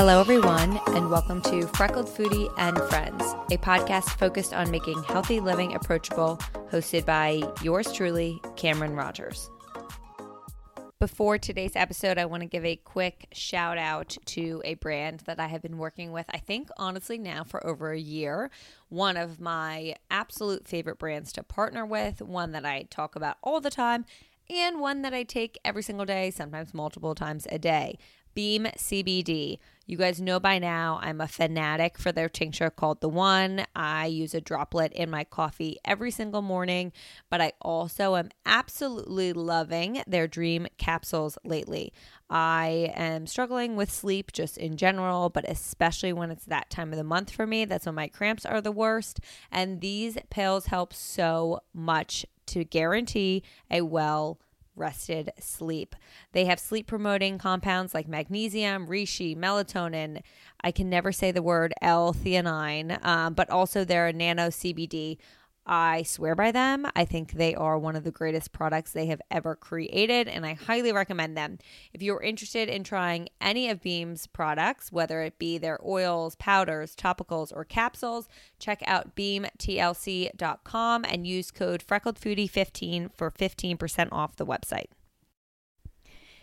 Hello, 0.00 0.18
everyone, 0.18 0.80
and 0.94 1.10
welcome 1.10 1.42
to 1.42 1.66
Freckled 1.66 2.06
Foodie 2.06 2.50
and 2.56 2.78
Friends, 2.88 3.22
a 3.50 3.58
podcast 3.58 4.08
focused 4.18 4.54
on 4.54 4.70
making 4.70 5.02
healthy 5.02 5.40
living 5.40 5.74
approachable, 5.74 6.38
hosted 6.72 7.04
by 7.04 7.42
yours 7.60 7.92
truly, 7.92 8.40
Cameron 8.56 8.96
Rogers. 8.96 9.50
Before 10.98 11.36
today's 11.36 11.76
episode, 11.76 12.16
I 12.16 12.24
want 12.24 12.42
to 12.42 12.48
give 12.48 12.64
a 12.64 12.76
quick 12.76 13.28
shout 13.34 13.76
out 13.76 14.16
to 14.24 14.62
a 14.64 14.72
brand 14.72 15.20
that 15.26 15.38
I 15.38 15.48
have 15.48 15.60
been 15.60 15.76
working 15.76 16.12
with, 16.12 16.24
I 16.30 16.38
think, 16.38 16.70
honestly, 16.78 17.18
now 17.18 17.44
for 17.44 17.64
over 17.66 17.92
a 17.92 18.00
year. 18.00 18.50
One 18.88 19.18
of 19.18 19.38
my 19.38 19.96
absolute 20.10 20.66
favorite 20.66 20.98
brands 20.98 21.30
to 21.34 21.42
partner 21.42 21.84
with, 21.84 22.22
one 22.22 22.52
that 22.52 22.64
I 22.64 22.84
talk 22.84 23.16
about 23.16 23.36
all 23.42 23.60
the 23.60 23.68
time, 23.68 24.06
and 24.48 24.80
one 24.80 25.02
that 25.02 25.12
I 25.12 25.24
take 25.24 25.58
every 25.62 25.82
single 25.82 26.06
day, 26.06 26.30
sometimes 26.30 26.72
multiple 26.72 27.14
times 27.14 27.46
a 27.52 27.58
day. 27.58 27.98
Beam 28.34 28.64
CBD. 28.76 29.58
You 29.86 29.96
guys 29.96 30.20
know 30.20 30.38
by 30.38 30.60
now 30.60 31.00
I'm 31.02 31.20
a 31.20 31.26
fanatic 31.26 31.98
for 31.98 32.12
their 32.12 32.28
tincture 32.28 32.70
called 32.70 33.00
The 33.00 33.08
One. 33.08 33.66
I 33.74 34.06
use 34.06 34.34
a 34.34 34.40
droplet 34.40 34.92
in 34.92 35.10
my 35.10 35.24
coffee 35.24 35.78
every 35.84 36.12
single 36.12 36.42
morning, 36.42 36.92
but 37.28 37.40
I 37.40 37.52
also 37.60 38.14
am 38.14 38.30
absolutely 38.46 39.32
loving 39.32 40.02
their 40.06 40.28
dream 40.28 40.68
capsules 40.78 41.38
lately. 41.44 41.92
I 42.28 42.92
am 42.94 43.26
struggling 43.26 43.74
with 43.74 43.90
sleep 43.90 44.32
just 44.32 44.56
in 44.56 44.76
general, 44.76 45.28
but 45.28 45.48
especially 45.48 46.12
when 46.12 46.30
it's 46.30 46.44
that 46.44 46.70
time 46.70 46.92
of 46.92 46.96
the 46.96 47.02
month 47.02 47.32
for 47.32 47.44
me. 47.44 47.64
That's 47.64 47.86
when 47.86 47.96
my 47.96 48.06
cramps 48.06 48.46
are 48.46 48.60
the 48.60 48.70
worst. 48.70 49.18
And 49.50 49.80
these 49.80 50.16
pills 50.30 50.66
help 50.66 50.94
so 50.94 51.62
much 51.74 52.24
to 52.46 52.64
guarantee 52.64 53.42
a 53.70 53.80
well 53.80 54.38
rested 54.80 55.30
sleep. 55.38 55.94
They 56.32 56.46
have 56.46 56.58
sleep 56.58 56.86
promoting 56.86 57.38
compounds 57.38 57.94
like 57.94 58.08
magnesium, 58.08 58.86
reishi, 58.86 59.36
melatonin. 59.36 60.22
I 60.62 60.72
can 60.72 60.90
never 60.90 61.12
say 61.12 61.30
the 61.30 61.42
word 61.42 61.72
L-theanine, 61.80 63.04
um, 63.04 63.34
but 63.34 63.50
also 63.50 63.84
their 63.84 64.12
nano 64.12 64.48
CBD. 64.48 65.18
I 65.66 66.02
swear 66.02 66.34
by 66.34 66.52
them. 66.52 66.86
I 66.96 67.04
think 67.04 67.32
they 67.32 67.54
are 67.54 67.78
one 67.78 67.94
of 67.94 68.04
the 68.04 68.10
greatest 68.10 68.52
products 68.52 68.92
they 68.92 69.06
have 69.06 69.20
ever 69.30 69.54
created, 69.54 70.26
and 70.26 70.44
I 70.44 70.54
highly 70.54 70.92
recommend 70.92 71.36
them. 71.36 71.58
If 71.92 72.02
you're 72.02 72.22
interested 72.22 72.68
in 72.68 72.82
trying 72.82 73.28
any 73.40 73.68
of 73.68 73.80
Beam's 73.80 74.26
products, 74.26 74.90
whether 74.90 75.22
it 75.22 75.38
be 75.38 75.58
their 75.58 75.78
oils, 75.84 76.34
powders, 76.36 76.96
topicals, 76.96 77.52
or 77.54 77.64
capsules, 77.64 78.28
check 78.58 78.82
out 78.86 79.14
beamtlc.com 79.14 81.04
and 81.04 81.26
use 81.26 81.50
code 81.50 81.84
FreckledFoodie15 81.86 83.10
for 83.14 83.30
15% 83.30 84.08
off 84.12 84.36
the 84.36 84.46
website. 84.46 84.86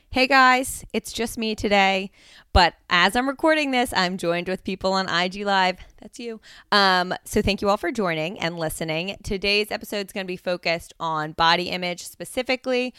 Hey 0.10 0.26
guys, 0.26 0.86
it's 0.94 1.12
just 1.12 1.38
me 1.38 1.54
today, 1.54 2.12
but 2.54 2.74
as 2.90 3.16
I'm 3.16 3.28
recording 3.28 3.72
this, 3.72 3.94
I'm 3.94 4.18
joined 4.18 4.48
with 4.48 4.64
people 4.64 4.94
on 4.94 5.10
IG 5.10 5.46
Live. 5.46 5.80
That's 6.02 6.18
you. 6.18 6.40
Um, 6.72 7.14
so 7.26 7.42
thank 7.42 7.62
you 7.62 7.70
all 7.70 7.76
for 7.78 7.92
joining 7.92 8.40
and 8.40 8.58
listening. 8.58 9.18
Today's 9.22 9.70
episode 9.70 10.08
is 10.08 10.14
going 10.14 10.26
to 10.26 10.28
be 10.28 10.38
focused 10.38 10.94
on 10.98 11.34
body 11.34 11.70
image 11.70 12.04
specifically. 12.04 12.94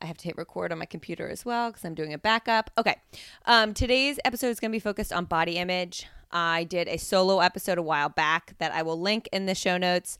I 0.00 0.06
have 0.06 0.18
to 0.18 0.24
hit 0.24 0.36
record 0.36 0.72
on 0.72 0.78
my 0.80 0.86
computer 0.86 1.28
as 1.28 1.44
well 1.44 1.70
because 1.70 1.84
I'm 1.84 1.94
doing 1.94 2.12
a 2.12 2.18
backup. 2.18 2.70
Okay. 2.76 2.96
Um, 3.46 3.72
today's 3.72 4.18
episode 4.24 4.48
is 4.48 4.58
going 4.58 4.72
to 4.72 4.76
be 4.76 4.80
focused 4.80 5.12
on 5.12 5.26
body 5.26 5.56
image. 5.56 6.08
I 6.32 6.64
did 6.64 6.88
a 6.88 6.98
solo 6.98 7.38
episode 7.38 7.78
a 7.78 7.82
while 7.82 8.08
back 8.08 8.54
that 8.58 8.72
I 8.72 8.82
will 8.82 9.00
link 9.00 9.28
in 9.32 9.46
the 9.46 9.54
show 9.54 9.78
notes 9.78 10.18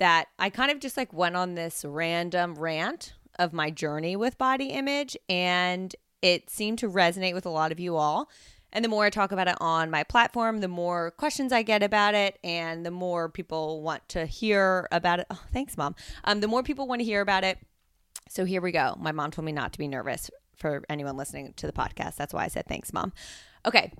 that 0.00 0.26
I 0.36 0.50
kind 0.50 0.72
of 0.72 0.80
just 0.80 0.96
like 0.96 1.12
went 1.12 1.36
on 1.36 1.54
this 1.54 1.84
random 1.86 2.56
rant 2.56 3.14
of 3.38 3.52
my 3.52 3.70
journey 3.70 4.16
with 4.16 4.38
body 4.38 4.66
image 4.66 5.16
and 5.28 5.94
it 6.22 6.48
seemed 6.48 6.78
to 6.78 6.88
resonate 6.88 7.34
with 7.34 7.44
a 7.44 7.50
lot 7.50 7.70
of 7.70 7.78
you 7.78 7.96
all. 7.96 8.30
And 8.72 8.84
the 8.84 8.88
more 8.88 9.04
I 9.04 9.10
talk 9.10 9.30
about 9.30 9.46
it 9.46 9.56
on 9.60 9.90
my 9.90 10.02
platform, 10.02 10.58
the 10.58 10.68
more 10.68 11.12
questions 11.12 11.52
I 11.52 11.62
get 11.62 11.82
about 11.82 12.14
it, 12.14 12.40
and 12.42 12.84
the 12.84 12.90
more 12.90 13.28
people 13.28 13.82
want 13.82 14.08
to 14.08 14.26
hear 14.26 14.88
about 14.90 15.20
it. 15.20 15.26
Oh, 15.30 15.40
thanks, 15.52 15.76
mom. 15.76 15.94
Um, 16.24 16.40
the 16.40 16.48
more 16.48 16.64
people 16.64 16.88
want 16.88 17.00
to 17.00 17.04
hear 17.04 17.20
about 17.20 17.44
it. 17.44 17.58
So 18.28 18.44
here 18.44 18.60
we 18.60 18.72
go. 18.72 18.96
My 18.98 19.12
mom 19.12 19.30
told 19.30 19.44
me 19.44 19.52
not 19.52 19.72
to 19.74 19.78
be 19.78 19.86
nervous 19.86 20.28
for 20.56 20.82
anyone 20.88 21.16
listening 21.16 21.52
to 21.56 21.66
the 21.68 21.72
podcast. 21.72 22.16
That's 22.16 22.34
why 22.34 22.44
I 22.44 22.48
said 22.48 22.66
thanks, 22.66 22.92
mom. 22.92 23.12
Okay, 23.64 23.92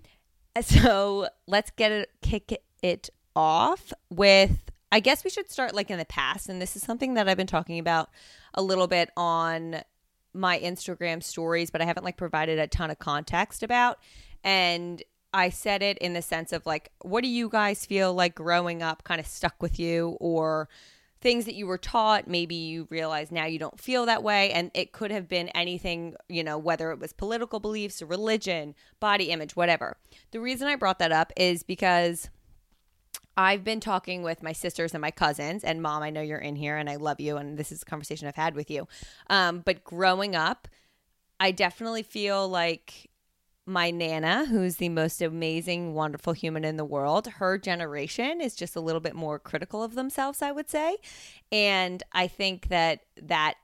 so 0.60 1.28
let's 1.46 1.70
get 1.70 1.92
it, 1.92 2.10
kick 2.20 2.60
it 2.82 3.10
off 3.36 3.92
with. 4.10 4.70
I 4.94 5.00
guess 5.00 5.24
we 5.24 5.30
should 5.30 5.50
start 5.50 5.74
like 5.74 5.90
in 5.90 5.98
the 5.98 6.04
past, 6.04 6.48
and 6.48 6.62
this 6.62 6.76
is 6.76 6.82
something 6.82 7.14
that 7.14 7.28
I've 7.28 7.36
been 7.36 7.48
talking 7.48 7.80
about 7.80 8.10
a 8.54 8.62
little 8.62 8.86
bit 8.86 9.10
on 9.16 9.82
my 10.32 10.56
Instagram 10.60 11.20
stories, 11.20 11.72
but 11.72 11.82
I 11.82 11.84
haven't 11.84 12.04
like 12.04 12.16
provided 12.16 12.60
a 12.60 12.68
ton 12.68 12.92
of 12.92 13.00
context 13.00 13.64
about. 13.64 13.98
And 14.44 15.02
I 15.32 15.48
said 15.48 15.82
it 15.82 15.98
in 15.98 16.12
the 16.12 16.22
sense 16.22 16.52
of 16.52 16.64
like, 16.64 16.92
what 17.00 17.24
do 17.24 17.28
you 17.28 17.48
guys 17.48 17.84
feel 17.84 18.14
like 18.14 18.36
growing 18.36 18.84
up 18.84 19.02
kind 19.02 19.18
of 19.18 19.26
stuck 19.26 19.60
with 19.60 19.80
you 19.80 20.16
or 20.20 20.68
things 21.20 21.46
that 21.46 21.56
you 21.56 21.66
were 21.66 21.76
taught? 21.76 22.28
Maybe 22.28 22.54
you 22.54 22.86
realize 22.88 23.32
now 23.32 23.46
you 23.46 23.58
don't 23.58 23.80
feel 23.80 24.06
that 24.06 24.22
way. 24.22 24.52
And 24.52 24.70
it 24.74 24.92
could 24.92 25.10
have 25.10 25.28
been 25.28 25.48
anything, 25.48 26.14
you 26.28 26.44
know, 26.44 26.56
whether 26.56 26.92
it 26.92 27.00
was 27.00 27.12
political 27.12 27.58
beliefs, 27.58 28.00
religion, 28.00 28.76
body 29.00 29.30
image, 29.30 29.56
whatever. 29.56 29.96
The 30.30 30.40
reason 30.40 30.68
I 30.68 30.76
brought 30.76 31.00
that 31.00 31.10
up 31.10 31.32
is 31.36 31.64
because 31.64 32.30
I've 33.36 33.64
been 33.64 33.80
talking 33.80 34.22
with 34.22 34.42
my 34.42 34.52
sisters 34.52 34.94
and 34.94 35.00
my 35.00 35.10
cousins, 35.10 35.64
and 35.64 35.82
mom, 35.82 36.02
I 36.02 36.10
know 36.10 36.20
you're 36.20 36.38
in 36.38 36.56
here 36.56 36.76
and 36.76 36.88
I 36.88 36.96
love 36.96 37.20
you, 37.20 37.36
and 37.36 37.58
this 37.58 37.72
is 37.72 37.82
a 37.82 37.84
conversation 37.84 38.28
I've 38.28 38.36
had 38.36 38.54
with 38.54 38.70
you. 38.70 38.86
Um, 39.28 39.60
but 39.60 39.84
growing 39.84 40.36
up, 40.36 40.68
I 41.40 41.50
definitely 41.50 42.02
feel 42.02 42.48
like 42.48 43.10
my 43.66 43.90
Nana, 43.90 44.44
who's 44.46 44.76
the 44.76 44.90
most 44.90 45.22
amazing, 45.22 45.94
wonderful 45.94 46.34
human 46.34 46.64
in 46.64 46.76
the 46.76 46.84
world, 46.84 47.26
her 47.26 47.56
generation 47.58 48.40
is 48.40 48.54
just 48.54 48.76
a 48.76 48.80
little 48.80 49.00
bit 49.00 49.14
more 49.14 49.38
critical 49.38 49.82
of 49.82 49.94
themselves, 49.94 50.42
I 50.42 50.52
would 50.52 50.68
say. 50.68 50.98
And 51.50 52.02
I 52.12 52.26
think 52.26 52.68
that 52.68 53.00
that 53.22 53.54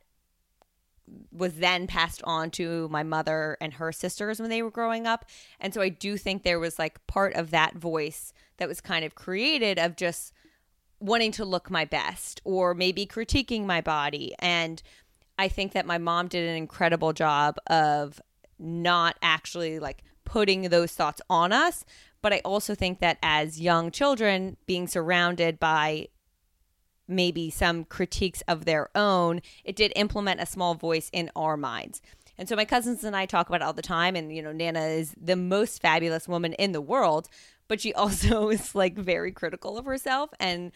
was 1.33 1.55
then 1.55 1.87
passed 1.87 2.23
on 2.25 2.51
to 2.51 2.89
my 2.89 3.03
mother 3.03 3.57
and 3.61 3.75
her 3.75 3.93
sisters 3.93 4.41
when 4.41 4.51
they 4.51 4.63
were 4.63 4.71
growing 4.71 5.07
up. 5.07 5.25
And 5.59 5.73
so 5.75 5.81
I 5.81 5.89
do 5.89 6.17
think 6.17 6.43
there 6.43 6.61
was 6.61 6.79
like 6.79 7.05
part 7.07 7.35
of 7.35 7.51
that 7.51 7.75
voice 7.75 8.33
that 8.59 8.69
was 8.69 8.81
kind 8.81 9.05
of 9.05 9.15
created 9.15 9.79
of 9.79 9.97
just 9.97 10.33
wanting 11.01 11.33
to 11.33 11.45
look 11.45 11.71
my 11.71 11.85
best 11.85 12.41
or 12.45 12.75
maybe 12.75 13.07
critiquing 13.07 13.65
my 13.65 13.81
body. 13.81 14.35
And 14.39 14.83
I 15.39 15.49
think 15.49 15.73
that 15.73 15.87
my 15.87 15.99
mom 15.99 16.29
did 16.29 16.49
an 16.49 16.57
incredible 16.57 17.13
job 17.13 17.57
of 17.67 18.21
not 18.59 19.17
actually 19.23 19.79
like 19.79 20.05
putting 20.25 20.63
those 20.63 20.93
thoughts 20.93 21.21
on 21.31 21.53
us. 21.53 21.85
But 22.23 22.35
I 22.35 22.41
also 22.45 22.75
think 22.75 23.01
that 23.01 23.19
as 23.23 23.61
young 23.61 23.91
children, 23.91 24.59
being 24.67 24.87
surrounded 24.87 25.59
by 25.59 26.09
maybe 27.11 27.51
some 27.51 27.85
critiques 27.85 28.43
of 28.49 28.65
their 28.65 28.89
own, 28.95 29.43
it 29.65 29.77
did 29.77 29.93
implement 29.97 30.41
a 30.41 30.47
small 30.47 30.75
voice 30.75 31.11
in 31.13 31.31
our 31.35 31.57
minds. 31.57 32.01
And 32.39 32.49
so 32.49 32.57
my 32.57 32.65
cousins 32.65 33.05
and 33.05 33.15
I 33.15 33.27
talk 33.27 33.49
about 33.49 33.61
it 33.61 33.65
all 33.65 33.75
the 33.75 33.83
time. 33.83 34.17
And, 34.17 34.35
you 34.35 34.43
know, 34.43 34.53
Nana 34.53 34.81
is 34.81 35.15
the 35.21 35.37
most 35.37 35.83
fabulous 35.83 36.27
woman 36.27 36.55
in 36.55 36.73
the 36.73 36.81
world, 36.81 37.29
but 37.69 37.81
she 37.81 37.93
also 37.95 38.49
is 38.49 38.75
like 38.75 38.97
very 38.97 39.31
critical 39.31 39.77
of 39.77 39.85
herself. 39.85 40.31
And 40.41 40.73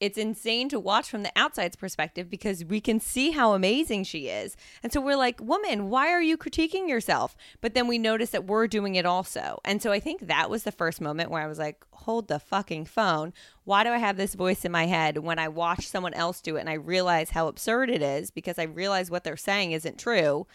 it's 0.00 0.18
insane 0.18 0.68
to 0.68 0.78
watch 0.78 1.10
from 1.10 1.24
the 1.24 1.32
outside's 1.34 1.74
perspective 1.74 2.30
because 2.30 2.64
we 2.64 2.80
can 2.80 3.00
see 3.00 3.32
how 3.32 3.52
amazing 3.52 4.04
she 4.04 4.28
is. 4.28 4.56
And 4.82 4.92
so 4.92 5.00
we're 5.00 5.16
like, 5.16 5.40
woman, 5.40 5.90
why 5.90 6.08
are 6.12 6.22
you 6.22 6.36
critiquing 6.36 6.88
yourself? 6.88 7.36
But 7.60 7.74
then 7.74 7.88
we 7.88 7.98
notice 7.98 8.30
that 8.30 8.46
we're 8.46 8.68
doing 8.68 8.94
it 8.94 9.04
also. 9.04 9.60
And 9.64 9.82
so 9.82 9.90
I 9.90 9.98
think 9.98 10.26
that 10.26 10.50
was 10.50 10.62
the 10.62 10.72
first 10.72 11.00
moment 11.00 11.30
where 11.30 11.42
I 11.42 11.48
was 11.48 11.58
like, 11.58 11.84
hold 11.90 12.28
the 12.28 12.38
fucking 12.38 12.84
phone. 12.84 13.32
Why 13.64 13.82
do 13.82 13.90
I 13.90 13.98
have 13.98 14.16
this 14.16 14.34
voice 14.34 14.64
in 14.64 14.70
my 14.72 14.86
head 14.86 15.18
when 15.18 15.38
I 15.38 15.48
watch 15.48 15.88
someone 15.88 16.14
else 16.14 16.40
do 16.40 16.56
it 16.56 16.60
and 16.60 16.70
I 16.70 16.74
realize 16.74 17.30
how 17.30 17.48
absurd 17.48 17.90
it 17.90 18.02
is 18.02 18.30
because 18.30 18.58
I 18.58 18.64
realize 18.64 19.10
what 19.10 19.24
they're 19.24 19.36
saying 19.36 19.72
isn't 19.72 19.98
true? 19.98 20.46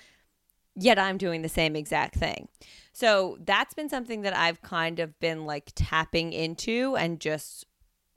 Yet 0.75 0.97
I'm 0.97 1.17
doing 1.17 1.41
the 1.41 1.49
same 1.49 1.75
exact 1.75 2.15
thing. 2.15 2.47
So 2.93 3.37
that's 3.43 3.73
been 3.73 3.89
something 3.89 4.21
that 4.21 4.35
I've 4.35 4.61
kind 4.61 4.99
of 4.99 5.19
been 5.19 5.45
like 5.45 5.71
tapping 5.75 6.31
into 6.33 6.95
and 6.95 7.19
just 7.19 7.65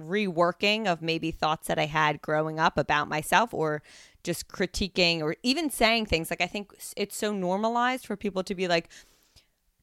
reworking 0.01 0.87
of 0.87 1.03
maybe 1.03 1.31
thoughts 1.31 1.69
that 1.69 1.79
I 1.79 1.87
had 1.87 2.23
growing 2.23 2.59
up 2.59 2.77
about 2.77 3.09
myself 3.09 3.55
or 3.55 3.83
just 4.23 4.49
critiquing 4.49 5.23
or 5.23 5.37
even 5.43 5.71
saying 5.71 6.07
things 6.07 6.31
like 6.31 6.41
I 6.41 6.47
think 6.47 6.73
it's 6.97 7.17
so 7.17 7.33
normalized 7.33 8.07
for 8.07 8.17
people 8.17 8.43
to 8.45 8.55
be 8.55 8.69
like 8.69 8.91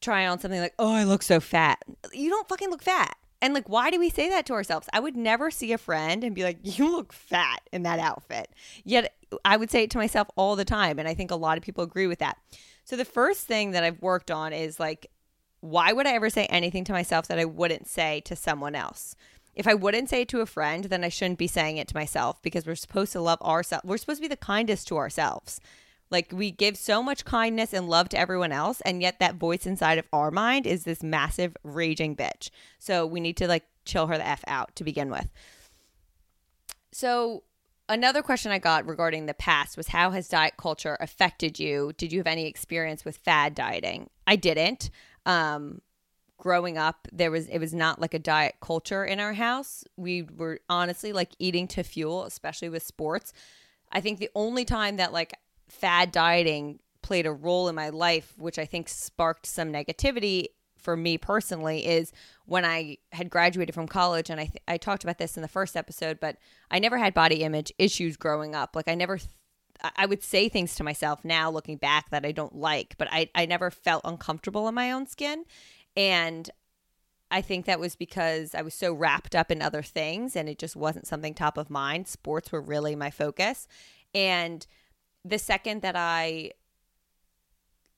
try 0.01 0.27
on 0.27 0.37
something 0.37 0.59
like, 0.59 0.73
"Oh, 0.77 0.93
I 0.93 1.05
look 1.05 1.23
so 1.23 1.39
fat." 1.39 1.81
You 2.11 2.29
don't 2.29 2.47
fucking 2.47 2.69
look 2.69 2.83
fat. 2.83 3.15
And 3.41 3.53
like 3.53 3.67
why 3.69 3.89
do 3.89 3.99
we 3.99 4.09
say 4.09 4.29
that 4.29 4.45
to 4.47 4.53
ourselves? 4.53 4.89
I 4.93 4.99
would 4.99 5.15
never 5.15 5.49
see 5.49 5.73
a 5.73 5.77
friend 5.77 6.23
and 6.23 6.35
be 6.35 6.43
like, 6.43 6.59
"You 6.63 6.91
look 6.91 7.13
fat 7.13 7.61
in 7.71 7.83
that 7.83 7.99
outfit." 7.99 8.49
Yet 8.83 9.13
I 9.45 9.57
would 9.57 9.71
say 9.71 9.83
it 9.83 9.89
to 9.91 9.97
myself 9.97 10.27
all 10.35 10.55
the 10.55 10.65
time 10.65 10.99
and 10.99 11.07
I 11.07 11.13
think 11.13 11.31
a 11.31 11.35
lot 11.35 11.57
of 11.57 11.63
people 11.63 11.83
agree 11.83 12.07
with 12.07 12.19
that. 12.19 12.37
So 12.83 12.95
the 12.95 13.05
first 13.05 13.47
thing 13.47 13.71
that 13.71 13.83
I've 13.83 14.01
worked 14.01 14.29
on 14.29 14.53
is 14.53 14.79
like 14.79 15.09
why 15.61 15.93
would 15.93 16.05
I 16.05 16.11
ever 16.11 16.29
say 16.29 16.45
anything 16.47 16.83
to 16.83 16.91
myself 16.91 17.29
that 17.29 17.39
I 17.39 17.45
wouldn't 17.45 17.87
say 17.87 18.19
to 18.25 18.35
someone 18.35 18.75
else? 18.75 19.15
If 19.55 19.67
I 19.67 19.73
wouldn't 19.73 20.09
say 20.09 20.21
it 20.21 20.29
to 20.29 20.41
a 20.41 20.45
friend, 20.45 20.85
then 20.85 21.03
I 21.03 21.09
shouldn't 21.09 21.39
be 21.39 21.47
saying 21.47 21.77
it 21.77 21.87
to 21.89 21.95
myself 21.95 22.41
because 22.41 22.65
we're 22.65 22.75
supposed 22.75 23.11
to 23.13 23.21
love 23.21 23.41
ourselves. 23.41 23.85
We're 23.85 23.97
supposed 23.97 24.19
to 24.19 24.27
be 24.27 24.27
the 24.27 24.37
kindest 24.37 24.87
to 24.87 24.97
ourselves. 24.97 25.59
Like 26.09 26.31
we 26.31 26.51
give 26.51 26.77
so 26.77 27.01
much 27.01 27.25
kindness 27.25 27.73
and 27.73 27.89
love 27.89 28.09
to 28.09 28.19
everyone 28.19 28.51
else, 28.51 28.81
and 28.81 29.01
yet 29.01 29.19
that 29.19 29.35
voice 29.35 29.65
inside 29.65 29.97
of 29.97 30.05
our 30.13 30.31
mind 30.31 30.67
is 30.67 30.83
this 30.83 31.01
massive 31.01 31.55
raging 31.63 32.15
bitch. 32.15 32.49
So 32.77 33.05
we 33.05 33.19
need 33.19 33.37
to 33.37 33.47
like 33.47 33.65
chill 33.85 34.07
her 34.07 34.17
the 34.17 34.27
F 34.27 34.43
out 34.47 34.75
to 34.75 34.83
begin 34.83 35.09
with. 35.09 35.27
So 36.91 37.43
another 37.89 38.21
question 38.21 38.51
I 38.51 38.59
got 38.59 38.87
regarding 38.87 39.25
the 39.25 39.33
past 39.33 39.77
was 39.77 39.87
how 39.87 40.11
has 40.11 40.27
diet 40.27 40.53
culture 40.57 40.97
affected 40.99 41.59
you? 41.59 41.93
Did 41.97 42.11
you 42.11 42.19
have 42.19 42.27
any 42.27 42.47
experience 42.47 43.03
with 43.03 43.17
fad 43.17 43.55
dieting? 43.55 44.09
I 44.27 44.35
didn't. 44.35 44.89
Um, 45.25 45.81
growing 46.43 46.77
up 46.77 47.07
there 47.13 47.31
was 47.31 47.47
it 47.47 47.57
was 47.57 47.73
not 47.73 48.01
like 48.01 48.13
a 48.13 48.19
diet 48.19 48.55
culture 48.61 49.05
in 49.05 49.21
our 49.21 49.31
house. 49.31 49.85
We 49.95 50.23
were 50.23 50.59
honestly 50.67 51.13
like 51.13 51.31
eating 51.39 51.69
to 51.69 51.83
fuel 51.83 52.25
especially 52.25 52.67
with 52.67 52.83
sports. 52.83 53.31
I 53.93 54.01
think 54.01 54.19
the 54.19 54.29
only 54.35 54.65
time 54.65 54.97
that 54.97 55.13
like 55.13 55.33
fad 55.69 56.11
dieting 56.11 56.79
played 57.01 57.25
a 57.25 57.31
role 57.31 57.69
in 57.69 57.75
my 57.75 57.89
life 57.89 58.33
which 58.37 58.57
i 58.57 58.65
think 58.65 58.87
sparked 58.87 59.45
some 59.45 59.73
negativity 59.73 60.45
for 60.77 60.95
me 60.95 61.17
personally 61.17 61.85
is 61.85 62.13
when 62.45 62.63
i 62.63 62.95
had 63.11 63.29
graduated 63.29 63.75
from 63.75 63.87
college 63.87 64.29
and 64.29 64.39
i 64.39 64.45
th- 64.45 64.63
i 64.69 64.77
talked 64.77 65.03
about 65.03 65.17
this 65.17 65.35
in 65.35 65.41
the 65.41 65.49
first 65.49 65.75
episode 65.75 66.17
but 66.21 66.37
i 66.71 66.79
never 66.79 66.97
had 66.97 67.13
body 67.13 67.43
image 67.43 67.73
issues 67.77 68.15
growing 68.15 68.55
up. 68.55 68.73
Like 68.73 68.87
i 68.87 68.95
never 68.95 69.17
th- 69.17 69.29
I 69.97 70.05
would 70.05 70.23
say 70.23 70.47
things 70.49 70.75
to 70.75 70.83
myself 70.83 71.25
now 71.25 71.49
looking 71.51 71.77
back 71.77 72.09
that 72.11 72.25
I 72.25 72.31
don't 72.31 72.55
like, 72.55 72.95
but 72.97 73.07
I, 73.11 73.29
I 73.35 73.45
never 73.45 73.69
felt 73.69 74.01
uncomfortable 74.05 74.67
in 74.67 74.75
my 74.75 74.91
own 74.91 75.07
skin. 75.07 75.45
And 75.95 76.49
I 77.33 77.41
think 77.41 77.65
that 77.65 77.79
was 77.79 77.95
because 77.95 78.53
I 78.53 78.61
was 78.61 78.75
so 78.75 78.93
wrapped 78.93 79.35
up 79.35 79.49
in 79.49 79.61
other 79.61 79.81
things 79.81 80.35
and 80.35 80.47
it 80.47 80.59
just 80.59 80.75
wasn't 80.75 81.07
something 81.07 81.33
top 81.33 81.57
of 81.57 81.69
mind. 81.69 82.07
Sports 82.07 82.51
were 82.51 82.61
really 82.61 82.95
my 82.95 83.09
focus. 83.09 83.67
And 84.13 84.65
the 85.25 85.39
second 85.39 85.81
that 85.81 85.95
I 85.95 86.51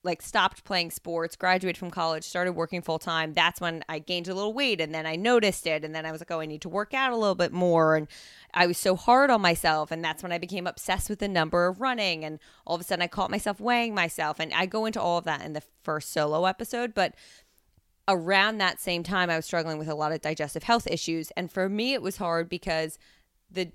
like 0.05 0.21
stopped 0.21 0.63
playing 0.63 0.91
sports, 0.91 1.35
graduated 1.35 1.77
from 1.77 1.89
college, 1.89 2.23
started 2.23 2.53
working 2.53 2.81
full 2.81 2.99
time, 2.99 3.33
that's 3.33 3.59
when 3.59 3.83
I 3.89 3.99
gained 3.99 4.27
a 4.27 4.35
little 4.35 4.53
weight 4.53 4.79
and 4.79 4.93
then 4.93 5.05
I 5.05 5.15
noticed 5.15 5.65
it 5.65 5.83
and 5.83 5.93
then 5.93 6.05
I 6.05 6.11
was 6.11 6.21
like, 6.21 6.31
"Oh, 6.31 6.39
I 6.39 6.45
need 6.45 6.61
to 6.61 6.69
work 6.69 6.93
out 6.93 7.11
a 7.11 7.17
little 7.17 7.35
bit 7.35 7.51
more." 7.51 7.95
And 7.95 8.07
I 8.53 8.67
was 8.67 8.77
so 8.77 8.95
hard 8.95 9.31
on 9.31 9.41
myself 9.41 9.91
and 9.91 10.03
that's 10.03 10.21
when 10.21 10.31
I 10.31 10.37
became 10.37 10.67
obsessed 10.67 11.09
with 11.09 11.19
the 11.19 11.27
number 11.27 11.65
of 11.67 11.81
running 11.81 12.23
and 12.23 12.39
all 12.65 12.75
of 12.75 12.81
a 12.81 12.83
sudden 12.83 13.01
I 13.03 13.07
caught 13.07 13.31
myself 13.31 13.59
weighing 13.59 13.95
myself 13.95 14.39
and 14.39 14.53
I 14.53 14.67
go 14.67 14.85
into 14.85 15.01
all 15.01 15.17
of 15.17 15.25
that 15.25 15.41
in 15.41 15.53
the 15.53 15.63
first 15.83 16.13
solo 16.13 16.45
episode, 16.45 16.93
but 16.93 17.15
around 18.07 18.57
that 18.57 18.79
same 18.79 19.03
time 19.03 19.29
I 19.29 19.35
was 19.35 19.45
struggling 19.45 19.77
with 19.77 19.87
a 19.87 19.95
lot 19.95 20.11
of 20.11 20.21
digestive 20.21 20.63
health 20.63 20.87
issues 20.87 21.31
and 21.31 21.51
for 21.51 21.67
me 21.69 21.93
it 21.93 22.01
was 22.01 22.17
hard 22.17 22.49
because 22.49 22.99
the 23.49 23.71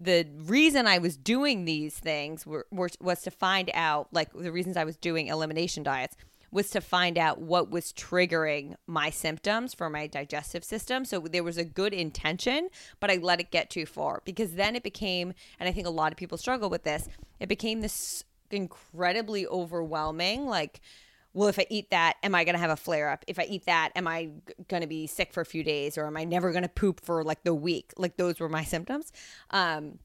the 0.00 0.26
reason 0.38 0.86
I 0.86 0.96
was 0.96 1.18
doing 1.18 1.66
these 1.66 1.98
things 1.98 2.46
were, 2.46 2.66
were, 2.70 2.88
was 3.00 3.20
to 3.22 3.30
find 3.30 3.70
out 3.74 4.08
like 4.12 4.32
the 4.32 4.50
reasons 4.50 4.78
I 4.78 4.84
was 4.84 4.96
doing 4.96 5.26
elimination 5.26 5.82
diets 5.82 6.16
was 6.50 6.70
to 6.70 6.80
find 6.80 7.16
out 7.16 7.40
what 7.40 7.70
was 7.70 7.92
triggering 7.92 8.74
my 8.86 9.10
symptoms 9.10 9.72
for 9.74 9.88
my 9.88 10.06
digestive 10.06 10.64
system. 10.64 11.04
So 11.04 11.20
there 11.20 11.44
was 11.44 11.58
a 11.58 11.64
good 11.64 11.92
intention, 11.92 12.68
but 12.98 13.10
I 13.10 13.16
let 13.16 13.40
it 13.40 13.50
get 13.50 13.70
too 13.70 13.86
far 13.86 14.22
because 14.24 14.54
then 14.54 14.74
it 14.74 14.82
became, 14.82 15.32
and 15.60 15.68
I 15.68 15.72
think 15.72 15.86
a 15.86 15.90
lot 15.90 16.12
of 16.12 16.18
people 16.18 16.38
struggle 16.38 16.70
with 16.70 16.82
this, 16.82 17.08
it 17.38 17.48
became 17.48 17.82
this 17.82 18.24
incredibly 18.50 19.46
overwhelming, 19.46 20.46
like, 20.46 20.80
well, 21.32 21.48
if 21.48 21.58
I 21.58 21.66
eat 21.70 21.90
that, 21.90 22.16
am 22.22 22.34
I 22.34 22.44
going 22.44 22.54
to 22.54 22.60
have 22.60 22.70
a 22.70 22.76
flare 22.76 23.08
up? 23.08 23.24
If 23.28 23.38
I 23.38 23.44
eat 23.44 23.66
that, 23.66 23.92
am 23.94 24.08
I 24.08 24.30
going 24.68 24.80
to 24.80 24.88
be 24.88 25.06
sick 25.06 25.32
for 25.32 25.40
a 25.40 25.46
few 25.46 25.62
days 25.62 25.96
or 25.96 26.06
am 26.06 26.16
I 26.16 26.24
never 26.24 26.50
going 26.50 26.64
to 26.64 26.68
poop 26.68 27.00
for 27.00 27.22
like 27.22 27.44
the 27.44 27.54
week? 27.54 27.92
Like 27.96 28.16
those 28.16 28.40
were 28.40 28.48
my 28.48 28.64
symptoms. 28.64 29.12
Um, 29.50 29.98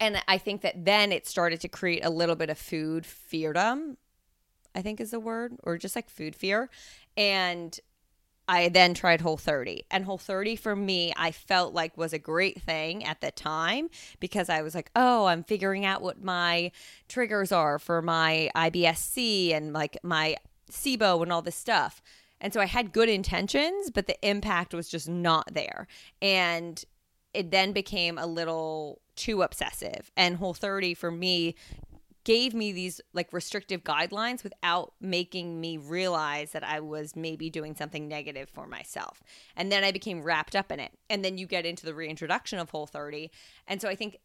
and 0.00 0.22
I 0.26 0.38
think 0.38 0.62
that 0.62 0.84
then 0.84 1.12
it 1.12 1.26
started 1.26 1.60
to 1.60 1.68
create 1.68 2.04
a 2.04 2.10
little 2.10 2.36
bit 2.36 2.50
of 2.50 2.58
food 2.58 3.04
feardom, 3.04 3.96
I 4.74 4.82
think 4.82 5.00
is 5.00 5.12
the 5.12 5.20
word, 5.20 5.56
or 5.62 5.78
just 5.78 5.96
like 5.96 6.08
food 6.08 6.34
fear. 6.34 6.70
And 7.16 7.78
I 8.48 8.70
then 8.70 8.94
tried 8.94 9.20
Whole 9.20 9.36
30. 9.36 9.84
And 9.90 10.04
Whole 10.04 10.18
30 10.18 10.56
for 10.56 10.74
me, 10.74 11.12
I 11.16 11.32
felt 11.32 11.74
like 11.74 11.98
was 11.98 12.14
a 12.14 12.18
great 12.18 12.62
thing 12.62 13.04
at 13.04 13.20
the 13.20 13.30
time 13.30 13.90
because 14.20 14.48
I 14.48 14.62
was 14.62 14.74
like, 14.74 14.90
oh, 14.96 15.26
I'm 15.26 15.44
figuring 15.44 15.84
out 15.84 16.00
what 16.00 16.22
my 16.22 16.72
triggers 17.08 17.52
are 17.52 17.78
for 17.78 18.00
my 18.00 18.50
IBS-C 18.56 19.52
and 19.52 19.74
like 19.74 19.98
my 20.02 20.36
SIBO 20.70 21.22
and 21.22 21.32
all 21.32 21.42
this 21.42 21.56
stuff. 21.56 22.02
And 22.40 22.52
so 22.52 22.60
I 22.60 22.66
had 22.66 22.92
good 22.92 23.08
intentions, 23.08 23.90
but 23.90 24.06
the 24.06 24.28
impact 24.28 24.72
was 24.72 24.88
just 24.88 25.08
not 25.08 25.54
there. 25.54 25.86
And 26.22 26.82
it 27.34 27.50
then 27.50 27.72
became 27.72 28.18
a 28.18 28.26
little 28.26 29.00
too 29.16 29.42
obsessive. 29.42 30.10
And 30.16 30.36
Whole 30.36 30.54
30 30.54 30.94
for 30.94 31.10
me 31.10 31.54
gave 32.24 32.52
me 32.52 32.72
these 32.72 33.00
like 33.14 33.32
restrictive 33.32 33.82
guidelines 33.82 34.44
without 34.44 34.92
making 35.00 35.60
me 35.60 35.78
realize 35.78 36.52
that 36.52 36.62
I 36.62 36.80
was 36.80 37.16
maybe 37.16 37.48
doing 37.48 37.74
something 37.74 38.06
negative 38.06 38.50
for 38.50 38.66
myself. 38.66 39.22
And 39.56 39.72
then 39.72 39.82
I 39.82 39.92
became 39.92 40.22
wrapped 40.22 40.54
up 40.54 40.70
in 40.70 40.78
it. 40.78 40.92
And 41.08 41.24
then 41.24 41.38
you 41.38 41.46
get 41.46 41.66
into 41.66 41.86
the 41.86 41.94
reintroduction 41.94 42.58
of 42.58 42.70
Whole 42.70 42.86
30. 42.86 43.30
And 43.66 43.80
so 43.80 43.88
I 43.88 43.94
think 43.94 44.18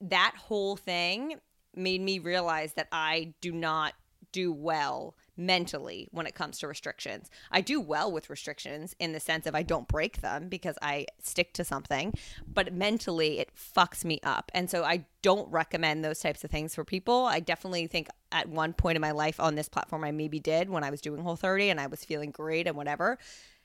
that 0.00 0.34
whole 0.36 0.76
thing 0.76 1.36
made 1.74 2.00
me 2.00 2.18
realize 2.18 2.74
that 2.74 2.88
I 2.92 3.34
do 3.40 3.52
not 3.52 3.94
do 4.32 4.52
well 4.52 5.14
mentally 5.36 6.08
when 6.10 6.26
it 6.26 6.34
comes 6.34 6.58
to 6.58 6.68
restrictions. 6.68 7.30
I 7.50 7.60
do 7.60 7.80
well 7.80 8.10
with 8.10 8.30
restrictions 8.30 8.94
in 8.98 9.12
the 9.12 9.20
sense 9.20 9.46
of 9.46 9.54
I 9.54 9.62
don't 9.62 9.88
break 9.88 10.20
them 10.20 10.48
because 10.48 10.76
I 10.82 11.06
stick 11.22 11.52
to 11.54 11.64
something, 11.64 12.14
but 12.46 12.72
mentally 12.72 13.38
it 13.38 13.50
fucks 13.54 14.04
me 14.04 14.20
up. 14.22 14.50
And 14.54 14.70
so 14.70 14.84
I 14.84 15.06
don't 15.22 15.50
recommend 15.50 16.04
those 16.04 16.20
types 16.20 16.44
of 16.44 16.50
things 16.50 16.74
for 16.74 16.84
people. 16.84 17.26
I 17.26 17.40
definitely 17.40 17.86
think 17.86 18.08
at 18.32 18.48
one 18.48 18.72
point 18.72 18.96
in 18.96 19.00
my 19.00 19.12
life 19.12 19.40
on 19.40 19.54
this 19.54 19.68
platform 19.68 20.04
I 20.04 20.12
maybe 20.12 20.38
did 20.38 20.70
when 20.70 20.84
I 20.84 20.90
was 20.90 21.00
doing 21.00 21.22
Whole 21.22 21.36
30 21.36 21.70
and 21.70 21.80
I 21.80 21.86
was 21.86 22.04
feeling 22.04 22.30
great 22.30 22.66
and 22.66 22.76
whatever. 22.76 23.18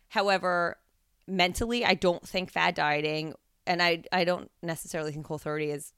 However, 0.10 0.78
mentally 1.28 1.84
I 1.86 1.96
don't 1.96 2.28
think 2.28 2.52
fad 2.52 2.76
dieting 2.76 3.34
and 3.66 3.82
I 3.82 4.04
I 4.12 4.24
don't 4.24 4.52
necessarily 4.62 5.12
think 5.12 5.26
Whole 5.28 5.38
30 5.38 5.72
is 5.72 5.94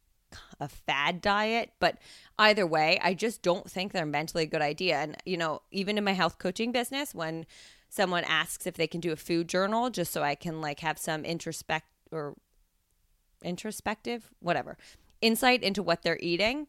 a 0.59 0.67
fad 0.67 1.21
diet, 1.21 1.71
but 1.79 1.97
either 2.39 2.65
way, 2.65 2.99
I 3.01 3.13
just 3.13 3.41
don't 3.41 3.69
think 3.69 3.91
they're 3.91 4.05
mentally 4.05 4.43
a 4.43 4.47
good 4.47 4.61
idea. 4.61 4.97
And, 4.97 5.17
you 5.25 5.37
know, 5.37 5.61
even 5.71 5.97
in 5.97 6.03
my 6.03 6.13
health 6.13 6.39
coaching 6.39 6.71
business, 6.71 7.13
when 7.13 7.45
someone 7.89 8.23
asks 8.25 8.67
if 8.67 8.75
they 8.75 8.87
can 8.87 8.99
do 8.99 9.11
a 9.11 9.15
food 9.15 9.47
journal 9.47 9.89
just 9.89 10.11
so 10.11 10.23
I 10.23 10.35
can 10.35 10.61
like 10.61 10.81
have 10.81 10.97
some 10.97 11.23
introspect 11.23 11.87
or 12.11 12.35
introspective, 13.43 14.29
whatever, 14.39 14.77
insight 15.21 15.63
into 15.63 15.83
what 15.83 16.03
they're 16.03 16.19
eating, 16.21 16.67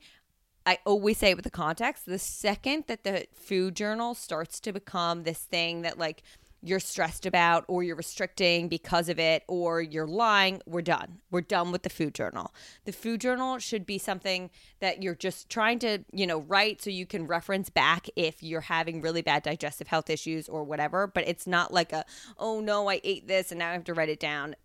I 0.66 0.78
always 0.84 1.16
say 1.16 1.30
it 1.30 1.36
with 1.36 1.44
the 1.44 1.50
context, 1.50 2.04
the 2.04 2.18
second 2.18 2.84
that 2.88 3.02
the 3.02 3.26
food 3.32 3.74
journal 3.74 4.14
starts 4.14 4.60
to 4.60 4.72
become 4.72 5.22
this 5.22 5.38
thing 5.38 5.82
that 5.82 5.98
like 5.98 6.22
you're 6.62 6.80
stressed 6.80 7.24
about 7.24 7.64
or 7.68 7.82
you're 7.82 7.96
restricting 7.96 8.68
because 8.68 9.08
of 9.08 9.18
it 9.18 9.44
or 9.46 9.80
you're 9.80 10.06
lying, 10.06 10.60
we're 10.66 10.82
done. 10.82 11.18
We're 11.30 11.40
done 11.40 11.70
with 11.70 11.82
the 11.82 11.90
food 11.90 12.14
journal. 12.14 12.52
The 12.84 12.92
food 12.92 13.20
journal 13.20 13.58
should 13.58 13.86
be 13.86 13.98
something 13.98 14.50
that 14.80 15.02
you're 15.02 15.14
just 15.14 15.48
trying 15.48 15.78
to, 15.80 16.04
you 16.12 16.26
know, 16.26 16.40
write 16.40 16.82
so 16.82 16.90
you 16.90 17.06
can 17.06 17.26
reference 17.26 17.70
back 17.70 18.08
if 18.16 18.42
you're 18.42 18.62
having 18.62 19.00
really 19.00 19.22
bad 19.22 19.44
digestive 19.44 19.86
health 19.86 20.10
issues 20.10 20.48
or 20.48 20.64
whatever, 20.64 21.06
but 21.06 21.28
it's 21.28 21.46
not 21.46 21.72
like 21.72 21.92
a, 21.92 22.04
oh 22.38 22.60
no, 22.60 22.88
I 22.88 23.00
ate 23.04 23.28
this 23.28 23.52
and 23.52 23.60
now 23.60 23.70
I 23.70 23.72
have 23.74 23.84
to 23.84 23.94
write 23.94 24.08
it 24.08 24.20
down. 24.20 24.56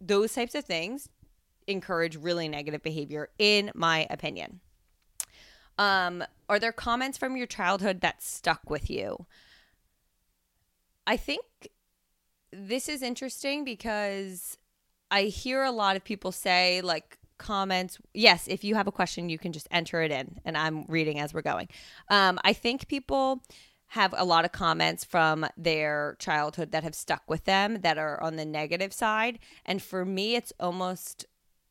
Those 0.00 0.34
types 0.34 0.54
of 0.54 0.64
things 0.64 1.08
encourage 1.66 2.16
really 2.16 2.48
negative 2.48 2.82
behavior, 2.82 3.28
in 3.38 3.70
my 3.74 4.06
opinion. 4.10 4.60
Um, 5.78 6.24
are 6.48 6.58
there 6.58 6.72
comments 6.72 7.18
from 7.18 7.36
your 7.36 7.46
childhood 7.46 8.00
that 8.00 8.22
stuck 8.22 8.68
with 8.68 8.90
you? 8.90 9.26
I 11.06 11.16
think 11.16 11.44
this 12.52 12.88
is 12.88 13.02
interesting 13.02 13.64
because 13.64 14.58
I 15.10 15.24
hear 15.24 15.62
a 15.62 15.70
lot 15.70 15.96
of 15.96 16.04
people 16.04 16.32
say, 16.32 16.80
like, 16.80 17.18
comments. 17.38 17.98
Yes, 18.14 18.46
if 18.48 18.62
you 18.62 18.74
have 18.76 18.86
a 18.86 18.92
question, 18.92 19.28
you 19.28 19.38
can 19.38 19.52
just 19.52 19.68
enter 19.70 20.02
it 20.02 20.12
in, 20.12 20.38
and 20.44 20.56
I'm 20.56 20.84
reading 20.88 21.18
as 21.18 21.34
we're 21.34 21.42
going. 21.42 21.68
Um, 22.08 22.38
I 22.44 22.52
think 22.52 22.88
people 22.88 23.42
have 23.88 24.14
a 24.16 24.24
lot 24.24 24.46
of 24.46 24.52
comments 24.52 25.04
from 25.04 25.44
their 25.54 26.16
childhood 26.18 26.72
that 26.72 26.82
have 26.82 26.94
stuck 26.94 27.22
with 27.28 27.44
them 27.44 27.82
that 27.82 27.98
are 27.98 28.22
on 28.22 28.36
the 28.36 28.44
negative 28.46 28.90
side. 28.90 29.38
And 29.66 29.82
for 29.82 30.06
me, 30.06 30.34
it's 30.34 30.50
almost 30.58 31.26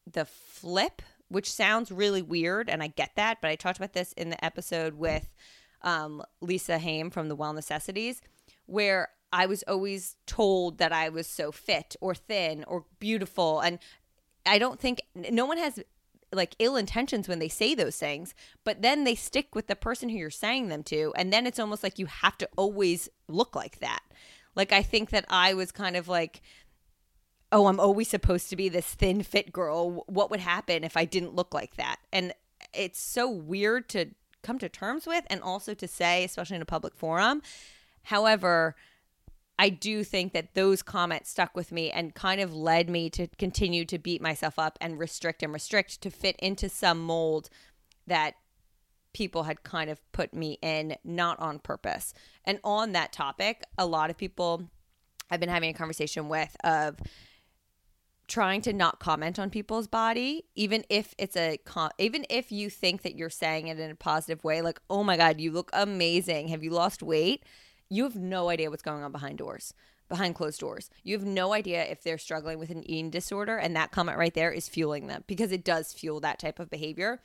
the 0.06 0.26
flip, 0.26 1.02
which 1.30 1.52
sounds 1.52 1.92
really 1.92 2.22
weird. 2.22 2.70
And 2.70 2.84
I 2.84 2.88
get 2.88 3.16
that. 3.16 3.40
But 3.42 3.50
I 3.50 3.56
talked 3.56 3.80
about 3.80 3.94
this 3.94 4.14
in 4.14 4.30
the 4.30 4.46
episode 4.46 4.94
with 4.94 5.34
um, 5.82 6.22
Lisa 6.42 6.78
Hayim 6.78 7.12
from 7.12 7.28
the 7.28 7.36
Well 7.36 7.54
Necessities, 7.54 8.22
where 8.68 9.10
I 9.34 9.46
was 9.46 9.64
always 9.64 10.16
told 10.26 10.78
that 10.80 10.92
I 10.92 11.10
was 11.10 11.28
so 11.28 11.52
fit 11.52 11.96
or 12.02 12.14
thin 12.14 12.64
or 12.68 12.86
beautiful. 13.00 13.60
And 13.60 13.80
I 14.46 14.60
don't 14.60 14.80
think 14.80 15.02
no 15.16 15.46
one 15.46 15.58
has 15.58 15.80
like 16.34 16.56
ill 16.60 16.76
intentions 16.76 17.28
when 17.28 17.40
they 17.40 17.50
say 17.50 17.76
those 17.76 17.98
things, 17.98 18.34
but 18.64 18.82
then 18.82 19.04
they 19.04 19.16
stick 19.16 19.54
with 19.54 19.68
the 19.68 19.76
person 19.76 20.10
who 20.10 20.18
you're 20.18 20.30
saying 20.30 20.70
them 20.70 20.84
to. 20.84 21.14
And 21.16 21.32
then 21.32 21.46
it's 21.46 21.60
almost 21.60 21.84
like 21.84 22.00
you 22.00 22.06
have 22.06 22.38
to 22.40 22.50
always 22.58 23.10
look 23.28 23.56
like 23.56 23.80
that. 23.80 24.02
Like, 24.56 24.72
I 24.72 24.82
think 24.82 25.12
that 25.12 25.26
I 25.30 25.54
was 25.54 25.72
kind 25.72 25.96
of 25.96 26.08
like, 26.08 26.42
oh, 27.52 27.68
I'm 27.68 27.80
always 27.80 28.10
supposed 28.10 28.50
to 28.50 28.56
be 28.56 28.70
this 28.70 28.88
thin, 28.88 29.24
fit 29.24 29.52
girl. 29.52 30.04
What 30.08 30.30
would 30.30 30.40
happen 30.40 30.84
if 30.84 30.96
I 30.96 31.06
didn't 31.06 31.36
look 31.36 31.54
like 31.54 31.76
that? 31.76 31.98
And 32.12 32.34
it's 32.74 33.00
so 33.00 33.30
weird 33.30 33.90
to 33.90 34.08
come 34.42 34.60
to 34.60 34.70
terms 34.70 35.06
with 35.06 35.26
and 35.30 35.42
also 35.42 35.74
to 35.74 35.88
say, 35.88 36.24
especially 36.24 36.58
in 36.58 36.62
a 36.62 36.66
public 36.66 36.96
forum. 36.96 37.42
However, 38.04 38.76
I 39.62 39.70
do 39.70 40.04
think 40.04 40.34
that 40.34 40.56
those 40.56 40.82
comments 40.82 41.30
stuck 41.30 41.56
with 41.56 41.72
me 41.72 41.92
and 41.92 42.16
kind 42.16 42.42
of 42.42 42.52
led 42.52 42.90
me 42.90 43.12
to 43.12 43.28
continue 43.38 43.86
to 43.86 44.00
beat 44.00 44.20
myself 44.20 44.58
up 44.58 44.80
and 44.82 44.98
restrict 44.98 45.44
and 45.44 45.54
restrict 45.54 46.02
to 46.02 46.10
fit 46.10 46.36
into 46.40 46.68
some 46.68 47.00
mold 47.00 47.48
that 48.08 48.34
people 49.14 49.44
had 49.44 49.62
kind 49.62 49.92
of 49.92 50.02
put 50.14 50.34
me 50.34 50.58
in, 50.64 50.96
not 51.04 51.40
on 51.40 51.60
purpose. 51.60 52.16
And 52.44 52.60
on 52.64 52.94
that 52.94 53.14
topic, 53.14 53.62
a 53.78 53.86
lot 53.86 54.10
of 54.10 54.18
people 54.18 54.64
I've 55.30 55.40
been 55.40 55.48
having 55.48 55.70
a 55.70 55.78
conversation 55.78 56.28
with 56.28 56.58
of 56.64 56.98
trying 58.28 58.62
to 58.62 58.74
not 58.74 59.00
comment 59.00 59.38
on 59.38 59.52
people's 59.52 59.88
body 59.88 60.46
even 60.56 60.84
if 60.90 61.14
it's 61.20 61.36
a 61.36 61.60
even 62.00 62.26
if 62.30 62.52
you 62.52 62.70
think 62.70 63.02
that 63.02 63.16
you're 63.16 63.30
saying 63.30 63.68
it 63.68 63.78
in 63.78 63.92
a 63.92 63.96
positive 63.96 64.42
way 64.46 64.62
like 64.62 64.80
oh 64.90 65.04
my 65.04 65.18
god 65.18 65.42
you 65.42 65.52
look 65.52 65.70
amazing 65.74 66.48
have 66.48 66.64
you 66.64 66.70
lost 66.70 67.04
weight 67.04 67.44
you 67.92 68.04
have 68.04 68.16
no 68.16 68.50
idea 68.50 68.70
what's 68.72 68.82
going 68.82 69.04
on 69.04 69.12
behind 69.12 69.38
doors 69.38 69.74
behind 70.10 70.36
closed 70.36 70.60
doors. 70.60 70.90
You 71.04 71.18
have 71.18 71.26
no 71.26 71.54
idea 71.54 71.86
if 71.86 72.04
they're 72.04 72.18
struggling 72.18 72.60
with 72.60 72.70
an 72.70 72.84
eating 72.84 73.10
disorder 73.10 73.56
and 73.56 73.74
that 73.78 73.92
comment 73.92 74.18
right 74.18 74.34
there 74.34 74.52
is 74.52 74.68
fueling 74.68 75.08
them 75.08 75.24
because 75.26 75.54
it 75.54 75.64
does 75.64 75.94
fuel 75.94 76.20
that 76.20 76.38
type 76.38 76.60
of 76.60 76.70
behavior 76.70 77.22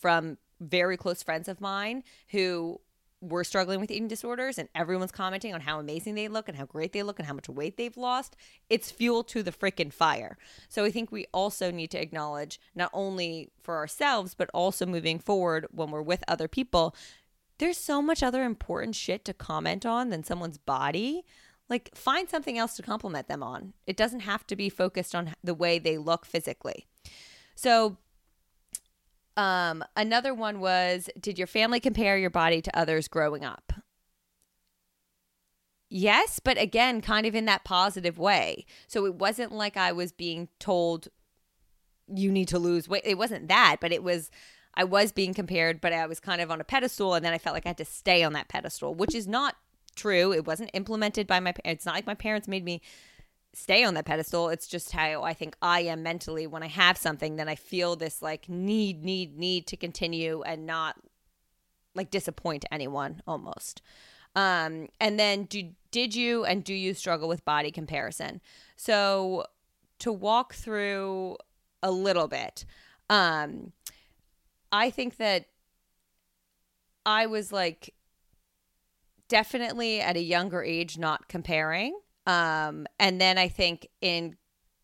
from 0.00 0.38
very 0.58 0.96
close 0.96 1.22
friends 1.22 1.48
of 1.48 1.60
mine 1.60 2.02
who 2.28 2.80
were 3.20 3.44
struggling 3.44 3.80
with 3.80 3.90
eating 3.90 4.08
disorders 4.08 4.58
and 4.58 4.68
everyone's 4.74 5.12
commenting 5.12 5.52
on 5.54 5.60
how 5.60 5.78
amazing 5.78 6.14
they 6.14 6.28
look 6.28 6.48
and 6.48 6.56
how 6.56 6.64
great 6.64 6.94
they 6.94 7.02
look 7.02 7.18
and 7.18 7.28
how 7.28 7.34
much 7.34 7.48
weight 7.48 7.76
they've 7.76 7.96
lost. 7.96 8.36
It's 8.70 8.90
fuel 8.90 9.22
to 9.24 9.42
the 9.42 9.52
freaking 9.52 9.92
fire. 9.92 10.36
So 10.68 10.84
I 10.84 10.90
think 10.90 11.12
we 11.12 11.26
also 11.32 11.70
need 11.70 11.90
to 11.90 12.00
acknowledge 12.00 12.58
not 12.74 12.90
only 12.92 13.50
for 13.62 13.76
ourselves 13.76 14.34
but 14.34 14.50
also 14.54 14.86
moving 14.86 15.18
forward 15.18 15.66
when 15.70 15.90
we're 15.90 16.02
with 16.02 16.24
other 16.26 16.48
people 16.48 16.94
there's 17.58 17.78
so 17.78 18.02
much 18.02 18.22
other 18.22 18.42
important 18.42 18.94
shit 18.96 19.24
to 19.24 19.34
comment 19.34 19.86
on 19.86 20.10
than 20.10 20.24
someone's 20.24 20.58
body. 20.58 21.24
Like, 21.68 21.94
find 21.94 22.28
something 22.28 22.58
else 22.58 22.76
to 22.76 22.82
compliment 22.82 23.28
them 23.28 23.42
on. 23.42 23.72
It 23.86 23.96
doesn't 23.96 24.20
have 24.20 24.46
to 24.48 24.56
be 24.56 24.68
focused 24.68 25.14
on 25.14 25.34
the 25.42 25.54
way 25.54 25.78
they 25.78 25.96
look 25.96 26.26
physically. 26.26 26.86
So, 27.54 27.96
um, 29.36 29.82
another 29.96 30.34
one 30.34 30.60
was 30.60 31.08
Did 31.18 31.38
your 31.38 31.46
family 31.46 31.80
compare 31.80 32.18
your 32.18 32.30
body 32.30 32.60
to 32.62 32.78
others 32.78 33.08
growing 33.08 33.44
up? 33.44 33.72
Yes, 35.88 36.40
but 36.40 36.58
again, 36.58 37.00
kind 37.00 37.26
of 37.26 37.34
in 37.34 37.44
that 37.44 37.64
positive 37.64 38.18
way. 38.18 38.66
So 38.88 39.06
it 39.06 39.14
wasn't 39.14 39.52
like 39.52 39.76
I 39.76 39.92
was 39.92 40.12
being 40.12 40.48
told 40.58 41.08
you 42.12 42.32
need 42.32 42.48
to 42.48 42.58
lose 42.58 42.88
weight. 42.88 43.02
It 43.04 43.16
wasn't 43.16 43.48
that, 43.48 43.76
but 43.80 43.92
it 43.92 44.02
was 44.02 44.30
I 44.76 44.84
was 44.84 45.12
being 45.12 45.34
compared, 45.34 45.80
but 45.80 45.92
I 45.92 46.06
was 46.06 46.20
kind 46.20 46.40
of 46.40 46.50
on 46.50 46.60
a 46.60 46.64
pedestal, 46.64 47.14
and 47.14 47.24
then 47.24 47.32
I 47.32 47.38
felt 47.38 47.54
like 47.54 47.66
I 47.66 47.70
had 47.70 47.78
to 47.78 47.84
stay 47.84 48.22
on 48.22 48.32
that 48.32 48.48
pedestal, 48.48 48.94
which 48.94 49.14
is 49.14 49.26
not 49.26 49.56
true. 49.94 50.32
It 50.32 50.46
wasn't 50.46 50.70
implemented 50.74 51.26
by 51.26 51.40
my 51.40 51.52
parents. 51.52 51.80
It's 51.80 51.86
not 51.86 51.94
like 51.94 52.06
my 52.06 52.14
parents 52.14 52.48
made 52.48 52.64
me 52.64 52.82
stay 53.52 53.84
on 53.84 53.94
that 53.94 54.04
pedestal. 54.04 54.48
It's 54.48 54.66
just 54.66 54.92
how 54.92 55.22
I 55.22 55.32
think 55.32 55.56
I 55.62 55.80
am 55.82 56.02
mentally 56.02 56.46
when 56.46 56.62
I 56.62 56.68
have 56.68 56.96
something, 56.96 57.36
then 57.36 57.48
I 57.48 57.54
feel 57.54 57.96
this 57.96 58.20
like 58.20 58.48
need, 58.48 59.04
need, 59.04 59.38
need 59.38 59.66
to 59.68 59.76
continue 59.76 60.42
and 60.42 60.66
not 60.66 60.96
like 61.94 62.10
disappoint 62.10 62.64
anyone 62.72 63.22
almost. 63.26 63.80
Um, 64.34 64.88
and 65.00 65.18
then 65.18 65.44
do 65.44 65.70
did 65.92 66.16
you 66.16 66.44
and 66.44 66.64
do 66.64 66.74
you 66.74 66.92
struggle 66.92 67.28
with 67.28 67.44
body 67.44 67.70
comparison? 67.70 68.40
So 68.76 69.46
to 70.00 70.12
walk 70.12 70.54
through 70.54 71.36
a 71.84 71.92
little 71.92 72.26
bit, 72.26 72.64
um, 73.08 73.72
I 74.74 74.90
think 74.90 75.18
that 75.18 75.44
I 77.06 77.26
was 77.26 77.52
like 77.52 77.94
definitely 79.28 80.00
at 80.00 80.16
a 80.16 80.20
younger 80.20 80.64
age 80.64 80.98
not 80.98 81.28
comparing. 81.28 81.96
Um, 82.26 82.88
and 82.98 83.20
then 83.20 83.38
I 83.38 83.46
think 83.46 83.86
in 84.00 84.36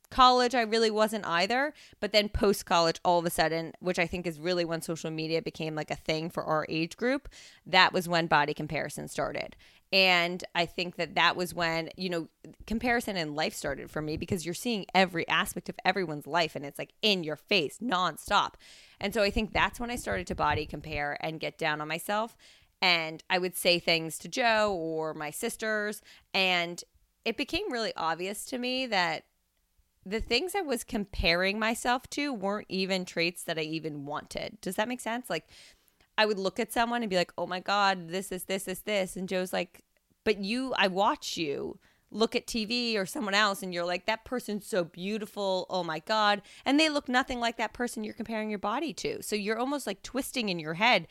college 0.08 0.54
I 0.54 0.60
really 0.60 0.92
wasn't 0.92 1.26
either, 1.26 1.74
but 1.98 2.12
then 2.12 2.28
post 2.28 2.66
college 2.66 3.00
all 3.04 3.18
of 3.18 3.26
a 3.26 3.30
sudden, 3.30 3.72
which 3.80 3.98
I 3.98 4.06
think 4.06 4.28
is 4.28 4.38
really 4.38 4.64
when 4.64 4.80
social 4.80 5.10
media 5.10 5.42
became 5.42 5.74
like 5.74 5.90
a 5.90 5.96
thing 5.96 6.30
for 6.30 6.44
our 6.44 6.66
age 6.68 6.96
group, 6.96 7.28
that 7.66 7.92
was 7.92 8.08
when 8.08 8.28
body 8.28 8.54
comparison 8.54 9.08
started. 9.08 9.56
And 9.92 10.44
I 10.54 10.66
think 10.66 10.96
that 10.96 11.16
that 11.16 11.34
was 11.34 11.52
when, 11.52 11.90
you 11.96 12.08
know, 12.08 12.28
comparison 12.66 13.16
in 13.16 13.34
life 13.34 13.54
started 13.54 13.90
for 13.90 14.00
me 14.00 14.16
because 14.16 14.44
you're 14.44 14.54
seeing 14.54 14.86
every 14.94 15.26
aspect 15.26 15.68
of 15.68 15.74
everyone's 15.84 16.28
life 16.28 16.54
and 16.54 16.64
it's 16.64 16.78
like 16.78 16.92
in 17.02 17.24
your 17.24 17.36
face 17.36 17.78
nonstop. 17.82 18.54
And 19.00 19.12
so 19.12 19.22
I 19.22 19.30
think 19.30 19.52
that's 19.52 19.80
when 19.80 19.90
I 19.90 19.96
started 19.96 20.28
to 20.28 20.34
body 20.36 20.64
compare 20.64 21.16
and 21.20 21.40
get 21.40 21.58
down 21.58 21.80
on 21.80 21.88
myself. 21.88 22.36
And 22.80 23.22
I 23.28 23.38
would 23.38 23.56
say 23.56 23.78
things 23.78 24.16
to 24.18 24.28
Joe 24.28 24.72
or 24.72 25.12
my 25.12 25.30
sisters. 25.30 26.02
And 26.32 26.82
it 27.24 27.36
became 27.36 27.72
really 27.72 27.92
obvious 27.96 28.44
to 28.46 28.58
me 28.58 28.86
that 28.86 29.24
the 30.06 30.20
things 30.20 30.54
I 30.54 30.62
was 30.62 30.84
comparing 30.84 31.58
myself 31.58 32.08
to 32.10 32.32
weren't 32.32 32.66
even 32.70 33.04
traits 33.04 33.44
that 33.44 33.58
I 33.58 33.62
even 33.62 34.06
wanted. 34.06 34.60
Does 34.60 34.76
that 34.76 34.88
make 34.88 35.00
sense? 35.00 35.28
Like, 35.28 35.46
I 36.20 36.26
would 36.26 36.38
look 36.38 36.60
at 36.60 36.70
someone 36.70 37.02
and 37.02 37.08
be 37.08 37.16
like, 37.16 37.32
oh 37.38 37.46
my 37.46 37.60
God, 37.60 38.08
this 38.10 38.30
is 38.30 38.44
this 38.44 38.68
is 38.68 38.80
this. 38.82 39.16
And 39.16 39.26
Joe's 39.26 39.54
like, 39.54 39.80
but 40.22 40.36
you, 40.44 40.74
I 40.76 40.86
watch 40.86 41.38
you 41.38 41.78
look 42.10 42.36
at 42.36 42.46
TV 42.46 42.94
or 42.98 43.06
someone 43.06 43.32
else 43.32 43.62
and 43.62 43.72
you're 43.72 43.86
like, 43.86 44.04
that 44.04 44.26
person's 44.26 44.66
so 44.66 44.84
beautiful. 44.84 45.64
Oh 45.70 45.82
my 45.82 46.00
God. 46.00 46.42
And 46.66 46.78
they 46.78 46.90
look 46.90 47.08
nothing 47.08 47.40
like 47.40 47.56
that 47.56 47.72
person 47.72 48.04
you're 48.04 48.12
comparing 48.12 48.50
your 48.50 48.58
body 48.58 48.92
to. 48.92 49.22
So 49.22 49.34
you're 49.34 49.58
almost 49.58 49.86
like 49.86 50.02
twisting 50.02 50.50
in 50.50 50.58
your 50.58 50.74
head. 50.74 51.08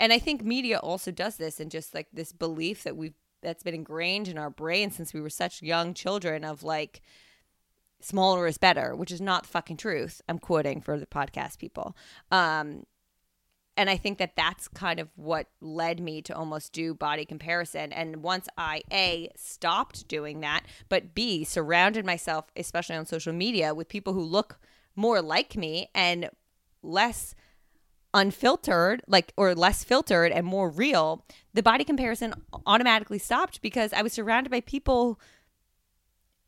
And 0.00 0.12
I 0.12 0.18
think 0.18 0.42
media 0.42 0.78
also 0.78 1.12
does 1.12 1.36
this 1.36 1.60
and 1.60 1.70
just 1.70 1.94
like 1.94 2.08
this 2.12 2.32
belief 2.32 2.82
that 2.82 2.96
we've, 2.96 3.14
that's 3.42 3.62
been 3.62 3.74
ingrained 3.74 4.26
in 4.26 4.36
our 4.36 4.50
brain 4.50 4.90
since 4.90 5.14
we 5.14 5.20
were 5.20 5.30
such 5.30 5.62
young 5.62 5.94
children 5.94 6.42
of 6.42 6.64
like, 6.64 7.02
smaller 8.00 8.48
is 8.48 8.58
better, 8.58 8.96
which 8.96 9.12
is 9.12 9.20
not 9.20 9.42
the 9.42 9.50
fucking 9.50 9.76
truth. 9.76 10.20
I'm 10.28 10.40
quoting 10.40 10.80
for 10.80 10.98
the 10.98 11.06
podcast 11.06 11.58
people. 11.58 11.94
Um, 12.32 12.82
and 13.80 13.88
I 13.88 13.96
think 13.96 14.18
that 14.18 14.36
that's 14.36 14.68
kind 14.68 15.00
of 15.00 15.08
what 15.16 15.46
led 15.62 16.00
me 16.00 16.20
to 16.22 16.36
almost 16.36 16.74
do 16.74 16.92
body 16.92 17.24
comparison. 17.24 17.94
And 17.94 18.16
once 18.16 18.46
I 18.58 18.82
A, 18.92 19.30
stopped 19.36 20.06
doing 20.06 20.40
that, 20.40 20.66
but 20.90 21.14
B, 21.14 21.44
surrounded 21.44 22.04
myself, 22.04 22.44
especially 22.54 22.96
on 22.96 23.06
social 23.06 23.32
media, 23.32 23.74
with 23.74 23.88
people 23.88 24.12
who 24.12 24.20
look 24.20 24.58
more 24.96 25.22
like 25.22 25.56
me 25.56 25.88
and 25.94 26.28
less 26.82 27.34
unfiltered, 28.12 29.00
like, 29.06 29.32
or 29.38 29.54
less 29.54 29.82
filtered 29.82 30.30
and 30.30 30.44
more 30.44 30.68
real, 30.68 31.24
the 31.54 31.62
body 31.62 31.82
comparison 31.82 32.34
automatically 32.66 33.18
stopped 33.18 33.62
because 33.62 33.94
I 33.94 34.02
was 34.02 34.12
surrounded 34.12 34.50
by 34.50 34.60
people 34.60 35.18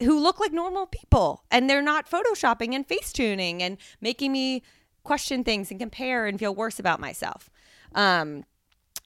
who 0.03 0.21
look 0.21 0.39
like 0.39 0.53
normal 0.53 0.85
people 0.85 1.45
and 1.51 1.71
they're 1.71 1.81
not 1.81 2.11
photoshopping 2.11 2.75
and 2.75 2.87
face 2.87 3.11
tuning 3.11 3.63
and 3.63 3.79
making 4.03 4.33
me 4.33 4.63
question 5.03 5.45
things 5.45 5.71
and 5.71 5.81
compare 5.81 6.27
and 6.27 6.39
feel 6.39 6.55
worse 6.55 6.79
about 6.79 7.01
myself. 7.01 7.51
Um, 7.95 8.45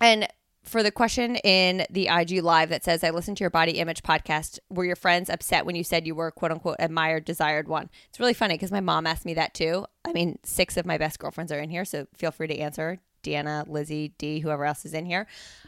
and 0.00 0.28
for 0.66 0.82
the 0.82 0.90
question 0.90 1.36
in 1.36 1.86
the 1.90 2.08
IG 2.08 2.42
live 2.42 2.70
that 2.70 2.84
says, 2.84 3.04
I 3.04 3.10
listened 3.10 3.36
to 3.36 3.44
your 3.44 3.50
body 3.50 3.72
image 3.72 4.02
podcast. 4.02 4.58
Were 4.68 4.84
your 4.84 4.96
friends 4.96 5.30
upset 5.30 5.64
when 5.64 5.76
you 5.76 5.84
said 5.84 6.06
you 6.06 6.14
were 6.14 6.32
quote 6.32 6.50
unquote 6.50 6.76
admired, 6.80 7.24
desired 7.24 7.68
one? 7.68 7.88
It's 8.08 8.18
really 8.18 8.34
funny 8.34 8.54
because 8.54 8.72
my 8.72 8.80
mom 8.80 9.06
asked 9.06 9.24
me 9.24 9.34
that 9.34 9.54
too. 9.54 9.86
I 10.04 10.12
mean, 10.12 10.38
six 10.44 10.76
of 10.76 10.84
my 10.84 10.98
best 10.98 11.18
girlfriends 11.18 11.52
are 11.52 11.60
in 11.60 11.70
here, 11.70 11.84
so 11.84 12.06
feel 12.16 12.32
free 12.32 12.48
to 12.48 12.58
answer. 12.58 12.98
Deanna, 13.22 13.66
Lizzie, 13.68 14.14
D, 14.18 14.40
whoever 14.40 14.64
else 14.64 14.84
is 14.84 14.94
in 14.94 15.06
here. 15.06 15.26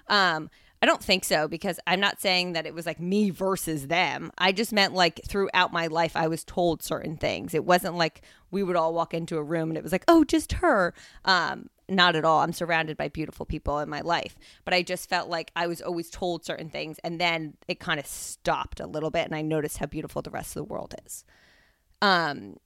Um, 0.08 0.50
I 0.80 0.86
don't 0.86 1.02
think 1.02 1.24
so 1.24 1.48
because 1.48 1.80
I'm 1.86 2.00
not 2.00 2.20
saying 2.20 2.52
that 2.52 2.66
it 2.66 2.74
was 2.74 2.86
like 2.86 3.00
me 3.00 3.30
versus 3.30 3.88
them. 3.88 4.30
I 4.38 4.52
just 4.52 4.72
meant 4.72 4.94
like 4.94 5.20
throughout 5.26 5.72
my 5.72 5.88
life, 5.88 6.14
I 6.14 6.28
was 6.28 6.44
told 6.44 6.82
certain 6.82 7.16
things. 7.16 7.52
It 7.52 7.64
wasn't 7.64 7.96
like 7.96 8.22
we 8.50 8.62
would 8.62 8.76
all 8.76 8.94
walk 8.94 9.12
into 9.12 9.38
a 9.38 9.42
room 9.42 9.70
and 9.70 9.76
it 9.76 9.82
was 9.82 9.92
like, 9.92 10.04
oh, 10.06 10.22
just 10.22 10.52
her. 10.54 10.94
Um, 11.24 11.68
not 11.88 12.16
at 12.16 12.24
all. 12.24 12.40
I'm 12.40 12.52
surrounded 12.52 12.96
by 12.96 13.08
beautiful 13.08 13.46
people 13.46 13.78
in 13.78 13.88
my 13.88 14.02
life, 14.02 14.36
but 14.64 14.74
I 14.74 14.82
just 14.82 15.08
felt 15.08 15.28
like 15.28 15.50
I 15.56 15.66
was 15.66 15.80
always 15.80 16.10
told 16.10 16.44
certain 16.44 16.68
things, 16.68 16.98
and 17.02 17.20
then 17.20 17.54
it 17.66 17.80
kind 17.80 17.98
of 17.98 18.06
stopped 18.06 18.78
a 18.78 18.86
little 18.86 19.10
bit, 19.10 19.24
and 19.24 19.34
I 19.34 19.42
noticed 19.42 19.78
how 19.78 19.86
beautiful 19.86 20.22
the 20.22 20.30
rest 20.30 20.50
of 20.50 20.66
the 20.66 20.72
world 20.72 20.94
is. 21.06 21.24
Um, 22.02 22.56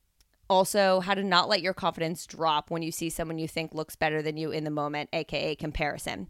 also, 0.51 1.01
how 1.01 1.15
to 1.15 1.23
not 1.23 1.49
let 1.49 1.63
your 1.63 1.73
confidence 1.73 2.27
drop 2.27 2.71
when 2.71 2.83
you 2.83 2.91
see 2.91 3.09
someone 3.09 3.39
you 3.39 3.49
think 3.49 3.73
looks 3.73 3.97
better 3.97 4.23
than 4.23 4.37
you 4.37 4.51
in 4.51 4.65
the 4.65 4.71
moment, 4.71 5.09
aka 5.13 5.55
comparison. 5.55 6.27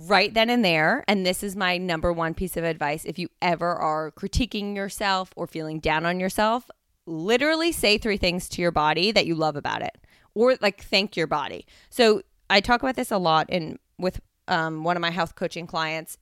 Right 0.00 0.32
then 0.32 0.48
and 0.48 0.64
there, 0.64 1.04
and 1.08 1.26
this 1.26 1.42
is 1.42 1.56
my 1.56 1.76
number 1.76 2.12
one 2.12 2.32
piece 2.32 2.56
of 2.56 2.62
advice 2.62 3.04
if 3.04 3.18
you 3.18 3.28
ever 3.42 3.74
are 3.74 4.12
critiquing 4.12 4.76
yourself 4.76 5.32
or 5.34 5.48
feeling 5.48 5.80
down 5.80 6.06
on 6.06 6.20
yourself, 6.20 6.70
literally 7.04 7.72
say 7.72 7.98
three 7.98 8.16
things 8.16 8.48
to 8.50 8.62
your 8.62 8.70
body 8.70 9.10
that 9.10 9.26
you 9.26 9.34
love 9.34 9.56
about 9.56 9.82
it 9.82 9.98
or 10.34 10.56
like 10.60 10.80
thank 10.84 11.16
your 11.16 11.26
body. 11.26 11.66
So 11.90 12.22
I 12.48 12.60
talk 12.60 12.80
about 12.80 12.94
this 12.94 13.10
a 13.10 13.18
lot 13.18 13.50
in 13.50 13.80
with 13.98 14.20
um, 14.46 14.84
one 14.84 14.96
of 14.96 15.00
my 15.00 15.10
health 15.10 15.34
coaching 15.34 15.66
clients, 15.66 16.16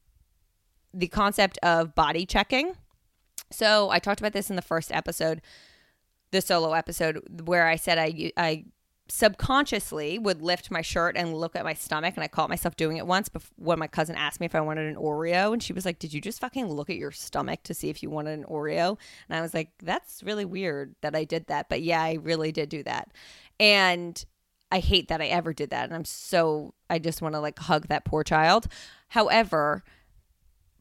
the 0.95 1.09
concept 1.09 1.59
of 1.62 1.95
body 1.95 2.25
checking. 2.25 2.73
So 3.50 3.90
I 3.90 3.99
talked 3.99 4.21
about 4.21 4.33
this 4.33 4.49
in 4.49 4.56
the 4.56 4.62
first 4.62 4.90
episode, 4.90 5.42
the 6.30 6.40
solo 6.40 6.73
episode, 6.73 7.42
where 7.45 7.66
I 7.66 7.76
said 7.76 7.99
I 7.99 8.33
I 8.38 8.64
subconsciously 9.09 10.19
would 10.19 10.43
lift 10.43 10.71
my 10.71 10.83
shirt 10.83 11.17
and 11.17 11.33
look 11.33 11.55
at 11.55 11.65
my 11.65 11.75
stomach 11.75 12.15
and 12.17 12.25
i 12.25 12.29
caught 12.29 12.49
myself 12.49 12.75
doing 12.77 12.97
it 12.97 13.07
once 13.07 13.29
before, 13.29 13.53
when 13.57 13.79
my 13.79 13.87
cousin 13.87 14.17
asked 14.17 14.41
me 14.41 14.47
if 14.47 14.55
i 14.55 14.61
wanted 14.61 14.87
an 14.87 14.97
oreo 14.97 15.53
and 15.53 15.63
she 15.63 15.73
was 15.73 15.85
like 15.85 15.99
did 15.99 16.13
you 16.13 16.21
just 16.21 16.41
fucking 16.41 16.67
look 16.67 16.91
at 16.91 16.97
your 16.97 17.13
stomach 17.13 17.63
to 17.63 17.73
see 17.73 17.89
if 17.89 18.03
you 18.03 18.11
wanted 18.11 18.37
an 18.37 18.45
oreo 18.47 18.99
and 19.29 19.39
i 19.39 19.41
was 19.41 19.55
like 19.55 19.71
that's 19.81 20.23
really 20.25 20.45
weird 20.45 20.95
that 21.03 21.15
i 21.15 21.23
did 21.23 21.47
that 21.47 21.69
but 21.69 21.83
yeah 21.83 22.03
i 22.03 22.15
really 22.15 22.51
did 22.51 22.69
do 22.69 22.83
that 22.83 23.13
and 23.61 24.25
I 24.73 24.81
hate 24.81 25.09
that 25.09 25.21
I 25.21 25.27
ever 25.27 25.53
did 25.53 25.71
that. 25.71 25.85
And 25.85 25.95
I'm 25.95 26.05
so, 26.05 26.75
I 26.91 26.99
just 26.99 27.23
want 27.23 27.35
to 27.35 27.41
like 27.41 27.59
hug 27.59 27.87
that 27.89 28.05
poor 28.05 28.25
child. 28.25 28.67
However, 29.09 29.85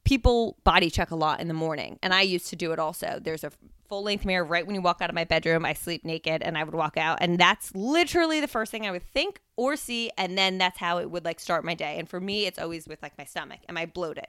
people 0.04 0.58
body 0.64 0.90
check 0.90 1.12
a 1.12 1.16
lot 1.16 1.40
in 1.40 1.48
the 1.48 1.54
morning. 1.54 2.00
And 2.02 2.14
I 2.14 2.22
used 2.22 2.48
to 2.48 2.56
do 2.56 2.72
it 2.72 2.80
also. 2.80 3.20
There's 3.22 3.44
a 3.44 3.52
full 3.88 4.04
length 4.04 4.26
mirror 4.26 4.44
right 4.44 4.66
when 4.66 4.76
you 4.76 4.82
walk 4.82 5.02
out 5.02 5.10
of 5.10 5.16
my 5.16 5.24
bedroom. 5.24 5.66
I 5.66 5.74
sleep 5.74 6.04
naked 6.06 6.42
and 6.42 6.58
I 6.58 6.64
would 6.64 6.76
walk 6.76 6.98
out. 6.98 7.20
And 7.22 7.40
that's 7.40 7.74
literally 7.76 8.40
the 8.42 8.48
first 8.48 8.72
thing 8.72 8.86
I 8.86 8.92
would 8.92 9.04
think 9.04 9.40
or 9.56 9.76
see. 9.76 10.12
And 10.18 10.38
then 10.38 10.58
that's 10.58 10.78
how 10.78 10.98
it 11.00 11.12
would 11.12 11.26
like 11.26 11.40
start 11.40 11.66
my 11.66 11.74
day. 11.74 11.98
And 11.98 12.10
for 12.10 12.20
me, 12.20 12.46
it's 12.46 12.60
always 12.60 12.88
with 12.88 13.02
like 13.02 13.18
my 13.18 13.26
stomach. 13.26 13.60
Am 13.70 13.78
I 13.78 13.86
bloated? 13.86 14.28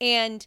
And 0.00 0.46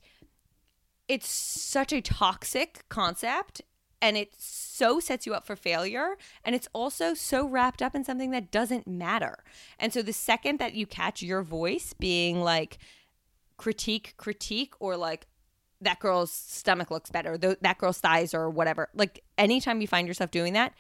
it's 1.07 1.29
such 1.29 1.93
a 1.93 2.01
toxic 2.01 2.85
concept 2.89 3.61
and 4.01 4.17
it 4.17 4.35
so 4.37 4.99
sets 4.99 5.25
you 5.25 5.33
up 5.33 5.45
for 5.45 5.55
failure 5.55 6.17
and 6.43 6.55
it's 6.55 6.67
also 6.73 7.13
so 7.13 7.47
wrapped 7.47 7.81
up 7.81 7.95
in 7.95 8.03
something 8.03 8.31
that 8.31 8.51
doesn't 8.51 8.87
matter. 8.87 9.43
And 9.79 9.93
so 9.93 10.01
the 10.01 10.13
second 10.13 10.59
that 10.59 10.73
you 10.73 10.85
catch 10.85 11.21
your 11.21 11.41
voice 11.41 11.93
being 11.93 12.41
like 12.41 12.77
critique 13.57 14.13
critique 14.17 14.73
or 14.79 14.97
like 14.97 15.27
that 15.82 16.00
girl's 16.00 16.32
stomach 16.32 16.89
looks 16.89 17.12
better, 17.12 17.38
that 17.38 17.77
girl's 17.77 18.00
thighs 18.00 18.34
or 18.34 18.50
whatever. 18.50 18.89
Like 18.94 19.24
anytime 19.38 19.82
you 19.82 19.88
find 19.88 20.08
yourself 20.08 20.32
doing 20.32 20.53
that, 20.53 20.74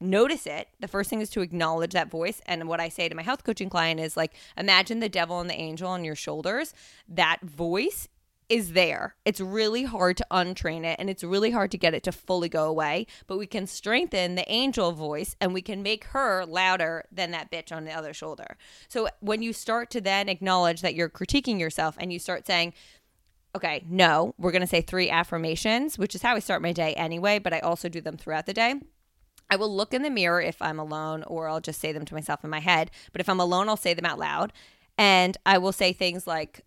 notice 0.00 0.46
it. 0.46 0.68
The 0.80 0.88
first 0.88 1.10
thing 1.10 1.20
is 1.20 1.30
to 1.30 1.40
acknowledge 1.40 1.92
that 1.92 2.10
voice. 2.10 2.40
And 2.46 2.68
what 2.68 2.80
I 2.80 2.88
say 2.88 3.08
to 3.08 3.14
my 3.14 3.22
health 3.22 3.44
coaching 3.44 3.70
client 3.70 4.00
is 4.00 4.16
like, 4.16 4.34
imagine 4.56 5.00
the 5.00 5.08
devil 5.08 5.40
and 5.40 5.48
the 5.48 5.54
angel 5.54 5.88
on 5.88 6.04
your 6.04 6.16
shoulders. 6.16 6.74
That 7.08 7.40
voice 7.42 8.08
is 8.48 8.72
there. 8.72 9.16
It's 9.24 9.40
really 9.40 9.84
hard 9.84 10.18
to 10.18 10.26
untrain 10.30 10.84
it 10.84 10.96
and 10.98 11.08
it's 11.08 11.24
really 11.24 11.50
hard 11.50 11.70
to 11.70 11.78
get 11.78 11.94
it 11.94 12.02
to 12.04 12.12
fully 12.12 12.48
go 12.48 12.68
away, 12.68 13.06
but 13.26 13.38
we 13.38 13.46
can 13.46 13.66
strengthen 13.66 14.34
the 14.34 14.50
angel 14.50 14.92
voice 14.92 15.34
and 15.40 15.54
we 15.54 15.62
can 15.62 15.82
make 15.82 16.04
her 16.04 16.44
louder 16.44 17.04
than 17.10 17.30
that 17.30 17.50
bitch 17.50 17.74
on 17.74 17.84
the 17.84 17.92
other 17.92 18.12
shoulder. 18.12 18.56
So 18.88 19.08
when 19.20 19.42
you 19.42 19.52
start 19.52 19.90
to 19.92 20.00
then 20.00 20.28
acknowledge 20.28 20.82
that 20.82 20.94
you're 20.94 21.08
critiquing 21.08 21.58
yourself 21.58 21.96
and 21.98 22.12
you 22.12 22.18
start 22.18 22.46
saying, 22.46 22.74
okay, 23.54 23.84
no, 23.88 24.34
we're 24.38 24.52
going 24.52 24.62
to 24.62 24.66
say 24.66 24.80
three 24.80 25.10
affirmations, 25.10 25.98
which 25.98 26.14
is 26.14 26.22
how 26.22 26.34
I 26.34 26.40
start 26.40 26.62
my 26.62 26.72
day 26.72 26.94
anyway, 26.94 27.38
but 27.38 27.52
I 27.52 27.60
also 27.60 27.88
do 27.88 28.00
them 28.00 28.16
throughout 28.16 28.46
the 28.46 28.52
day. 28.52 28.74
I 29.50 29.56
will 29.56 29.74
look 29.74 29.94
in 29.94 30.02
the 30.02 30.10
mirror 30.10 30.40
if 30.40 30.60
I'm 30.60 30.78
alone, 30.78 31.22
or 31.24 31.48
I'll 31.48 31.60
just 31.60 31.80
say 31.80 31.92
them 31.92 32.04
to 32.06 32.14
myself 32.14 32.42
in 32.42 32.50
my 32.50 32.60
head. 32.60 32.90
But 33.12 33.20
if 33.20 33.28
I'm 33.28 33.40
alone, 33.40 33.68
I'll 33.68 33.76
say 33.76 33.94
them 33.94 34.06
out 34.06 34.18
loud. 34.18 34.52
And 34.96 35.36
I 35.44 35.58
will 35.58 35.72
say 35.72 35.92
things 35.92 36.26
like, 36.26 36.64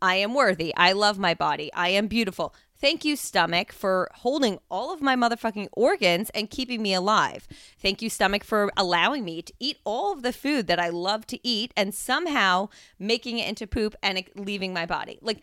I 0.00 0.16
am 0.16 0.34
worthy. 0.34 0.74
I 0.76 0.92
love 0.92 1.18
my 1.18 1.34
body. 1.34 1.72
I 1.72 1.88
am 1.88 2.06
beautiful. 2.06 2.54
Thank 2.80 3.04
you, 3.04 3.16
stomach, 3.16 3.72
for 3.72 4.08
holding 4.14 4.60
all 4.70 4.94
of 4.94 5.00
my 5.00 5.16
motherfucking 5.16 5.68
organs 5.72 6.30
and 6.30 6.48
keeping 6.48 6.80
me 6.80 6.94
alive. 6.94 7.48
Thank 7.80 8.00
you, 8.02 8.08
stomach, 8.08 8.44
for 8.44 8.70
allowing 8.76 9.24
me 9.24 9.42
to 9.42 9.52
eat 9.58 9.78
all 9.84 10.12
of 10.12 10.22
the 10.22 10.32
food 10.32 10.68
that 10.68 10.78
I 10.78 10.88
love 10.90 11.26
to 11.28 11.40
eat 11.44 11.72
and 11.76 11.92
somehow 11.92 12.68
making 12.96 13.38
it 13.38 13.48
into 13.48 13.66
poop 13.66 13.96
and 14.00 14.22
leaving 14.36 14.72
my 14.72 14.86
body. 14.86 15.18
Like, 15.20 15.42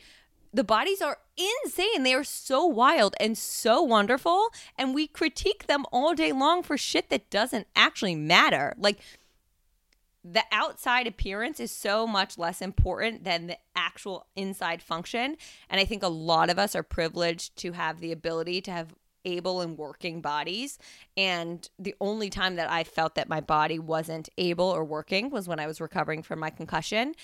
the 0.56 0.64
bodies 0.64 1.02
are 1.02 1.18
insane. 1.38 2.04
They 2.04 2.14
are 2.14 2.24
so 2.24 2.66
wild 2.66 3.14
and 3.20 3.38
so 3.38 3.82
wonderful. 3.82 4.48
And 4.78 4.96
we 4.96 5.06
critique 5.06 5.68
them 5.68 5.86
all 5.92 6.14
day 6.14 6.32
long 6.32 6.64
for 6.64 6.78
shit 6.78 7.10
that 7.10 7.30
doesn't 7.30 7.68
actually 7.76 8.16
matter. 8.16 8.74
Like, 8.78 9.00
the 10.24 10.44
outside 10.52 11.08
appearance 11.08 11.60
is 11.60 11.72
so 11.72 12.08
much 12.08 12.38
less 12.38 12.62
important 12.62 13.26
than 13.26 13.48
the 13.48 13.58
actual 13.76 14.28
inside 14.36 14.82
function. 14.82 15.36
And 15.70 15.80
I 15.80 15.86
think 15.86 16.02
a 16.02 16.08
lot 16.08 16.50
of 16.50 16.58
us 16.58 16.74
are 16.74 16.84
privileged 16.84 17.58
to 17.58 17.74
have 17.74 18.00
the 18.00 18.14
ability 18.14 18.62
to 18.62 18.72
have 18.72 18.96
able 19.26 19.62
and 19.62 19.78
working 19.78 20.22
bodies. 20.22 20.80
And 21.18 21.68
the 21.78 21.96
only 22.00 22.30
time 22.30 22.56
that 22.56 22.70
I 22.70 22.84
felt 22.84 23.16
that 23.16 23.28
my 23.28 23.42
body 23.42 23.80
wasn't 23.80 24.30
able 24.38 24.66
or 24.66 24.86
working 24.86 25.30
was 25.30 25.48
when 25.48 25.60
I 25.60 25.68
was 25.68 25.82
recovering 25.82 26.24
from 26.24 26.40
my 26.40 26.50
concussion. 26.50 27.16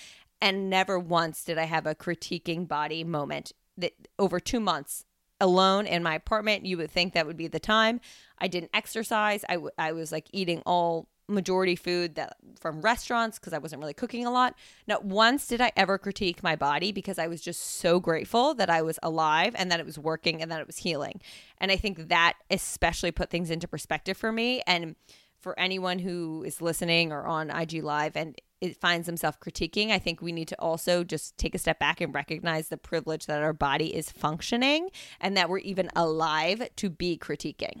And 0.42 0.68
never 0.68 0.98
once 0.98 1.44
did 1.44 1.56
I 1.56 1.64
have 1.64 1.86
a 1.86 1.94
critiquing 1.94 2.66
body 2.66 3.04
moment 3.04 3.52
that 3.78 3.92
over 4.18 4.40
two 4.40 4.58
months 4.58 5.04
alone 5.40 5.86
in 5.86 6.02
my 6.02 6.16
apartment, 6.16 6.66
you 6.66 6.76
would 6.78 6.90
think 6.90 7.14
that 7.14 7.26
would 7.26 7.36
be 7.36 7.46
the 7.46 7.60
time. 7.60 8.00
I 8.38 8.48
didn't 8.48 8.70
exercise. 8.74 9.44
I, 9.48 9.54
w- 9.54 9.70
I 9.78 9.92
was 9.92 10.10
like 10.10 10.26
eating 10.32 10.60
all 10.66 11.08
majority 11.28 11.76
food 11.76 12.16
that 12.16 12.36
from 12.58 12.80
restaurants 12.80 13.38
because 13.38 13.52
I 13.52 13.58
wasn't 13.58 13.80
really 13.80 13.94
cooking 13.94 14.26
a 14.26 14.32
lot. 14.32 14.56
Not 14.88 15.04
once 15.04 15.46
did 15.46 15.60
I 15.60 15.70
ever 15.76 15.96
critique 15.96 16.42
my 16.42 16.56
body 16.56 16.90
because 16.90 17.20
I 17.20 17.28
was 17.28 17.40
just 17.40 17.60
so 17.60 18.00
grateful 18.00 18.52
that 18.54 18.68
I 18.68 18.82
was 18.82 18.98
alive 19.00 19.54
and 19.56 19.70
that 19.70 19.78
it 19.78 19.86
was 19.86 19.98
working 19.98 20.42
and 20.42 20.50
that 20.50 20.60
it 20.60 20.66
was 20.66 20.78
healing. 20.78 21.20
And 21.58 21.70
I 21.70 21.76
think 21.76 22.08
that 22.08 22.34
especially 22.50 23.12
put 23.12 23.30
things 23.30 23.48
into 23.48 23.68
perspective 23.68 24.16
for 24.16 24.32
me 24.32 24.60
and 24.66 24.96
for 25.38 25.58
anyone 25.58 26.00
who 26.00 26.42
is 26.44 26.60
listening 26.60 27.12
or 27.12 27.26
on 27.26 27.48
IG 27.48 27.84
live 27.84 28.16
and 28.16 28.36
it 28.62 28.80
finds 28.80 29.06
themselves 29.06 29.36
critiquing, 29.44 29.90
I 29.90 29.98
think 29.98 30.22
we 30.22 30.30
need 30.30 30.46
to 30.48 30.60
also 30.60 31.02
just 31.02 31.36
take 31.36 31.52
a 31.56 31.58
step 31.58 31.80
back 31.80 32.00
and 32.00 32.14
recognize 32.14 32.68
the 32.68 32.76
privilege 32.76 33.26
that 33.26 33.42
our 33.42 33.52
body 33.52 33.92
is 33.94 34.12
functioning 34.12 34.88
and 35.20 35.36
that 35.36 35.48
we're 35.48 35.58
even 35.58 35.90
alive 35.96 36.68
to 36.76 36.88
be 36.88 37.18
critiquing. 37.18 37.80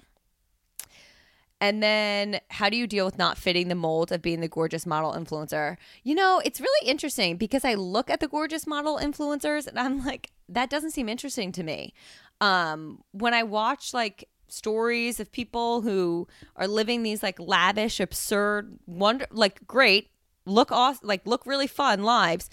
And 1.60 1.80
then 1.80 2.40
how 2.50 2.68
do 2.68 2.76
you 2.76 2.88
deal 2.88 3.04
with 3.04 3.16
not 3.16 3.38
fitting 3.38 3.68
the 3.68 3.76
mold 3.76 4.10
of 4.10 4.22
being 4.22 4.40
the 4.40 4.48
gorgeous 4.48 4.84
model 4.84 5.12
influencer? 5.12 5.76
You 6.02 6.16
know, 6.16 6.42
it's 6.44 6.60
really 6.60 6.88
interesting 6.88 7.36
because 7.36 7.64
I 7.64 7.74
look 7.74 8.10
at 8.10 8.18
the 8.18 8.26
gorgeous 8.26 8.66
model 8.66 8.98
influencers 8.98 9.68
and 9.68 9.78
I'm 9.78 10.04
like, 10.04 10.32
that 10.48 10.68
doesn't 10.68 10.90
seem 10.90 11.08
interesting 11.08 11.52
to 11.52 11.62
me. 11.62 11.94
Um, 12.40 13.04
when 13.12 13.34
I 13.34 13.44
watch 13.44 13.94
like 13.94 14.28
stories 14.48 15.20
of 15.20 15.30
people 15.30 15.82
who 15.82 16.26
are 16.56 16.66
living 16.66 17.04
these 17.04 17.22
like 17.22 17.38
lavish, 17.38 18.00
absurd, 18.00 18.80
wonder 18.86 19.26
like 19.30 19.64
great, 19.68 20.11
look 20.44 20.72
off 20.72 20.98
like 21.02 21.26
look 21.26 21.46
really 21.46 21.66
fun 21.66 22.02
lives 22.02 22.50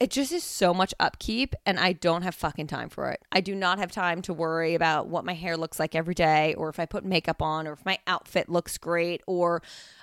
it 0.00 0.10
just 0.10 0.32
is 0.32 0.42
so 0.42 0.74
much 0.74 0.92
upkeep 0.98 1.54
and 1.64 1.78
I 1.78 1.92
don't 1.92 2.22
have 2.22 2.34
fucking 2.34 2.66
time 2.66 2.88
for 2.88 3.10
it. 3.10 3.22
I 3.30 3.40
do 3.40 3.54
not 3.54 3.78
have 3.78 3.92
time 3.92 4.22
to 4.22 4.34
worry 4.34 4.74
about 4.74 5.06
what 5.06 5.24
my 5.24 5.34
hair 5.34 5.56
looks 5.56 5.78
like 5.78 5.94
every 5.94 6.14
day 6.14 6.52
or 6.54 6.68
if 6.68 6.80
I 6.80 6.84
put 6.84 7.04
makeup 7.04 7.40
on 7.40 7.66
or 7.66 7.72
if 7.72 7.86
my 7.86 7.98
outfit 8.06 8.48
looks 8.48 8.76
great 8.76 9.22
or 9.26 9.62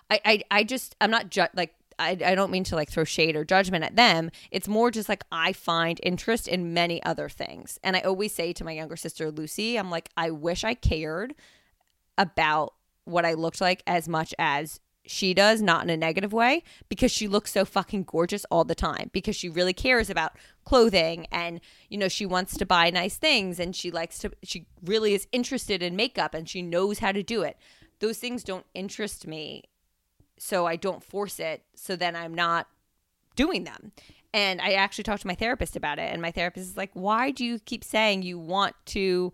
I 0.10 0.22
I, 0.24 0.42
I 0.50 0.64
just 0.64 0.96
I'm 1.02 1.12
not 1.12 1.30
ju- 1.30 1.46
like 1.54 1.76
I, 2.00 2.18
I 2.26 2.36
don't 2.36 2.52
mean 2.52 2.64
to 2.66 2.76
like 2.76 2.90
throw 2.90 3.04
shade 3.04 3.36
or 3.36 3.46
judgment 3.46 3.84
at 3.84 3.96
them. 3.96 4.32
It's 4.50 4.68
more 4.68 4.92
just 4.92 5.08
like 5.08 5.24
I 5.32 5.54
find 5.54 6.00
interest 6.02 6.48
in 6.48 6.74
many 6.74 7.04
other 7.04 7.30
things. 7.30 7.78
And 7.84 7.96
I 7.96 8.00
always 8.00 8.34
say 8.34 8.54
to 8.54 8.64
my 8.64 8.72
younger 8.72 8.96
sister 8.96 9.30
Lucy, 9.30 9.78
I'm 9.78 9.92
like, 9.92 10.10
I 10.18 10.32
wish 10.32 10.64
I 10.64 10.74
cared 10.74 11.36
about 12.18 12.74
what 13.06 13.26
I 13.26 13.34
looked 13.34 13.62
like 13.62 13.84
as 13.86 14.08
much 14.08 14.34
as 14.40 14.80
she 15.06 15.34
does, 15.34 15.62
not 15.62 15.84
in 15.84 15.90
a 15.90 15.98
negative 15.98 16.32
way, 16.32 16.64
because 16.88 17.12
she 17.12 17.28
looks 17.28 17.52
so 17.52 17.66
fucking 17.66 18.04
gorgeous 18.04 18.46
all 18.52 18.64
the 18.64 18.76
time, 18.76 19.10
because 19.12 19.36
she 19.36 19.50
really 19.50 19.74
cares 19.74 20.10
about 20.10 20.34
clothing 20.64 21.28
and, 21.32 21.60
you 21.90 21.98
know, 21.98 22.08
she 22.08 22.26
wants 22.26 22.56
to 22.58 22.66
buy 22.66 22.90
nice 22.90 23.18
things 23.18 23.60
and 23.60 23.76
she 23.76 23.90
likes 23.90 24.20
to, 24.20 24.32
she 24.44 24.66
really 24.84 25.14
is 25.14 25.28
interested 25.32 25.82
in 25.82 25.96
makeup 25.96 26.34
and 26.34 26.48
she 26.48 26.62
knows 26.62 27.00
how 27.00 27.12
to 27.12 27.24
do 27.24 27.42
it. 27.42 27.58
Those 28.00 28.18
things 28.18 28.44
don't 28.44 28.66
interest 28.74 29.28
me. 29.28 29.64
So 30.38 30.66
I 30.66 30.76
don't 30.76 31.04
force 31.04 31.40
it. 31.40 31.64
So 31.76 31.96
then 31.96 32.16
I'm 32.16 32.34
not 32.34 32.68
doing 33.36 33.64
them. 33.64 33.92
And 34.34 34.62
I 34.62 34.74
actually 34.74 35.04
talked 35.04 35.22
to 35.22 35.28
my 35.28 35.36
therapist 35.36 35.76
about 35.76 36.00
it. 36.00 36.12
And 36.12 36.22
my 36.22 36.32
therapist 36.32 36.70
is 36.70 36.78
like, 36.78 36.92
why 36.94 37.32
do 37.32 37.44
you 37.44 37.60
keep 37.60 37.84
saying 37.84 38.24
you 38.24 38.40
want 38.40 38.76
to 38.88 39.34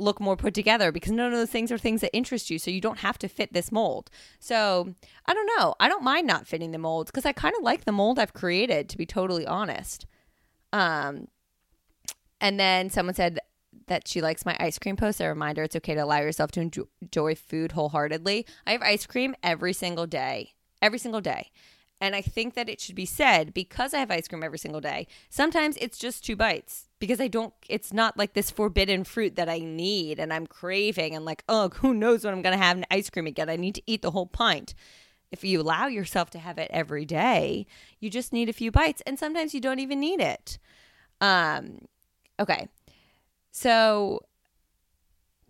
look 0.00 0.20
more 0.20 0.36
put 0.36 0.54
together 0.54 0.90
because 0.90 1.12
none 1.12 1.32
of 1.32 1.38
those 1.38 1.50
things 1.50 1.70
are 1.70 1.78
things 1.78 2.00
that 2.00 2.14
interest 2.16 2.50
you. 2.50 2.58
So 2.58 2.70
you 2.70 2.80
don't 2.80 3.00
have 3.00 3.18
to 3.18 3.28
fit 3.28 3.52
this 3.52 3.70
mold. 3.70 4.10
So 4.38 4.94
I 5.26 5.34
don't 5.34 5.50
know. 5.58 5.74
I 5.78 5.88
don't 5.88 6.02
mind 6.02 6.26
not 6.26 6.46
fitting 6.46 6.72
the 6.72 6.78
mold 6.78 7.06
because 7.06 7.26
I 7.26 7.32
kind 7.32 7.54
of 7.56 7.62
like 7.62 7.84
the 7.84 7.92
mold 7.92 8.18
I've 8.18 8.32
created, 8.32 8.88
to 8.88 8.96
be 8.96 9.06
totally 9.06 9.46
honest. 9.46 10.06
Um, 10.72 11.28
and 12.40 12.58
then 12.58 12.90
someone 12.90 13.14
said 13.14 13.38
that 13.86 14.08
she 14.08 14.20
likes 14.20 14.46
my 14.46 14.56
ice 14.58 14.78
cream 14.78 14.96
post. 14.96 15.20
A 15.20 15.28
reminder 15.28 15.62
it's 15.62 15.76
okay 15.76 15.94
to 15.94 16.04
allow 16.04 16.20
yourself 16.20 16.50
to 16.52 16.60
enjoy 17.02 17.34
food 17.34 17.72
wholeheartedly. 17.72 18.46
I 18.66 18.72
have 18.72 18.82
ice 18.82 19.06
cream 19.06 19.34
every 19.42 19.72
single 19.72 20.06
day, 20.06 20.54
every 20.80 20.98
single 20.98 21.20
day. 21.20 21.50
And 22.00 22.16
I 22.16 22.22
think 22.22 22.54
that 22.54 22.68
it 22.68 22.80
should 22.80 22.94
be 22.94 23.04
said 23.04 23.52
because 23.52 23.92
I 23.92 23.98
have 23.98 24.10
ice 24.10 24.26
cream 24.26 24.42
every 24.42 24.58
single 24.58 24.80
day, 24.80 25.06
sometimes 25.28 25.76
it's 25.80 25.98
just 25.98 26.24
two 26.24 26.34
bites 26.34 26.88
because 26.98 27.20
I 27.20 27.28
don't, 27.28 27.52
it's 27.68 27.92
not 27.92 28.16
like 28.16 28.32
this 28.32 28.50
forbidden 28.50 29.04
fruit 29.04 29.36
that 29.36 29.50
I 29.50 29.58
need 29.58 30.18
and 30.18 30.32
I'm 30.32 30.46
craving 30.46 31.14
and 31.14 31.26
like, 31.26 31.44
oh, 31.48 31.68
who 31.68 31.92
knows 31.92 32.24
when 32.24 32.32
I'm 32.32 32.42
going 32.42 32.58
to 32.58 32.64
have 32.64 32.78
an 32.78 32.86
ice 32.90 33.10
cream 33.10 33.26
again. 33.26 33.50
I 33.50 33.56
need 33.56 33.74
to 33.74 33.82
eat 33.86 34.00
the 34.00 34.12
whole 34.12 34.26
pint. 34.26 34.74
If 35.30 35.44
you 35.44 35.60
allow 35.60 35.88
yourself 35.88 36.30
to 36.30 36.38
have 36.38 36.58
it 36.58 36.70
every 36.72 37.04
day, 37.04 37.66
you 38.00 38.08
just 38.08 38.32
need 38.32 38.48
a 38.48 38.54
few 38.54 38.70
bites 38.72 39.02
and 39.06 39.18
sometimes 39.18 39.52
you 39.52 39.60
don't 39.60 39.78
even 39.78 40.00
need 40.00 40.20
it. 40.20 40.58
Um, 41.20 41.86
okay. 42.38 42.68
So, 43.52 44.20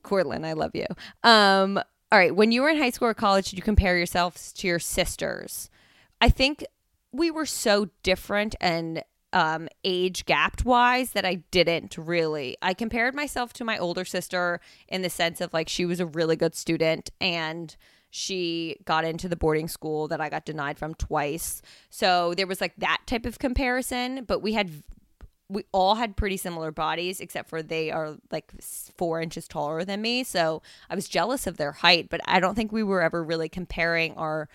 Cortland, 0.02 0.44
I 0.44 0.54
love 0.54 0.72
you. 0.74 0.86
Um, 1.22 1.78
all 2.12 2.18
right. 2.18 2.34
When 2.34 2.50
you 2.50 2.62
were 2.62 2.70
in 2.70 2.78
high 2.78 2.90
school 2.90 3.08
or 3.08 3.14
college, 3.14 3.50
did 3.50 3.56
you 3.56 3.62
compare 3.62 3.96
yourselves 3.96 4.52
to 4.54 4.66
your 4.66 4.80
sisters? 4.80 5.70
I 6.20 6.28
think 6.28 6.64
we 7.12 7.30
were 7.30 7.46
so 7.46 7.88
different 8.02 8.54
and 8.61 9.02
um, 9.33 9.68
age 9.85 10.26
gapped 10.26 10.64
wise 10.64 11.12
that 11.12 11.24
I 11.24 11.37
didn't 11.50 11.96
really. 11.96 12.56
I 12.62 12.74
compared 12.74 13.14
myself 13.14 13.52
to 13.54 13.64
my 13.64 13.78
older 13.78 14.04
sister 14.04 14.61
in 14.88 15.02
the 15.02 15.11
sense 15.11 15.40
of 15.40 15.52
like 15.52 15.68
she 15.68 15.85
was 15.85 16.00
a 16.00 16.06
really 16.06 16.37
good 16.37 16.54
student 16.54 17.11
and 17.20 17.74
she 18.11 18.76
got 18.85 19.04
into 19.04 19.28
the 19.28 19.37
boarding 19.37 19.68
school 19.68 20.09
that 20.09 20.20
I 20.20 20.28
got 20.28 20.44
denied 20.44 20.78
from 20.78 20.94
twice. 20.94 21.62
So 21.90 22.35
there 22.35 22.46
was 22.46 22.61
like 22.61 22.74
that 22.78 23.02
type 23.06 23.24
of 23.24 23.38
comparison, 23.38 24.24
but 24.24 24.40
we 24.40 24.52
had 24.54 24.70
we 25.48 25.64
all 25.72 25.96
had 25.96 26.16
pretty 26.16 26.37
similar 26.37 26.70
bodies 26.70 27.20
except 27.20 27.48
for 27.48 27.61
they 27.61 27.90
are 27.90 28.16
like 28.30 28.52
four 28.96 29.20
inches 29.20 29.48
taller 29.48 29.85
than 29.85 30.00
me 30.00 30.22
so 30.22 30.62
i 30.88 30.94
was 30.94 31.09
jealous 31.09 31.48
of 31.48 31.56
their 31.56 31.72
height 31.72 32.09
but 32.09 32.20
i 32.26 32.38
don't 32.38 32.54
think 32.54 32.70
we 32.70 32.85
were 32.85 33.02
ever 33.02 33.24
really 33.24 33.48
comparing 33.48 34.14
our 34.14 34.48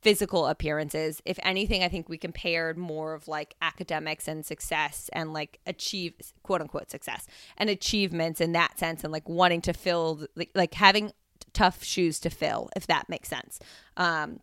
physical 0.00 0.46
appearances. 0.46 1.20
If 1.24 1.38
anything, 1.42 1.82
I 1.82 1.88
think 1.88 2.08
we 2.08 2.18
compared 2.18 2.78
more 2.78 3.14
of 3.14 3.28
like 3.28 3.54
academics 3.60 4.28
and 4.28 4.44
success 4.46 5.10
and 5.12 5.32
like 5.32 5.60
achieve 5.66 6.14
quote 6.42 6.60
unquote 6.60 6.90
success 6.90 7.26
and 7.56 7.68
achievements 7.68 8.40
in 8.40 8.52
that 8.52 8.78
sense 8.78 9.02
and 9.02 9.12
like 9.12 9.28
wanting 9.28 9.60
to 9.62 9.72
fill 9.72 10.26
like, 10.36 10.50
like 10.54 10.74
having 10.74 11.12
tough 11.52 11.82
shoes 11.82 12.20
to 12.20 12.30
fill, 12.30 12.70
if 12.76 12.86
that 12.86 13.08
makes 13.08 13.28
sense. 13.28 13.58
Um, 13.96 14.40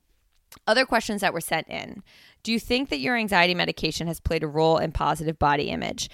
other 0.67 0.85
questions 0.85 1.21
that 1.21 1.33
were 1.33 1.41
sent 1.41 1.67
in. 1.69 2.03
Do 2.43 2.51
you 2.51 2.59
think 2.59 2.89
that 2.89 2.99
your 2.99 3.15
anxiety 3.15 3.55
medication 3.55 4.07
has 4.07 4.19
played 4.19 4.43
a 4.43 4.47
role 4.47 4.77
in 4.77 4.91
positive 4.91 5.39
body 5.39 5.69
image? 5.69 6.09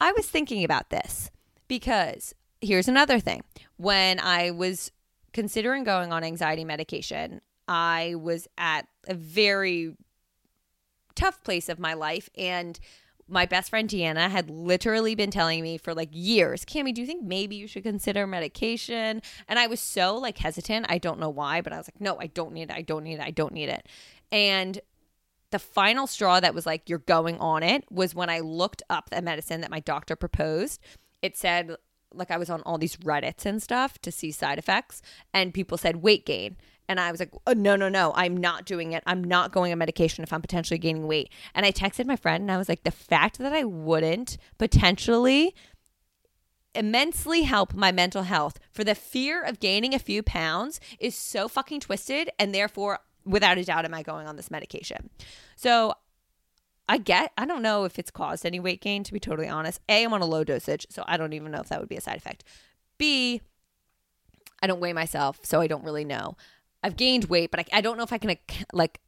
I 0.00 0.12
was 0.12 0.26
thinking 0.26 0.64
about 0.64 0.90
this 0.90 1.30
because 1.66 2.34
here's 2.60 2.88
another 2.88 3.20
thing. 3.20 3.44
When 3.76 4.20
I 4.20 4.50
was 4.50 4.90
considering 5.32 5.84
going 5.84 6.12
on 6.12 6.24
anxiety 6.24 6.64
medication, 6.64 7.40
I 7.68 8.14
was 8.16 8.48
at 8.56 8.88
a 9.06 9.14
very 9.14 9.94
tough 11.14 11.42
place 11.44 11.68
of 11.68 11.78
my 11.78 11.94
life 11.94 12.30
and 12.36 12.78
my 13.28 13.44
best 13.44 13.70
friend 13.70 13.88
Deanna 13.88 14.30
had 14.30 14.48
literally 14.48 15.14
been 15.14 15.30
telling 15.30 15.62
me 15.62 15.76
for 15.76 15.94
like 15.94 16.08
years, 16.12 16.64
Cami, 16.64 16.94
do 16.94 17.02
you 17.02 17.06
think 17.06 17.22
maybe 17.22 17.56
you 17.56 17.66
should 17.66 17.82
consider 17.82 18.26
medication? 18.26 19.20
And 19.46 19.58
I 19.58 19.66
was 19.66 19.80
so 19.80 20.16
like 20.16 20.38
hesitant. 20.38 20.86
I 20.88 20.98
don't 20.98 21.20
know 21.20 21.28
why, 21.28 21.60
but 21.60 21.72
I 21.72 21.76
was 21.76 21.88
like, 21.88 22.00
no, 22.00 22.18
I 22.18 22.28
don't 22.28 22.52
need 22.52 22.70
it. 22.70 22.74
I 22.74 22.82
don't 22.82 23.04
need 23.04 23.16
it. 23.16 23.20
I 23.20 23.30
don't 23.30 23.52
need 23.52 23.68
it. 23.68 23.86
And 24.32 24.80
the 25.50 25.58
final 25.58 26.06
straw 26.06 26.40
that 26.40 26.54
was 26.54 26.66
like, 26.66 26.88
you're 26.88 26.98
going 26.98 27.38
on 27.38 27.62
it 27.62 27.84
was 27.90 28.14
when 28.14 28.30
I 28.30 28.40
looked 28.40 28.82
up 28.90 29.10
the 29.10 29.22
medicine 29.22 29.60
that 29.60 29.70
my 29.70 29.80
doctor 29.80 30.16
proposed. 30.16 30.80
It 31.22 31.36
said, 31.36 31.76
like, 32.12 32.30
I 32.30 32.36
was 32.36 32.50
on 32.50 32.62
all 32.62 32.78
these 32.78 32.96
Reddits 32.96 33.44
and 33.46 33.62
stuff 33.62 33.98
to 34.00 34.12
see 34.12 34.30
side 34.30 34.58
effects, 34.58 35.02
and 35.32 35.54
people 35.54 35.78
said 35.78 35.96
weight 35.96 36.24
gain. 36.26 36.56
And 36.88 36.98
I 36.98 37.10
was 37.10 37.20
like, 37.20 37.32
oh, 37.46 37.52
no, 37.52 37.76
no, 37.76 37.88
no, 37.88 38.12
I'm 38.14 38.36
not 38.36 38.64
doing 38.64 38.92
it. 38.92 39.02
I'm 39.06 39.22
not 39.22 39.52
going 39.52 39.72
on 39.72 39.78
medication 39.78 40.24
if 40.24 40.32
I'm 40.32 40.40
potentially 40.40 40.78
gaining 40.78 41.06
weight. 41.06 41.30
And 41.54 41.66
I 41.66 41.72
texted 41.72 42.06
my 42.06 42.16
friend 42.16 42.42
and 42.42 42.50
I 42.50 42.56
was 42.56 42.68
like, 42.68 42.84
the 42.84 42.90
fact 42.90 43.38
that 43.38 43.52
I 43.52 43.64
wouldn't 43.64 44.38
potentially 44.56 45.54
immensely 46.74 47.42
help 47.42 47.74
my 47.74 47.92
mental 47.92 48.22
health 48.22 48.58
for 48.70 48.84
the 48.84 48.94
fear 48.94 49.42
of 49.42 49.60
gaining 49.60 49.94
a 49.94 49.98
few 49.98 50.22
pounds 50.22 50.80
is 50.98 51.14
so 51.14 51.48
fucking 51.48 51.80
twisted. 51.80 52.30
And 52.38 52.54
therefore, 52.54 53.00
without 53.24 53.58
a 53.58 53.64
doubt, 53.64 53.84
am 53.84 53.94
I 53.94 54.02
going 54.02 54.26
on 54.26 54.36
this 54.36 54.50
medication? 54.50 55.10
So 55.56 55.94
I 56.88 56.96
get, 56.96 57.32
I 57.36 57.44
don't 57.44 57.62
know 57.62 57.84
if 57.84 57.98
it's 57.98 58.10
caused 58.10 58.46
any 58.46 58.60
weight 58.60 58.80
gain, 58.80 59.04
to 59.04 59.12
be 59.12 59.20
totally 59.20 59.48
honest. 59.48 59.80
A, 59.90 60.04
I'm 60.04 60.14
on 60.14 60.22
a 60.22 60.26
low 60.26 60.42
dosage, 60.42 60.86
so 60.88 61.04
I 61.06 61.18
don't 61.18 61.34
even 61.34 61.52
know 61.52 61.60
if 61.60 61.68
that 61.68 61.80
would 61.80 61.88
be 61.88 61.96
a 61.96 62.00
side 62.00 62.16
effect. 62.16 62.44
B, 62.96 63.42
I 64.62 64.66
don't 64.66 64.80
weigh 64.80 64.94
myself, 64.94 65.40
so 65.42 65.60
I 65.60 65.66
don't 65.66 65.84
really 65.84 66.04
know. 66.04 66.36
I've 66.82 66.96
gained 66.96 67.24
weight, 67.24 67.50
but 67.50 67.60
I, 67.60 67.64
I 67.74 67.80
don't 67.80 67.96
know 67.96 68.04
if 68.04 68.12
I 68.12 68.18
can 68.18 68.36
like 68.72 69.00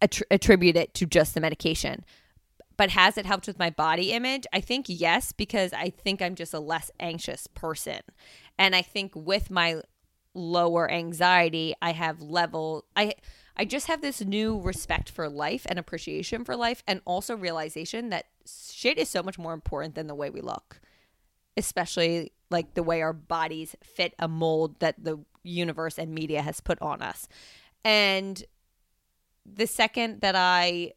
attribute 0.00 0.76
it 0.76 0.94
to 0.94 1.06
just 1.06 1.34
the 1.34 1.40
medication. 1.40 2.04
But 2.76 2.90
has 2.90 3.16
it 3.16 3.24
helped 3.24 3.46
with 3.46 3.58
my 3.58 3.70
body 3.70 4.12
image? 4.12 4.44
I 4.52 4.60
think 4.60 4.86
yes, 4.88 5.32
because 5.32 5.72
I 5.72 5.90
think 5.90 6.20
I'm 6.20 6.34
just 6.34 6.52
a 6.52 6.60
less 6.60 6.90
anxious 7.00 7.46
person. 7.46 8.00
And 8.58 8.76
I 8.76 8.82
think 8.82 9.12
with 9.14 9.50
my 9.50 9.80
lower 10.34 10.90
anxiety, 10.90 11.74
I 11.80 11.92
have 11.92 12.20
level 12.20 12.84
I 12.94 13.14
I 13.56 13.64
just 13.64 13.86
have 13.86 14.02
this 14.02 14.20
new 14.20 14.60
respect 14.60 15.08
for 15.08 15.30
life 15.30 15.64
and 15.66 15.78
appreciation 15.78 16.44
for 16.44 16.54
life 16.54 16.82
and 16.86 17.00
also 17.06 17.34
realization 17.34 18.10
that 18.10 18.26
shit 18.46 18.98
is 18.98 19.08
so 19.08 19.22
much 19.22 19.38
more 19.38 19.54
important 19.54 19.94
than 19.94 20.08
the 20.08 20.14
way 20.14 20.28
we 20.28 20.42
look. 20.42 20.80
Especially 21.56 22.32
like 22.50 22.74
the 22.74 22.82
way 22.82 23.00
our 23.00 23.14
bodies 23.14 23.74
fit 23.82 24.14
a 24.18 24.28
mold 24.28 24.78
that 24.80 25.02
the 25.02 25.18
universe 25.46 25.98
and 25.98 26.14
media 26.14 26.42
has 26.42 26.60
put 26.60 26.80
on 26.82 27.02
us. 27.02 27.28
And 27.84 28.42
the 29.44 29.66
second 29.66 30.20
that 30.20 30.34
I 30.34 30.92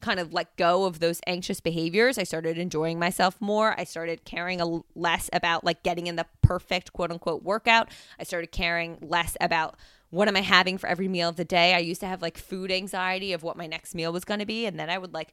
kind 0.00 0.18
of 0.18 0.32
let 0.32 0.56
go 0.56 0.84
of 0.84 1.00
those 1.00 1.20
anxious 1.26 1.60
behaviors, 1.60 2.18
I 2.18 2.24
started 2.24 2.58
enjoying 2.58 2.98
myself 2.98 3.40
more. 3.40 3.78
I 3.78 3.84
started 3.84 4.24
caring 4.24 4.82
less 4.94 5.30
about 5.32 5.64
like 5.64 5.82
getting 5.82 6.06
in 6.06 6.16
the 6.16 6.26
perfect 6.42 6.92
quote 6.92 7.10
unquote 7.10 7.42
workout. 7.42 7.90
I 8.18 8.24
started 8.24 8.52
caring 8.52 8.98
less 9.00 9.36
about 9.40 9.76
what 10.10 10.28
am 10.28 10.36
I 10.36 10.40
having 10.40 10.78
for 10.78 10.88
every 10.88 11.08
meal 11.08 11.28
of 11.28 11.36
the 11.36 11.44
day. 11.44 11.74
I 11.74 11.78
used 11.78 12.00
to 12.00 12.06
have 12.06 12.22
like 12.22 12.38
food 12.38 12.70
anxiety 12.70 13.32
of 13.32 13.42
what 13.42 13.56
my 13.56 13.66
next 13.66 13.94
meal 13.94 14.12
was 14.12 14.24
going 14.24 14.40
to 14.40 14.46
be 14.46 14.66
and 14.66 14.78
then 14.78 14.90
I 14.90 14.98
would 14.98 15.12
like 15.12 15.32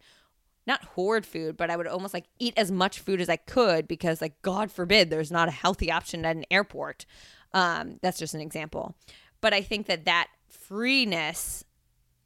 not 0.65 0.84
hoard 0.84 1.26
food, 1.26 1.58
but 1.58 1.69
I 1.69 1.76
would 1.76 1.88
almost 1.88 2.13
like 2.13 2.26
eat 2.39 2.54
as 2.56 2.72
much 2.72 3.00
food 3.00 3.19
as 3.19 3.30
I 3.30 3.36
could 3.36 3.88
because 3.88 4.22
like 4.22 4.41
God 4.41 4.72
forbid 4.72 5.10
there's 5.10 5.32
not 5.32 5.50
a 5.50 5.52
healthy 5.52 5.91
option 5.91 6.26
at 6.26 6.36
an 6.36 6.46
airport. 6.50 7.06
Um, 7.53 7.99
that's 8.01 8.19
just 8.19 8.33
an 8.33 8.41
example. 8.41 8.95
But 9.41 9.53
I 9.53 9.61
think 9.61 9.87
that 9.87 10.05
that 10.05 10.27
freeness 10.47 11.63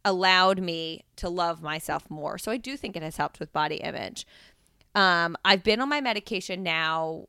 allowed 0.06 0.62
me 0.62 1.04
to 1.18 1.30
love 1.30 1.62
myself 1.62 2.10
more. 2.10 2.38
So 2.38 2.52
I 2.52 2.58
do 2.58 2.78
think 2.78 2.96
it 2.96 3.04
has 3.04 3.18
helped 3.18 3.40
with 3.40 3.52
body 3.52 3.78
image. 3.78 4.26
Um, 4.96 5.36
I've 5.44 5.64
been 5.64 5.82
on 5.82 5.90
my 5.90 6.02
medication 6.02 6.64
now 6.64 7.28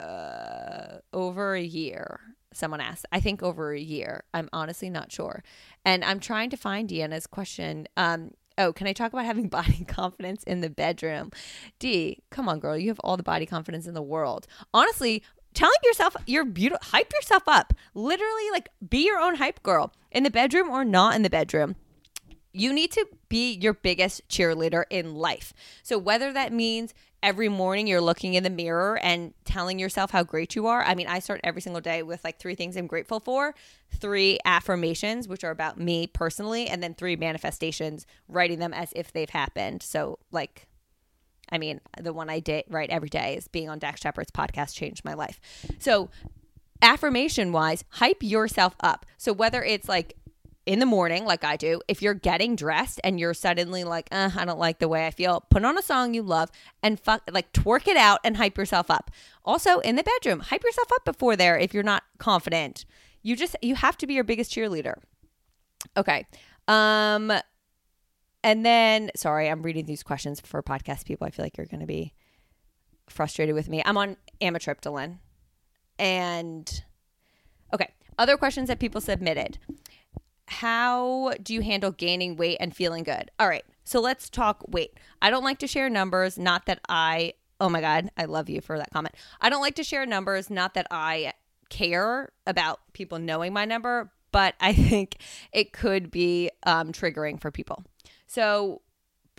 uh, 0.00 0.98
over 1.12 1.54
a 1.54 1.62
year. 1.62 2.20
Someone 2.52 2.80
asked. 2.80 3.06
I 3.12 3.20
think 3.20 3.42
over 3.42 3.72
a 3.72 3.80
year. 3.80 4.24
I'm 4.32 4.48
honestly 4.52 4.88
not 4.88 5.12
sure. 5.12 5.42
And 5.84 6.04
I'm 6.04 6.20
trying 6.20 6.50
to 6.50 6.56
find 6.56 6.88
Deanna's 6.88 7.26
question. 7.26 7.88
Um, 7.96 8.30
oh, 8.58 8.72
can 8.72 8.86
I 8.86 8.92
talk 8.92 9.12
about 9.12 9.24
having 9.24 9.48
body 9.60 9.84
confidence 9.84 10.44
in 10.44 10.60
the 10.60 10.70
bedroom? 10.70 11.30
D, 11.78 12.22
come 12.30 12.48
on, 12.48 12.58
girl. 12.58 12.76
You 12.76 12.88
have 12.88 13.00
all 13.00 13.16
the 13.16 13.22
body 13.22 13.46
confidence 13.46 13.86
in 13.86 13.94
the 13.94 14.02
world. 14.02 14.46
Honestly, 14.72 15.22
telling 15.54 15.78
yourself 15.84 16.16
you're 16.26 16.44
beautiful, 16.44 16.86
hype 16.90 17.12
yourself 17.12 17.44
up. 17.46 17.72
Literally, 17.94 18.50
like 18.52 18.68
be 18.86 19.06
your 19.06 19.18
own 19.18 19.36
hype 19.36 19.62
girl 19.62 19.92
in 20.10 20.24
the 20.24 20.30
bedroom 20.30 20.68
or 20.68 20.84
not 20.84 21.14
in 21.14 21.22
the 21.22 21.30
bedroom. 21.30 21.76
You 22.52 22.72
need 22.72 22.92
to 22.92 23.06
be 23.28 23.52
your 23.52 23.74
biggest 23.74 24.28
cheerleader 24.28 24.84
in 24.90 25.14
life. 25.16 25.52
So, 25.82 25.98
whether 25.98 26.32
that 26.32 26.52
means 26.52 26.94
every 27.24 27.48
morning 27.48 27.86
you're 27.86 28.02
looking 28.02 28.34
in 28.34 28.42
the 28.42 28.50
mirror 28.50 28.98
and 29.02 29.32
telling 29.46 29.78
yourself 29.78 30.10
how 30.10 30.22
great 30.22 30.54
you 30.54 30.66
are. 30.66 30.84
I 30.84 30.94
mean, 30.94 31.06
I 31.06 31.20
start 31.20 31.40
every 31.42 31.62
single 31.62 31.80
day 31.80 32.02
with 32.02 32.22
like 32.22 32.38
three 32.38 32.54
things 32.54 32.76
I'm 32.76 32.86
grateful 32.86 33.18
for, 33.18 33.54
three 33.96 34.38
affirmations, 34.44 35.26
which 35.26 35.42
are 35.42 35.50
about 35.50 35.80
me 35.80 36.06
personally, 36.06 36.68
and 36.68 36.82
then 36.82 36.94
three 36.94 37.16
manifestations, 37.16 38.06
writing 38.28 38.58
them 38.58 38.74
as 38.74 38.92
if 38.94 39.10
they've 39.10 39.30
happened. 39.30 39.82
So, 39.82 40.18
like, 40.32 40.68
I 41.50 41.58
mean, 41.58 41.80
the 42.00 42.12
one 42.12 42.30
I 42.30 42.40
did 42.40 42.64
write 42.68 42.90
every 42.90 43.08
day 43.08 43.36
is 43.36 43.48
being 43.48 43.68
on 43.68 43.78
Dax 43.78 44.00
Shepard's 44.00 44.30
podcast 44.30 44.74
changed 44.74 45.04
my 45.04 45.14
life. 45.14 45.40
So, 45.78 46.10
affirmation 46.82 47.52
wise, 47.52 47.84
hype 47.90 48.22
yourself 48.22 48.74
up. 48.80 49.06
So, 49.18 49.32
whether 49.32 49.62
it's 49.62 49.88
like 49.88 50.16
in 50.66 50.78
the 50.78 50.86
morning, 50.86 51.24
like 51.24 51.44
I 51.44 51.56
do, 51.56 51.80
if 51.88 52.00
you're 52.00 52.14
getting 52.14 52.56
dressed 52.56 53.00
and 53.04 53.20
you're 53.20 53.34
suddenly 53.34 53.84
like, 53.84 54.08
uh, 54.10 54.30
I 54.36 54.44
don't 54.44 54.58
like 54.58 54.78
the 54.78 54.88
way 54.88 55.06
I 55.06 55.10
feel, 55.10 55.44
put 55.50 55.64
on 55.64 55.76
a 55.76 55.82
song 55.82 56.14
you 56.14 56.22
love 56.22 56.50
and 56.82 56.98
fuck, 56.98 57.22
like 57.30 57.52
twerk 57.52 57.86
it 57.86 57.96
out 57.96 58.20
and 58.24 58.36
hype 58.36 58.56
yourself 58.56 58.90
up. 58.90 59.10
Also, 59.44 59.80
in 59.80 59.96
the 59.96 60.02
bedroom, 60.02 60.40
hype 60.40 60.64
yourself 60.64 60.90
up 60.92 61.04
before 61.04 61.36
there 61.36 61.58
if 61.58 61.74
you're 61.74 61.82
not 61.82 62.04
confident. 62.18 62.86
You 63.22 63.36
just, 63.36 63.56
you 63.62 63.74
have 63.74 63.96
to 63.98 64.06
be 64.06 64.14
your 64.14 64.24
biggest 64.24 64.52
cheerleader. 64.52 64.94
Okay. 65.96 66.26
Um, 66.66 67.32
and 68.44 68.64
then, 68.64 69.10
sorry, 69.16 69.48
I'm 69.48 69.62
reading 69.62 69.86
these 69.86 70.02
questions 70.02 70.40
for 70.40 70.62
podcast 70.62 71.06
people. 71.06 71.26
I 71.26 71.30
feel 71.30 71.44
like 71.44 71.56
you're 71.56 71.66
going 71.66 71.80
to 71.80 71.86
be 71.86 72.12
frustrated 73.08 73.54
with 73.54 73.68
me. 73.68 73.82
I'm 73.84 73.96
on 73.96 74.16
amitriptyline. 74.40 75.18
And, 75.98 76.84
okay, 77.72 77.88
other 78.18 78.36
questions 78.36 78.68
that 78.68 78.78
people 78.78 79.00
submitted 79.00 79.58
how 80.46 81.32
do 81.42 81.54
you 81.54 81.62
handle 81.62 81.90
gaining 81.90 82.36
weight 82.36 82.58
and 82.60 82.76
feeling 82.76 83.02
good? 83.02 83.30
All 83.38 83.48
right. 83.48 83.64
So 83.82 83.98
let's 84.00 84.28
talk 84.28 84.62
weight. 84.68 84.92
I 85.22 85.30
don't 85.30 85.42
like 85.42 85.58
to 85.60 85.66
share 85.66 85.88
numbers, 85.88 86.38
not 86.38 86.66
that 86.66 86.80
I 86.86 87.32
Oh 87.60 87.68
my 87.68 87.80
god, 87.80 88.10
I 88.16 88.24
love 88.26 88.50
you 88.50 88.60
for 88.60 88.76
that 88.76 88.90
comment. 88.92 89.14
I 89.40 89.48
don't 89.48 89.62
like 89.62 89.76
to 89.76 89.84
share 89.84 90.04
numbers, 90.04 90.50
not 90.50 90.74
that 90.74 90.86
I 90.90 91.32
care 91.70 92.30
about 92.46 92.80
people 92.92 93.18
knowing 93.18 93.52
my 93.52 93.64
number, 93.64 94.12
but 94.32 94.54
I 94.60 94.72
think 94.74 95.16
it 95.52 95.72
could 95.72 96.10
be 96.10 96.50
um, 96.64 96.92
triggering 96.92 97.40
for 97.40 97.50
people. 97.50 97.84
So, 98.34 98.82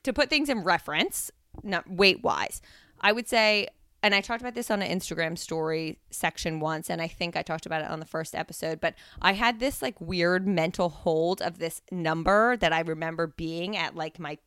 to 0.04 0.14
put 0.14 0.30
things 0.30 0.48
in 0.48 0.64
reference, 0.64 1.32
not 1.64 1.90
weight 1.90 2.24
wise, 2.24 2.62
I 3.02 3.12
would 3.12 3.28
say 3.28 3.68
and 4.02 4.14
I 4.14 4.22
talked 4.22 4.42
about 4.42 4.54
this 4.54 4.70
on 4.70 4.84
an 4.84 5.00
Instagram 5.00 5.36
story 5.36 5.98
section 6.12 6.60
once, 6.60 6.92
and 6.92 7.02
I 7.02 7.08
think 7.08 7.36
I 7.36 7.42
talked 7.42 7.66
about 7.66 7.82
it 7.82 7.90
on 7.90 8.00
the 8.00 8.06
first 8.06 8.36
episode, 8.36 8.80
but 8.80 8.94
I 9.20 9.34
had 9.34 9.60
this 9.60 9.82
like 9.82 10.00
weird 10.00 10.48
mental 10.48 10.90
hold 10.90 11.42
of 11.42 11.58
this 11.58 11.82
number 11.92 12.56
that 12.58 12.72
I 12.72 12.82
remember 12.82 13.26
being 13.26 13.76
at 13.76 13.96
like 13.96 14.20
my 14.20 14.38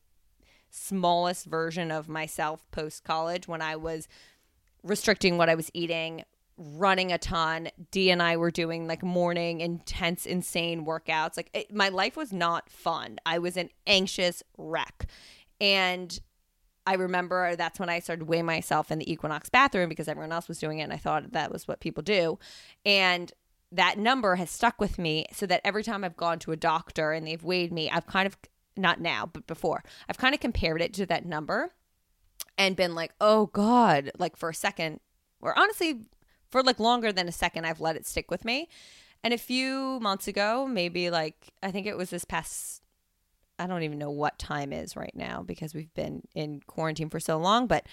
smallest 0.69 1.45
version 1.45 1.91
of 1.91 2.07
myself 2.07 2.65
post 2.71 3.03
college 3.03 3.49
when 3.49 3.61
I 3.61 3.75
was 3.75 4.07
restricting 4.81 5.37
what 5.37 5.49
I 5.49 5.55
was 5.55 5.69
eating, 5.73 6.23
running 6.59 7.11
a 7.11 7.17
ton. 7.17 7.69
D 7.89 8.11
and 8.11 8.21
I 8.21 8.35
were 8.37 8.51
doing 8.51 8.85
like 8.85 9.01
morning 9.01 9.61
intense, 9.61 10.25
insane 10.25 10.85
workouts. 10.85 11.37
Like 11.37 11.49
it, 11.53 11.73
my 11.73 11.89
life 11.89 12.17
was 12.17 12.33
not 12.33 12.69
fun. 12.69 13.17
I 13.25 13.39
was 13.39 13.55
an 13.57 13.69
anxious 13.87 14.43
wreck. 14.57 15.07
And 15.61 16.19
I 16.85 16.95
remember 16.95 17.55
that's 17.55 17.79
when 17.79 17.89
I 17.89 17.99
started 17.99 18.27
weighing 18.27 18.45
myself 18.45 18.91
in 18.91 18.99
the 18.99 19.11
Equinox 19.11 19.49
bathroom 19.49 19.89
because 19.89 20.07
everyone 20.07 20.31
else 20.31 20.47
was 20.47 20.59
doing 20.59 20.79
it 20.79 20.83
and 20.83 20.93
I 20.93 20.97
thought 20.97 21.31
that 21.31 21.51
was 21.51 21.67
what 21.67 21.79
people 21.79 22.03
do. 22.03 22.39
And 22.85 23.31
that 23.71 23.97
number 23.97 24.35
has 24.35 24.49
stuck 24.49 24.81
with 24.81 24.97
me 24.97 25.25
so 25.31 25.45
that 25.45 25.61
every 25.63 25.83
time 25.83 26.03
I've 26.03 26.17
gone 26.17 26.39
to 26.39 26.51
a 26.51 26.57
doctor 26.57 27.11
and 27.11 27.27
they've 27.27 27.43
weighed 27.43 27.71
me, 27.71 27.89
I've 27.89 28.07
kind 28.07 28.25
of, 28.25 28.37
not 28.75 28.99
now, 28.99 29.29
but 29.31 29.45
before, 29.45 29.83
I've 30.09 30.17
kind 30.17 30.33
of 30.33 30.41
compared 30.41 30.81
it 30.81 30.93
to 30.95 31.05
that 31.05 31.25
number 31.25 31.73
and 32.57 32.75
been 32.75 32.95
like, 32.95 33.11
oh 33.21 33.47
God, 33.47 34.11
like 34.17 34.35
for 34.35 34.49
a 34.49 34.53
second, 34.53 34.99
or 35.41 35.57
honestly, 35.57 36.01
for 36.49 36.63
like 36.63 36.79
longer 36.79 37.11
than 37.11 37.27
a 37.27 37.31
second, 37.31 37.65
I've 37.65 37.81
let 37.81 37.95
it 37.95 38.05
stick 38.05 38.31
with 38.31 38.45
me. 38.45 38.69
And 39.23 39.33
a 39.33 39.37
few 39.37 39.99
months 39.99 40.27
ago, 40.27 40.65
maybe 40.65 41.09
like, 41.09 41.53
I 41.61 41.71
think 41.71 41.87
it 41.87 41.97
was 41.97 42.09
this 42.09 42.25
past 42.25 42.81
I 43.59 43.67
don't 43.67 43.83
even 43.83 43.99
know 43.99 44.09
what 44.09 44.39
time 44.39 44.71
is 44.71 44.95
right 44.95 45.13
now 45.13 45.43
because 45.43 45.73
we've 45.73 45.93
been 45.93 46.23
in 46.33 46.61
quarantine 46.65 47.09
for 47.09 47.19
so 47.19 47.37
long, 47.37 47.67
but 47.67 47.85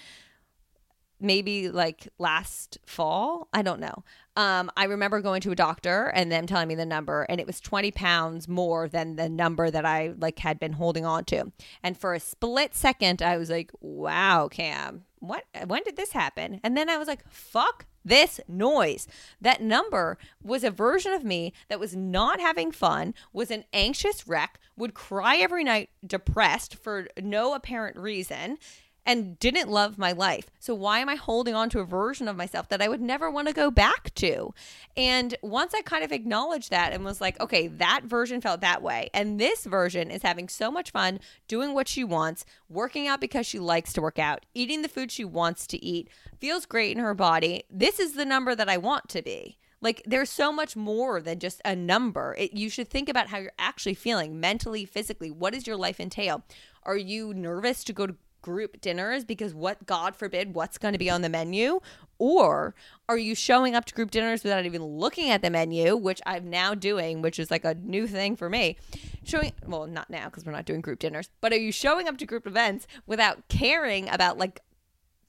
maybe 1.19 1.71
like 1.71 2.09
last 2.19 2.79
fall. 2.87 3.49
I 3.53 3.63
don't 3.63 3.81
know. 3.81 4.05
Um, 4.37 4.71
I 4.77 4.85
remember 4.85 5.21
going 5.21 5.41
to 5.43 5.51
a 5.51 5.57
doctor 5.57 6.13
and 6.15 6.31
them 6.31 6.47
telling 6.47 6.69
me 6.69 6.75
the 6.75 6.87
number, 6.87 7.23
and 7.23 7.41
it 7.41 7.47
was 7.47 7.59
20 7.59 7.91
pounds 7.91 8.47
more 8.47 8.87
than 8.87 9.17
the 9.17 9.29
number 9.29 9.71
that 9.71 9.85
I 9.85 10.15
like 10.19 10.39
had 10.39 10.61
been 10.61 10.75
holding 10.75 11.05
on 11.05 11.25
to. 11.27 11.51
And 11.83 11.99
for 11.99 12.15
a 12.15 12.21
split 12.21 12.75
second, 12.75 13.23
I 13.23 13.37
was 13.39 13.51
like, 13.51 13.73
wow, 13.81 14.49
Cam, 14.49 15.05
what, 15.19 15.45
when 15.67 15.83
did 15.83 15.97
this 15.97 16.13
happen? 16.13 16.61
And 16.63 16.77
then 16.77 16.89
I 16.89 16.99
was 16.99 17.09
like, 17.09 17.29
fuck 17.29 17.87
this 18.07 18.41
noise. 18.49 19.07
That 19.41 19.61
number 19.61 20.17
was 20.43 20.65
a 20.65 20.71
version 20.71 21.13
of 21.13 21.25
me 21.25 21.53
that 21.69 21.81
was 21.81 21.95
not 21.95 22.41
having 22.41 22.73
fun, 22.73 23.13
was 23.33 23.51
an 23.51 23.65
anxious 23.73 24.27
wreck, 24.27 24.59
would 24.77 24.95
cry 24.95 25.37
every 25.37 25.65
night, 25.65 25.91
depressed 26.07 26.77
for 26.77 27.09
no 27.21 27.53
apparent 27.53 27.97
reason, 27.97 28.59
and 29.07 29.39
didn't 29.39 29.71
love 29.71 29.97
my 29.97 30.13
life. 30.13 30.51
So 30.59 30.75
why 30.75 30.99
am 30.99 31.09
I 31.09 31.15
holding 31.15 31.55
on 31.55 31.71
to 31.71 31.79
a 31.79 31.85
version 31.85 32.27
of 32.27 32.37
myself 32.37 32.69
that 32.69 32.83
I 32.83 32.89
would 32.89 33.01
never 33.01 33.31
want 33.31 33.47
to 33.47 33.55
go 33.55 33.71
back 33.71 34.13
to? 34.17 34.53
And 34.97 35.35
once 35.43 35.73
I 35.75 35.83
kind 35.83 36.05
of 36.05 36.11
acknowledged 36.11 36.71
that 36.71 36.93
and 36.93 37.05
was 37.05 37.21
like, 37.21 37.41
okay, 37.41 37.69
that 37.69 38.03
version 38.05 38.41
felt 38.41 38.61
that 38.61 38.83
way. 38.83 39.09
And 39.15 39.39
this 39.39 39.65
version 39.65 40.11
is 40.11 40.23
having 40.23 40.49
so 40.49 40.71
much 40.71 40.91
fun 40.91 41.21
doing 41.47 41.73
what 41.73 41.89
she 41.89 42.03
wants, 42.03 42.45
working 42.69 43.07
out 43.07 43.21
because 43.21 43.47
she 43.47 43.61
likes 43.61 43.93
to 43.93 44.03
work 44.03 44.19
out, 44.19 44.45
eating 44.55 44.83
the 44.83 44.89
food 44.89 45.13
she 45.13 45.25
wants 45.25 45.67
to 45.69 45.83
eat, 45.83 46.09
feels 46.41 46.67
great 46.67 46.97
in 46.97 47.03
her 47.03 47.15
body. 47.15 47.65
This 47.71 48.01
is 48.01 48.15
the 48.15 48.25
number 48.25 48.55
that 48.57 48.69
I 48.69 48.77
want 48.77 49.09
to 49.11 49.23
be. 49.23 49.59
Like 49.81 50.03
there's 50.07 50.31
so 50.31 50.53
much 50.53 50.75
more 50.75 51.21
than 51.21 51.39
just 51.39 51.61
a 51.65 51.77
number. 51.77 52.35
It, 52.39 52.55
you 52.55 52.71
should 52.71 52.89
think 52.89 53.09
about 53.09 53.29
how 53.29 53.39
you're 53.39 53.53
actually 53.59 53.95
feeling 53.95 54.41
mentally, 54.41 54.85
physically. 54.85 55.31
What 55.31 55.53
does 55.53 55.67
your 55.67 55.77
life 55.77 56.01
entail? 56.01 56.43
Are 56.83 56.97
you 56.97 57.35
nervous 57.35 57.85
to 57.85 57.93
go 57.93 58.07
to 58.07 58.17
group 58.47 58.81
dinners 58.81 59.25
because 59.25 59.53
what 59.53 59.85
god 59.87 60.15
forbid 60.15 60.55
what's 60.55 60.79
going 60.79 60.93
to 60.93 60.99
be 60.99 61.11
on 61.11 61.21
the 61.21 61.29
menu? 61.29 61.81
Or 62.17 62.77
are 63.09 63.19
you 63.19 63.35
showing 63.35 63.75
up 63.75 63.85
to 63.87 63.93
group 63.93 64.13
dinners 64.13 64.45
without 64.45 64.65
even 64.65 64.85
looking 64.85 65.31
at 65.31 65.43
the 65.43 65.51
menu 65.51 65.97
which 65.97 66.23
i'm 66.25 66.49
now 66.49 66.73
doing 66.73 67.23
which 67.23 67.41
is 67.41 67.51
like 67.51 67.65
a 67.65 67.75
new 67.75 68.07
thing 68.07 68.37
for 68.37 68.49
me. 68.49 68.77
Showing 69.25 69.51
well 69.67 69.89
not 69.89 70.11
now 70.11 70.27
because 70.27 70.45
we're 70.45 70.53
not 70.53 70.65
doing 70.65 70.81
group 70.81 71.01
dinners 71.01 71.29
but 71.41 71.53
are 71.53 71.59
you 71.59 71.73
showing 71.73 72.07
up 72.07 72.19
to 72.19 72.25
group 72.25 72.47
events 72.47 72.87
without 73.05 73.49
caring 73.49 74.09
about 74.11 74.39
like 74.39 74.61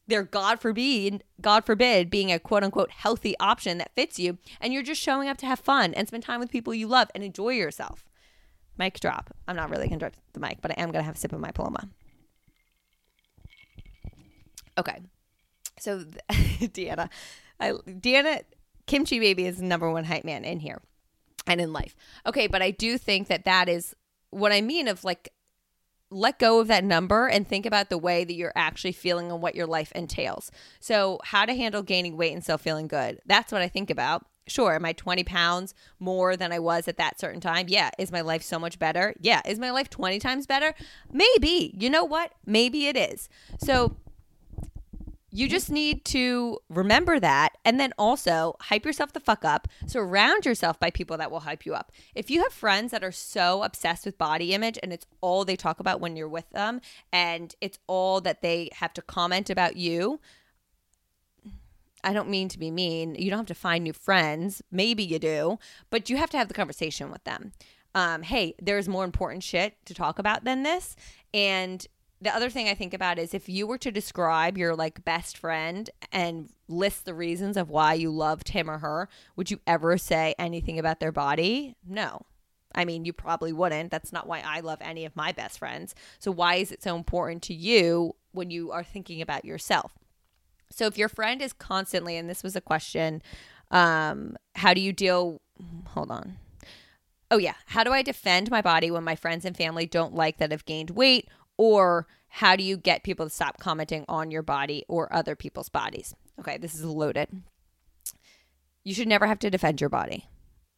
their 0.06 0.22
god 0.22 0.60
forbid 0.60 1.24
god 1.42 1.66
forbid 1.66 2.12
being 2.12 2.32
a 2.32 2.38
quote 2.38 2.64
unquote 2.64 2.92
healthy 2.92 3.36
option 3.40 3.80
that 3.80 3.96
fits 3.96 4.20
you 4.20 4.38
and 4.62 4.74
you're 4.74 4.84
just 4.84 5.02
showing 5.02 5.28
up 5.28 5.38
to 5.38 5.48
have 5.48 5.60
fun 5.60 5.92
and 5.96 6.08
spend 6.08 6.22
time 6.22 6.40
with 6.40 6.52
people 6.52 6.72
you 6.72 6.88
love 6.88 7.10
and 7.16 7.24
enjoy 7.24 7.50
yourself? 7.50 8.06
Mic 8.78 9.00
drop. 9.00 9.32
I'm 9.48 9.56
not 9.56 9.72
really 9.72 9.88
gonna 9.88 9.98
drop 9.98 10.14
the 10.34 10.40
mic 10.40 10.62
but 10.62 10.70
i 10.70 10.80
am 10.80 10.92
gonna 10.92 11.04
have 11.04 11.16
a 11.16 11.18
sip 11.18 11.34
of 11.34 11.40
my 11.40 11.50
paloma 11.50 11.90
Okay. 14.78 15.02
So 15.80 16.00
Deanna, 16.30 17.10
I, 17.60 17.72
Deanna, 17.72 18.44
Kimchi 18.86 19.20
Baby 19.20 19.46
is 19.46 19.62
number 19.62 19.92
one 19.92 20.06
hype 20.06 20.24
man 20.24 20.46
in 20.46 20.60
here 20.60 20.82
and 21.46 21.62
in 21.62 21.74
life. 21.74 21.96
Okay, 22.26 22.48
but 22.48 22.62
I 22.62 22.72
do 22.72 22.98
think 22.98 23.28
that 23.28 23.46
that 23.46 23.70
is 23.70 23.96
what 24.30 24.52
I 24.52 24.62
mean 24.62 24.88
of 24.88 25.04
like 25.04 25.32
let 26.10 26.40
go 26.40 26.60
of 26.60 26.68
that 26.68 26.84
number 26.84 27.28
and 27.28 27.46
think 27.46 27.66
about 27.66 27.90
the 27.90 27.98
way 27.98 28.24
that 28.24 28.34
you're 28.34 28.54
actually 28.56 28.94
feeling 28.94 29.32
and 29.32 29.42
what 29.42 29.56
your 29.56 29.68
life 29.68 29.92
entails. 29.94 30.52
So, 30.80 31.20
how 31.24 31.46
to 31.46 31.54
handle 31.54 31.84
gaining 31.84 32.16
weight 32.16 32.34
and 32.34 32.44
still 32.44 32.58
feeling 32.58 32.88
good. 32.88 33.20
That's 33.26 33.52
what 33.52 33.62
I 33.62 33.68
think 33.68 33.90
about. 33.90 34.26
Sure, 34.48 34.76
am 34.76 34.86
I 34.86 34.94
20 34.94 35.26
pounds 35.26 35.74
more 36.00 36.38
than 36.38 36.54
I 36.54 36.60
was 36.60 36.88
at 36.88 36.96
that 36.98 37.20
certain 37.20 37.42
time? 37.42 37.66
Yeah. 37.68 37.90
Is 38.00 38.14
my 38.14 38.22
life 38.22 38.42
so 38.42 38.58
much 38.58 38.80
better? 38.80 39.14
Yeah. 39.20 39.42
Is 39.46 39.60
my 39.60 39.72
life 39.72 39.90
20 39.90 40.20
times 40.20 40.48
better? 40.48 40.74
Maybe. 41.12 41.76
You 41.78 41.90
know 41.90 42.06
what? 42.06 42.32
Maybe 42.46 42.88
it 42.88 42.96
is. 42.96 43.28
So, 43.60 43.98
you 45.38 45.48
just 45.48 45.70
need 45.70 46.04
to 46.04 46.58
remember 46.68 47.20
that 47.20 47.58
and 47.64 47.80
then 47.80 47.94
also 48.00 48.56
hype 48.60 48.84
yourself 48.84 49.14
the 49.14 49.20
fuck 49.20 49.46
up. 49.46 49.68
Surround 49.86 50.48
yourself 50.48 50.80
by 50.80 50.90
people 50.90 51.16
that 51.16 51.30
will 51.30 51.42
hype 51.42 51.64
you 51.64 51.76
up. 51.76 51.92
If 52.16 52.32
you 52.32 52.42
have 52.42 52.52
friends 52.52 52.90
that 52.90 53.04
are 53.04 53.12
so 53.12 53.62
obsessed 53.62 54.04
with 54.04 54.18
body 54.18 54.56
image 54.56 54.80
and 54.82 54.92
it's 54.92 55.06
all 55.22 55.46
they 55.46 55.56
talk 55.56 55.80
about 55.80 56.02
when 56.02 56.16
you're 56.16 56.28
with 56.28 56.50
them 56.50 56.82
and 57.14 57.54
it's 57.62 57.78
all 57.86 58.20
that 58.22 58.42
they 58.42 58.70
have 58.74 58.94
to 58.94 59.02
comment 59.04 59.52
about 59.52 59.76
you, 59.76 60.20
I 62.04 62.14
don't 62.14 62.30
mean 62.30 62.50
to 62.50 62.58
be 62.58 62.72
mean. 62.72 63.14
You 63.14 63.30
don't 63.30 63.40
have 63.40 63.46
to 63.48 63.54
find 63.54 63.84
new 63.84 63.94
friends. 63.94 64.64
Maybe 64.72 65.04
you 65.04 65.20
do, 65.20 65.60
but 65.92 66.10
you 66.10 66.18
have 66.18 66.32
to 66.32 66.38
have 66.38 66.48
the 66.48 66.56
conversation 66.56 67.12
with 67.12 67.24
them. 67.26 67.52
Um, 67.94 68.24
hey, 68.24 68.56
there's 68.60 68.90
more 68.90 69.04
important 69.04 69.44
shit 69.44 69.76
to 69.86 69.94
talk 69.94 70.18
about 70.18 70.46
than 70.46 70.64
this. 70.64 70.96
And 71.32 71.86
the 72.20 72.36
other 72.36 72.50
thing 72.50 72.68
I 72.68 72.74
think 72.74 72.94
about 72.94 73.20
is 73.20 73.34
if 73.34 73.48
you 73.48 73.68
were 73.68 73.78
to 73.78 73.92
describe 73.92 74.58
your 74.58 74.76
like 74.76 75.06
best 75.06 75.38
friend 75.38 75.90
and 76.12 76.50
list 76.68 77.06
the 77.06 77.14
reasons 77.14 77.58
of 77.58 77.70
why 77.70 77.94
you 77.94 78.10
loved 78.10 78.50
him 78.50 78.70
or 78.70 78.80
her, 78.80 79.08
would 79.36 79.52
you 79.52 79.60
ever 79.68 79.98
say 79.98 80.34
anything 80.40 80.80
about 80.80 81.00
their 81.00 81.12
body? 81.12 81.76
No. 81.88 82.26
I 82.74 82.86
mean, 82.86 83.06
you 83.06 83.14
probably 83.14 83.54
wouldn't. 83.54 83.92
That's 83.92 84.12
not 84.12 84.28
why 84.28 84.42
I 84.46 84.60
love 84.60 84.80
any 84.82 85.06
of 85.06 85.16
my 85.16 85.32
best 85.32 85.60
friends. 85.60 85.96
So, 86.20 86.32
why 86.32 86.56
is 86.56 86.72
it 86.72 86.84
so 86.84 86.96
important 86.96 87.42
to 87.44 87.54
you 87.54 88.16
when 88.32 88.52
you 88.52 88.72
are 88.72 88.84
thinking 88.84 89.22
about 89.22 89.46
yourself? 89.46 89.94
So, 90.70 90.86
if 90.86 90.98
your 90.98 91.10
friend 91.10 91.42
is 91.42 91.54
constantly, 91.54 92.18
and 92.18 92.30
this 92.30 92.44
was 92.44 92.56
a 92.56 92.62
question, 92.62 93.22
um, 93.72 94.38
how 94.56 94.74
do 94.74 94.82
you 94.82 94.94
deal? 94.94 95.42
Hold 95.88 96.12
on. 96.12 96.38
Oh, 97.32 97.38
yeah. 97.38 97.56
How 97.68 97.84
do 97.84 97.92
I 97.92 98.02
defend 98.04 98.52
my 98.52 98.62
body 98.62 98.92
when 98.92 99.04
my 99.04 99.16
friends 99.16 99.44
and 99.44 99.58
family 99.58 99.86
don't 99.86 100.14
like 100.14 100.38
that 100.38 100.54
I've 100.54 100.66
gained 100.66 100.92
weight? 100.92 101.28
Or 101.58 102.08
how 102.30 102.56
do 102.56 102.64
you 102.64 102.78
get 102.78 103.04
people 103.04 103.26
to 103.26 103.30
stop 103.30 103.60
commenting 103.60 104.06
on 104.08 104.32
your 104.32 104.44
body 104.44 104.86
or 104.88 105.12
other 105.14 105.36
people's 105.36 105.70
bodies? 105.70 106.16
Okay, 106.40 106.58
this 106.58 106.76
is 106.76 106.86
loaded. 106.86 107.44
You 108.84 108.94
should 108.94 109.08
never 109.08 109.28
have 109.28 109.40
to 109.40 109.50
defend 109.50 109.82
your 109.82 109.90
body. 109.90 110.26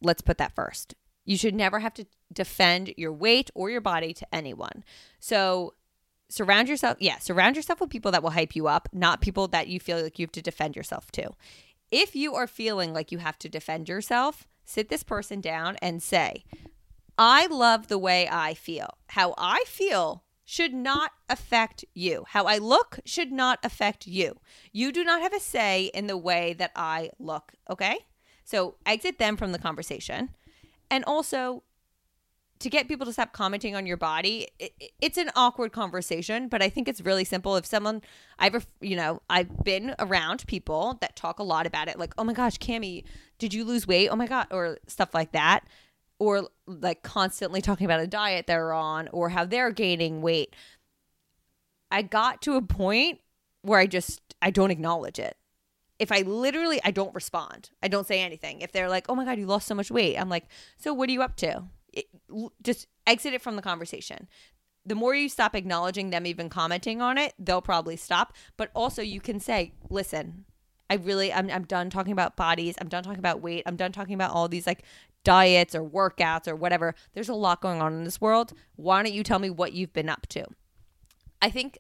Let's 0.02 0.22
put 0.22 0.38
that 0.38 0.56
first. 0.56 0.96
You 1.26 1.38
should 1.38 1.54
never 1.54 1.80
have 1.80 1.94
to 1.96 2.08
defend 2.32 2.94
your 2.98 3.12
weight 3.12 3.52
or 3.54 3.70
your 3.70 3.82
body 3.82 4.14
to 4.14 4.28
anyone. 4.34 4.84
So 5.20 5.74
surround 6.30 6.70
yourself, 6.70 6.98
yeah, 7.00 7.20
surround 7.20 7.56
yourself 7.56 7.82
with 7.82 7.90
people 7.90 8.12
that 8.12 8.24
will 8.24 8.30
hype 8.32 8.56
you 8.56 8.68
up, 8.68 8.88
not 8.94 9.22
people 9.22 9.48
that 9.50 9.68
you 9.68 9.80
feel 9.80 10.02
like 10.02 10.18
you 10.18 10.24
have 10.24 10.32
to 10.32 10.42
defend 10.42 10.76
yourself 10.76 11.12
to. 11.12 11.32
If 11.92 12.16
you 12.16 12.36
are 12.36 12.48
feeling 12.48 12.94
like 12.94 13.12
you 13.12 13.18
have 13.18 13.38
to 13.40 13.50
defend 13.50 13.90
yourself, 13.90 14.48
sit 14.64 14.90
this 14.90 15.04
person 15.04 15.42
down 15.42 15.76
and 15.82 16.02
say, 16.02 16.46
I 17.18 17.48
love 17.48 17.88
the 17.88 17.98
way 17.98 18.30
I 18.32 18.54
feel. 18.54 18.98
How 19.10 19.34
I 19.38 19.64
feel 19.68 20.24
should 20.50 20.74
not 20.74 21.12
affect 21.30 21.86
you. 21.94 22.26
How 22.30 22.46
I 22.46 22.58
look 22.58 23.00
should 23.06 23.32
not 23.32 23.60
affect 23.62 24.08
you. 24.08 24.40
You 24.72 24.92
do 24.92 25.04
not 25.04 25.22
have 25.22 25.32
a 25.32 25.40
say 25.40 25.92
in 25.94 26.08
the 26.08 26.18
way 26.18 26.54
that 26.54 26.72
I 26.76 27.12
look, 27.20 27.54
okay? 27.70 28.00
So 28.46 28.74
exit 28.84 29.20
them 29.20 29.38
from 29.38 29.52
the 29.52 29.60
conversation. 29.60 30.30
And 30.90 31.06
also, 31.06 31.62
to 32.58 32.68
get 32.68 32.88
people 32.88 33.06
to 33.06 33.14
stop 33.14 33.32
commenting 33.32 33.76
on 33.76 33.86
your 33.86 33.96
body, 33.96 34.48
it, 34.58 34.74
it's 35.00 35.20
an 35.20 35.30
awkward 35.36 35.72
conversation, 35.72 36.48
but 36.48 36.64
I 36.64 36.70
think 36.70 36.88
it's 36.88 37.02
really 37.02 37.26
simple. 37.26 37.56
If 37.56 37.68
someone, 37.68 38.02
I've, 38.40 38.66
you 38.82 38.96
know, 38.96 39.22
I've 39.30 39.64
been 39.64 39.94
around 40.00 40.48
people 40.48 40.98
that 41.02 41.16
talk 41.16 41.38
a 41.38 41.44
lot 41.44 41.68
about 41.68 41.90
it, 41.90 42.00
like, 42.00 42.16
oh 42.18 42.24
my 42.24 42.34
gosh, 42.34 42.58
Cami, 42.58 43.04
did 43.38 43.54
you 43.54 43.64
lose 43.64 43.86
weight? 43.86 44.10
Oh 44.10 44.16
my 44.16 44.26
God, 44.26 44.48
or 44.50 44.80
stuff 44.88 45.14
like 45.14 45.32
that 45.34 45.64
or 46.20 46.50
like 46.68 47.02
constantly 47.02 47.62
talking 47.62 47.86
about 47.86 48.02
a 48.02 48.08
diet 48.08 48.46
they're 48.46 48.74
on 48.74 49.08
or 49.12 49.30
how 49.30 49.46
they're 49.46 49.72
gaining 49.72 50.22
weight. 50.22 50.56
I 51.90 52.02
got 52.02 52.42
to 52.44 52.56
a 52.56 52.62
point 52.62 53.20
where 53.62 53.80
I 53.80 53.88
just 53.88 54.22
I 54.42 54.52
don't 54.52 54.72
acknowledge 54.72 55.18
it. 55.18 55.38
If 55.98 56.12
I 56.12 56.22
literally 56.22 56.80
I 56.84 56.92
don't 56.92 57.16
respond. 57.16 57.72
I 57.82 57.88
don't 57.88 58.08
say 58.08 58.22
anything. 58.22 58.62
If 58.62 58.72
they're 58.72 58.90
like, 58.90 59.06
"Oh 59.10 59.16
my 59.16 59.26
god, 59.26 59.40
you 59.40 59.46
lost 59.46 59.68
so 59.68 59.76
much 59.76 59.90
weight." 59.90 60.18
I'm 60.18 60.30
like, 60.30 60.48
"So 60.78 60.94
what 60.94 61.10
are 61.10 61.14
you 61.14 61.22
up 61.22 61.36
to?" 61.38 61.64
It, 61.92 62.06
just 62.62 62.88
exit 63.08 63.34
it 63.34 63.42
from 63.42 63.56
the 63.56 63.62
conversation. 63.62 64.28
The 64.86 64.96
more 64.96 65.16
you 65.16 65.30
stop 65.30 65.56
acknowledging 65.56 66.10
them 66.10 66.26
even 66.26 66.50
commenting 66.50 67.02
on 67.02 67.18
it, 67.18 67.34
they'll 67.40 67.62
probably 67.62 67.96
stop. 67.98 68.34
But 68.58 68.72
also 68.76 69.02
you 69.02 69.20
can 69.20 69.40
say, 69.40 69.74
"Listen, 69.90 70.46
I 70.90 70.96
really 70.96 71.32
I'm 71.32 71.50
I'm 71.50 71.66
done 71.66 71.90
talking 71.90 72.12
about 72.12 72.36
bodies. 72.36 72.76
I'm 72.80 72.88
done 72.88 73.04
talking 73.04 73.20
about 73.20 73.42
weight. 73.42 73.64
I'm 73.66 73.76
done 73.76 73.92
talking 73.92 74.16
about 74.16 74.32
all 74.32 74.48
these 74.48 74.66
like 74.66 74.84
diets 75.24 75.76
or 75.76 75.84
workouts 75.84 76.48
or 76.48 76.56
whatever. 76.56 76.96
There's 77.14 77.30
a 77.30 77.34
lot 77.34 77.62
going 77.62 77.82
on 77.82 77.94
in 77.94 78.04
this 78.04 78.22
world. 78.22 78.54
Why 78.76 79.04
don't 79.04 79.14
you 79.14 79.24
tell 79.24 79.40
me 79.40 79.50
what 79.50 79.74
you've 79.74 79.94
been 79.94 80.10
up 80.10 80.28
to? 80.28 80.46
I 81.42 81.50
think 81.50 81.80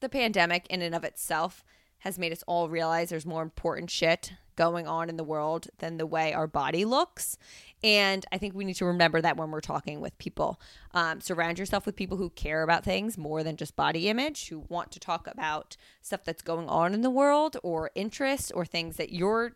the 0.00 0.08
pandemic, 0.08 0.66
in 0.68 0.82
and 0.82 0.94
of 0.94 1.04
itself, 1.04 1.64
has 1.98 2.18
made 2.18 2.32
us 2.32 2.44
all 2.46 2.68
realize 2.68 3.10
there's 3.10 3.26
more 3.26 3.42
important 3.42 3.90
shit 3.90 4.32
going 4.54 4.88
on 4.88 5.08
in 5.08 5.16
the 5.16 5.24
world 5.24 5.68
than 5.78 5.98
the 5.98 6.06
way 6.06 6.32
our 6.32 6.48
body 6.48 6.84
looks. 6.84 7.38
And 7.82 8.26
I 8.32 8.38
think 8.38 8.54
we 8.54 8.64
need 8.64 8.74
to 8.76 8.84
remember 8.84 9.20
that 9.20 9.36
when 9.36 9.52
we're 9.52 9.60
talking 9.60 10.00
with 10.00 10.18
people. 10.18 10.60
Um, 10.92 11.20
surround 11.20 11.60
yourself 11.60 11.86
with 11.86 11.94
people 11.94 12.16
who 12.16 12.30
care 12.30 12.62
about 12.64 12.84
things 12.84 13.16
more 13.16 13.44
than 13.44 13.56
just 13.56 13.76
body 13.76 14.08
image, 14.08 14.48
who 14.48 14.64
want 14.68 14.90
to 14.92 15.00
talk 15.00 15.28
about 15.28 15.76
stuff 16.02 16.24
that's 16.24 16.42
going 16.42 16.68
on 16.68 16.92
in 16.92 17.02
the 17.02 17.10
world 17.10 17.56
or 17.62 17.92
interests 17.94 18.50
or 18.50 18.66
things 18.66 18.96
that 18.96 19.12
you're 19.12 19.52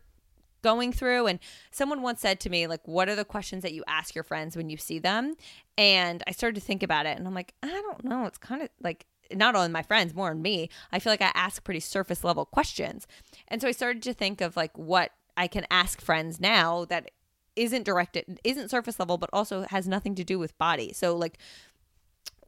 going 0.63 0.91
through. 0.91 1.27
And 1.27 1.39
someone 1.71 2.01
once 2.01 2.21
said 2.21 2.39
to 2.41 2.49
me, 2.49 2.65
like, 2.65 2.87
what 2.87 3.07
are 3.09 3.15
the 3.15 3.25
questions 3.25 3.61
that 3.61 3.73
you 3.73 3.83
ask 3.87 4.15
your 4.15 4.23
friends 4.23 4.57
when 4.57 4.69
you 4.69 4.77
see 4.77 4.97
them? 4.97 5.35
And 5.77 6.23
I 6.25 6.31
started 6.31 6.55
to 6.55 6.65
think 6.65 6.81
about 6.81 7.05
it 7.05 7.17
and 7.17 7.27
I'm 7.27 7.35
like, 7.35 7.53
I 7.61 7.69
don't 7.69 8.03
know. 8.03 8.25
It's 8.25 8.37
kind 8.37 8.61
of 8.61 8.69
like, 8.81 9.05
not 9.31 9.55
on 9.55 9.71
my 9.71 9.81
friends, 9.83 10.13
more 10.13 10.31
on 10.31 10.41
me. 10.41 10.69
I 10.91 10.99
feel 10.99 11.11
like 11.11 11.21
I 11.21 11.31
ask 11.33 11.63
pretty 11.63 11.79
surface 11.79 12.23
level 12.23 12.45
questions. 12.45 13.07
And 13.47 13.61
so 13.61 13.67
I 13.67 13.71
started 13.71 14.01
to 14.03 14.13
think 14.13 14.41
of 14.41 14.55
like 14.55 14.77
what 14.77 15.11
I 15.37 15.47
can 15.47 15.65
ask 15.71 16.01
friends 16.01 16.39
now 16.39 16.85
that 16.85 17.11
isn't 17.55 17.83
directed, 17.83 18.39
isn't 18.43 18.69
surface 18.69 18.99
level, 18.99 19.17
but 19.17 19.29
also 19.33 19.63
has 19.69 19.87
nothing 19.87 20.15
to 20.15 20.23
do 20.23 20.39
with 20.39 20.57
body. 20.57 20.93
So, 20.93 21.15
like, 21.15 21.37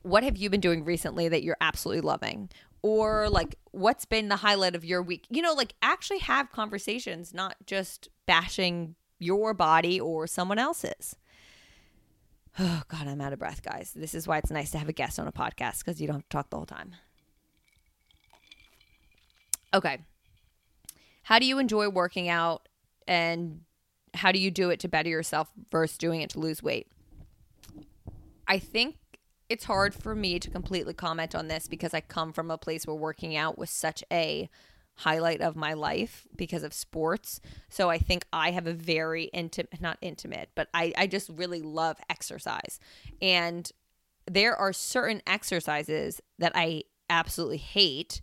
what 0.01 0.23
have 0.23 0.37
you 0.37 0.49
been 0.49 0.61
doing 0.61 0.83
recently 0.83 1.27
that 1.29 1.43
you're 1.43 1.57
absolutely 1.61 2.01
loving? 2.01 2.49
Or 2.85 3.27
like 3.31 3.55
what's 3.71 4.05
been 4.05 4.27
the 4.27 4.35
highlight 4.35 4.75
of 4.75 4.85
your 4.85 5.01
week? 5.01 5.25
You 5.31 5.41
know 5.41 5.53
like 5.53 5.73
actually 5.81 6.19
have 6.19 6.51
conversations 6.51 7.33
not 7.33 7.55
just 7.65 8.09
bashing 8.27 8.93
your 9.17 9.55
body 9.55 9.99
or 9.99 10.27
someone 10.27 10.59
else's. 10.59 11.15
Oh 12.59 12.83
god 12.87 13.07
i'm 13.07 13.21
out 13.21 13.33
of 13.33 13.39
breath 13.39 13.63
guys. 13.63 13.91
This 13.95 14.13
is 14.13 14.27
why 14.27 14.37
it's 14.37 14.51
nice 14.51 14.69
to 14.69 14.77
have 14.77 14.87
a 14.87 14.93
guest 14.93 15.17
on 15.17 15.27
a 15.27 15.31
podcast 15.31 15.79
because 15.79 15.99
you 15.99 16.05
don't 16.05 16.17
have 16.17 16.23
to 16.25 16.29
talk 16.29 16.51
the 16.51 16.57
whole 16.57 16.67
time. 16.67 16.91
Okay. 19.73 19.97
How 21.23 21.39
do 21.39 21.47
you 21.47 21.57
enjoy 21.57 21.89
working 21.89 22.29
out 22.29 22.69
and 23.07 23.61
how 24.13 24.31
do 24.31 24.37
you 24.37 24.51
do 24.51 24.69
it 24.69 24.79
to 24.81 24.87
better 24.87 25.09
yourself 25.09 25.49
versus 25.71 25.97
doing 25.97 26.21
it 26.21 26.29
to 26.29 26.39
lose 26.39 26.61
weight? 26.61 26.87
I 28.47 28.59
think 28.59 28.97
it's 29.49 29.65
hard 29.65 29.93
for 29.93 30.15
me 30.15 30.39
to 30.39 30.49
completely 30.49 30.93
comment 30.93 31.35
on 31.35 31.47
this 31.47 31.67
because 31.67 31.93
I 31.93 32.01
come 32.01 32.33
from 32.33 32.49
a 32.49 32.57
place 32.57 32.87
where 32.87 32.95
working 32.95 33.35
out 33.35 33.57
was 33.57 33.69
such 33.69 34.03
a 34.11 34.49
highlight 34.95 35.41
of 35.41 35.55
my 35.55 35.73
life 35.73 36.25
because 36.35 36.63
of 36.63 36.73
sports. 36.73 37.41
So 37.69 37.89
I 37.89 37.97
think 37.97 38.25
I 38.31 38.51
have 38.51 38.65
a 38.65 38.73
very 38.73 39.25
intimate, 39.25 39.81
not 39.81 39.97
intimate, 40.01 40.49
but 40.55 40.69
I, 40.73 40.93
I 40.97 41.07
just 41.07 41.29
really 41.29 41.61
love 41.61 41.97
exercise. 42.09 42.79
And 43.21 43.69
there 44.25 44.55
are 44.55 44.73
certain 44.73 45.21
exercises 45.27 46.21
that 46.39 46.53
I 46.55 46.83
absolutely 47.09 47.57
hate, 47.57 48.21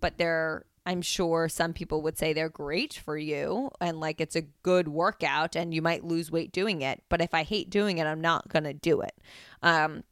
but 0.00 0.18
they're, 0.18 0.66
I'm 0.86 1.02
sure 1.02 1.48
some 1.48 1.72
people 1.72 2.02
would 2.02 2.18
say 2.18 2.32
they're 2.32 2.48
great 2.48 2.94
for 2.94 3.16
you 3.16 3.70
and 3.80 3.98
like 3.98 4.20
it's 4.20 4.36
a 4.36 4.42
good 4.42 4.88
workout 4.88 5.56
and 5.56 5.74
you 5.74 5.82
might 5.82 6.04
lose 6.04 6.30
weight 6.30 6.52
doing 6.52 6.82
it. 6.82 7.02
But 7.08 7.20
if 7.20 7.34
I 7.34 7.42
hate 7.42 7.70
doing 7.70 7.98
it, 7.98 8.06
I'm 8.06 8.20
not 8.20 8.48
going 8.48 8.64
to 8.64 8.74
do 8.74 9.00
it. 9.00 9.14
Um, 9.62 10.04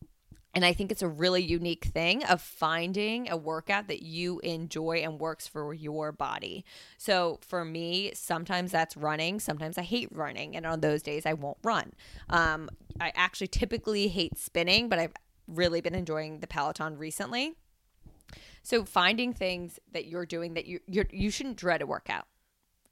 and 0.54 0.64
I 0.64 0.72
think 0.72 0.90
it's 0.90 1.02
a 1.02 1.08
really 1.08 1.42
unique 1.42 1.84
thing 1.84 2.24
of 2.24 2.40
finding 2.40 3.30
a 3.30 3.36
workout 3.36 3.88
that 3.88 4.02
you 4.02 4.40
enjoy 4.40 5.02
and 5.04 5.20
works 5.20 5.46
for 5.46 5.74
your 5.74 6.10
body. 6.10 6.64
So 6.96 7.38
for 7.46 7.64
me, 7.64 8.12
sometimes 8.14 8.72
that's 8.72 8.96
running. 8.96 9.40
Sometimes 9.40 9.76
I 9.78 9.82
hate 9.82 10.08
running. 10.10 10.56
And 10.56 10.66
on 10.66 10.80
those 10.80 11.02
days, 11.02 11.26
I 11.26 11.34
won't 11.34 11.58
run. 11.62 11.92
Um, 12.30 12.70
I 13.00 13.12
actually 13.14 13.48
typically 13.48 14.08
hate 14.08 14.38
spinning, 14.38 14.88
but 14.88 14.98
I've 14.98 15.12
really 15.46 15.80
been 15.80 15.94
enjoying 15.94 16.40
the 16.40 16.46
Peloton 16.46 16.96
recently. 16.96 17.54
So 18.62 18.84
finding 18.84 19.32
things 19.32 19.78
that 19.92 20.06
you're 20.06 20.26
doing 20.26 20.54
that 20.54 20.66
you 20.66 20.80
you 20.86 21.04
you 21.10 21.30
shouldn't 21.30 21.56
dread 21.56 21.80
a 21.80 21.86
workout 21.86 22.26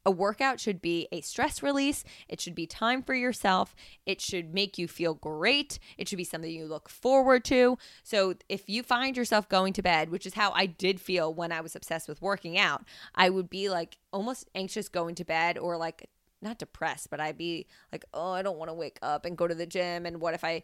a 0.07 0.11
workout 0.11 0.61
should 0.61 0.81
be 0.81 1.09
a 1.11 1.21
stress 1.21 1.62
release. 1.62 2.05
It 2.29 2.40
should 2.40 2.55
be 2.55 2.66
time 2.66 3.03
for 3.03 3.12
yourself. 3.12 3.75
It 4.07 4.21
should 4.21 4.55
make 4.55 4.79
you 4.79 4.87
feel 4.87 5.14
great. 5.14 5.81
It 5.99 6.09
should 6.09 6.16
be 6.16 6.25
something 6.25 6.51
you 6.51 6.64
look 6.64 6.88
forward 6.88 7.45
to. 7.47 7.77
So, 8.05 8.35
if 8.49 8.69
you 8.71 8.83
find 8.85 9.16
yourself 9.16 9.49
going 9.49 9.73
to 9.75 9.83
bed, 9.83 10.11
which 10.11 10.25
is 10.25 10.35
how 10.35 10.53
I 10.53 10.66
did 10.66 11.01
feel 11.01 11.35
when 11.35 11.51
I 11.51 11.61
was 11.61 11.75
obsessed 11.75 12.09
with 12.09 12.23
working 12.23 12.57
out, 12.57 12.85
I 13.14 13.29
would 13.29 13.51
be 13.51 13.69
like 13.69 13.99
almost 14.12 14.49
anxious 14.55 14.88
going 14.88 15.16
to 15.16 15.25
bed 15.25 15.59
or 15.59 15.77
like 15.77 16.09
not 16.40 16.59
depressed, 16.59 17.11
but 17.11 17.21
I'd 17.21 17.37
be 17.37 17.66
like, 17.90 18.05
oh, 18.14 18.31
I 18.31 18.42
don't 18.42 18.59
want 18.59 18.71
to 18.71 18.75
wake 18.75 18.99
up 19.03 19.25
and 19.25 19.37
go 19.37 19.49
to 19.49 19.55
the 19.55 19.66
gym. 19.66 20.07
And 20.07 20.21
what 20.21 20.35
if 20.35 20.45
I 20.45 20.62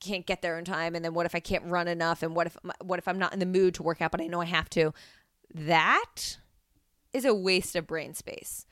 can't 0.00 0.26
get 0.26 0.42
there 0.42 0.58
in 0.58 0.64
time? 0.64 0.94
And 0.94 1.04
then 1.04 1.14
what 1.14 1.26
if 1.26 1.34
I 1.34 1.40
can't 1.40 1.64
run 1.64 1.88
enough? 1.88 2.22
And 2.22 2.36
what 2.36 2.48
if 2.48 2.56
what 2.82 2.98
if 2.98 3.08
I'm 3.08 3.18
not 3.18 3.32
in 3.32 3.38
the 3.38 3.46
mood 3.46 3.74
to 3.74 3.82
work 3.82 4.02
out, 4.02 4.10
but 4.10 4.20
I 4.20 4.26
know 4.26 4.42
I 4.42 4.46
have 4.46 4.68
to? 4.70 4.92
That 5.54 6.36
is 7.12 7.24
a 7.24 7.34
waste 7.34 7.76
of 7.76 7.86
brain 7.86 8.14
space. 8.14 8.66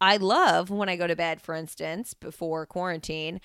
I 0.00 0.16
love 0.16 0.70
when 0.70 0.88
I 0.88 0.96
go 0.96 1.06
to 1.06 1.16
bed, 1.16 1.40
for 1.40 1.54
instance, 1.54 2.14
before 2.14 2.66
quarantine. 2.66 3.40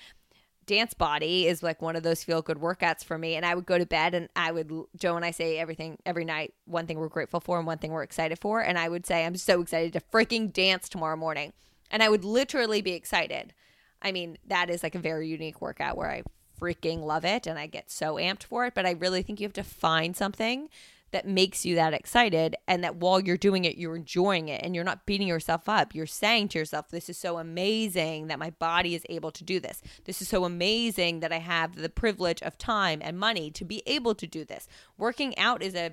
Dance 0.64 0.94
Body 0.94 1.46
is 1.46 1.62
like 1.62 1.82
one 1.82 1.96
of 1.96 2.02
those 2.02 2.22
feel 2.22 2.40
good 2.42 2.58
workouts 2.58 3.04
for 3.04 3.18
me. 3.18 3.34
And 3.34 3.44
I 3.44 3.54
would 3.54 3.66
go 3.66 3.78
to 3.78 3.86
bed 3.86 4.14
and 4.14 4.28
I 4.36 4.52
would, 4.52 4.70
Joe 4.96 5.16
and 5.16 5.24
I 5.24 5.32
say 5.32 5.58
everything 5.58 5.98
every 6.06 6.24
night, 6.24 6.54
one 6.66 6.86
thing 6.86 6.98
we're 6.98 7.08
grateful 7.08 7.40
for 7.40 7.58
and 7.58 7.66
one 7.66 7.78
thing 7.78 7.90
we're 7.90 8.02
excited 8.04 8.38
for. 8.38 8.60
And 8.60 8.78
I 8.78 8.88
would 8.88 9.06
say, 9.06 9.24
I'm 9.24 9.36
so 9.36 9.60
excited 9.60 9.92
to 9.94 10.00
freaking 10.12 10.52
dance 10.52 10.88
tomorrow 10.88 11.16
morning. 11.16 11.52
And 11.90 12.02
I 12.02 12.08
would 12.08 12.24
literally 12.24 12.80
be 12.80 12.92
excited. 12.92 13.54
I 14.00 14.12
mean, 14.12 14.38
that 14.46 14.70
is 14.70 14.82
like 14.82 14.94
a 14.94 15.00
very 15.00 15.28
unique 15.28 15.60
workout 15.60 15.96
where 15.96 16.10
I 16.10 16.22
freaking 16.60 17.02
love 17.02 17.24
it 17.24 17.46
and 17.46 17.58
I 17.58 17.66
get 17.66 17.90
so 17.90 18.14
amped 18.14 18.44
for 18.44 18.66
it. 18.66 18.74
But 18.74 18.86
I 18.86 18.92
really 18.92 19.22
think 19.22 19.40
you 19.40 19.46
have 19.46 19.52
to 19.54 19.64
find 19.64 20.16
something 20.16 20.68
that 21.12 21.26
makes 21.26 21.64
you 21.64 21.74
that 21.74 21.92
excited 21.92 22.56
and 22.66 22.82
that 22.82 22.96
while 22.96 23.20
you're 23.20 23.36
doing 23.36 23.64
it 23.64 23.76
you're 23.76 23.94
enjoying 23.94 24.48
it 24.48 24.60
and 24.64 24.74
you're 24.74 24.84
not 24.84 25.06
beating 25.06 25.28
yourself 25.28 25.68
up. 25.68 25.94
You're 25.94 26.06
saying 26.06 26.48
to 26.48 26.58
yourself 26.58 26.88
this 26.88 27.08
is 27.08 27.18
so 27.18 27.38
amazing 27.38 28.26
that 28.26 28.38
my 28.38 28.50
body 28.50 28.94
is 28.94 29.06
able 29.08 29.30
to 29.32 29.44
do 29.44 29.60
this. 29.60 29.82
This 30.04 30.20
is 30.20 30.28
so 30.28 30.44
amazing 30.44 31.20
that 31.20 31.32
i 31.32 31.38
have 31.38 31.76
the 31.76 31.88
privilege 31.88 32.42
of 32.42 32.58
time 32.58 33.00
and 33.02 33.18
money 33.18 33.50
to 33.52 33.64
be 33.64 33.82
able 33.86 34.14
to 34.16 34.26
do 34.26 34.44
this. 34.44 34.66
Working 34.98 35.36
out 35.38 35.62
is 35.62 35.74
a 35.74 35.92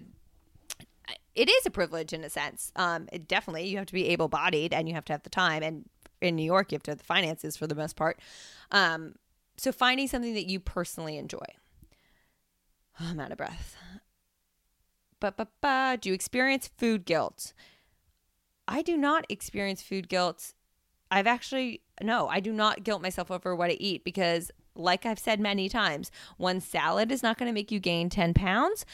it 1.36 1.49
is 1.49 1.65
a 1.65 1.72
privilege 1.72 2.13
in 2.13 2.24
a 2.24 2.30
sense. 2.30 2.72
Um 2.76 3.07
it 3.11 3.28
definitely 3.28 3.67
you 3.67 3.78
have 3.78 3.88
to 3.88 3.93
be 3.93 4.07
able 4.07 4.30
bodied 4.30 4.74
and 4.74 4.88
you 4.88 4.95
have 4.95 5.05
to 5.05 5.13
have 5.13 5.24
the 5.24 5.30
time. 5.30 5.63
And 5.63 5.86
in 6.22 6.36
new 6.36 6.43
york 6.43 6.72
you 6.72 6.76
have 6.76 6.84
to 6.84 6.91
have 6.91 6.97
the 6.97 7.03
finances 7.03 7.57
for 7.57 7.67
the 7.67 7.76
most 7.76 7.95
part. 7.97 8.20
Um 8.72 9.15
so 9.57 9.74
finding 9.74 10.07
something 10.07 10.34
that 10.34 10.47
you 10.47 10.61
personally 10.61 11.17
enjoy. 11.17 11.45
Oh, 13.01 13.05
i'm 13.09 13.20
out 13.20 13.32
of 13.32 13.38
breath 13.38 13.76
but, 15.20 15.38
but, 15.38 15.49
but, 15.61 16.01
do 16.01 16.09
you 16.09 16.15
experience 16.15 16.67
food 16.67 17.05
guilt? 17.05 17.53
I 18.67 18.82
do 18.82 18.97
not 18.97 19.26
experience 19.30 19.82
food 19.82 20.09
guilt. 20.09 20.53
I've 21.11 21.28
actually, 21.28 21.82
no, 22.01 22.28
I 22.28 22.39
do 22.39 22.53
not 22.53 22.84
guilt 22.84 23.01
myself 23.01 23.32
over 23.32 23.55
what 23.55 23.72
I 23.72 23.78
eat 23.80 24.03
because, 24.03 24.51
like 24.76 25.05
I've 25.05 25.20
said 25.20 25.39
many 25.39 25.70
times, 25.70 26.11
one 26.38 26.61
salad 26.61 27.11
is 27.11 27.24
not 27.24 27.38
going 27.38 27.47
to 27.47 27.53
make 27.53 27.72
you 27.72 27.80
gain 27.80 28.09
10 28.09 28.34
pounds 28.34 28.86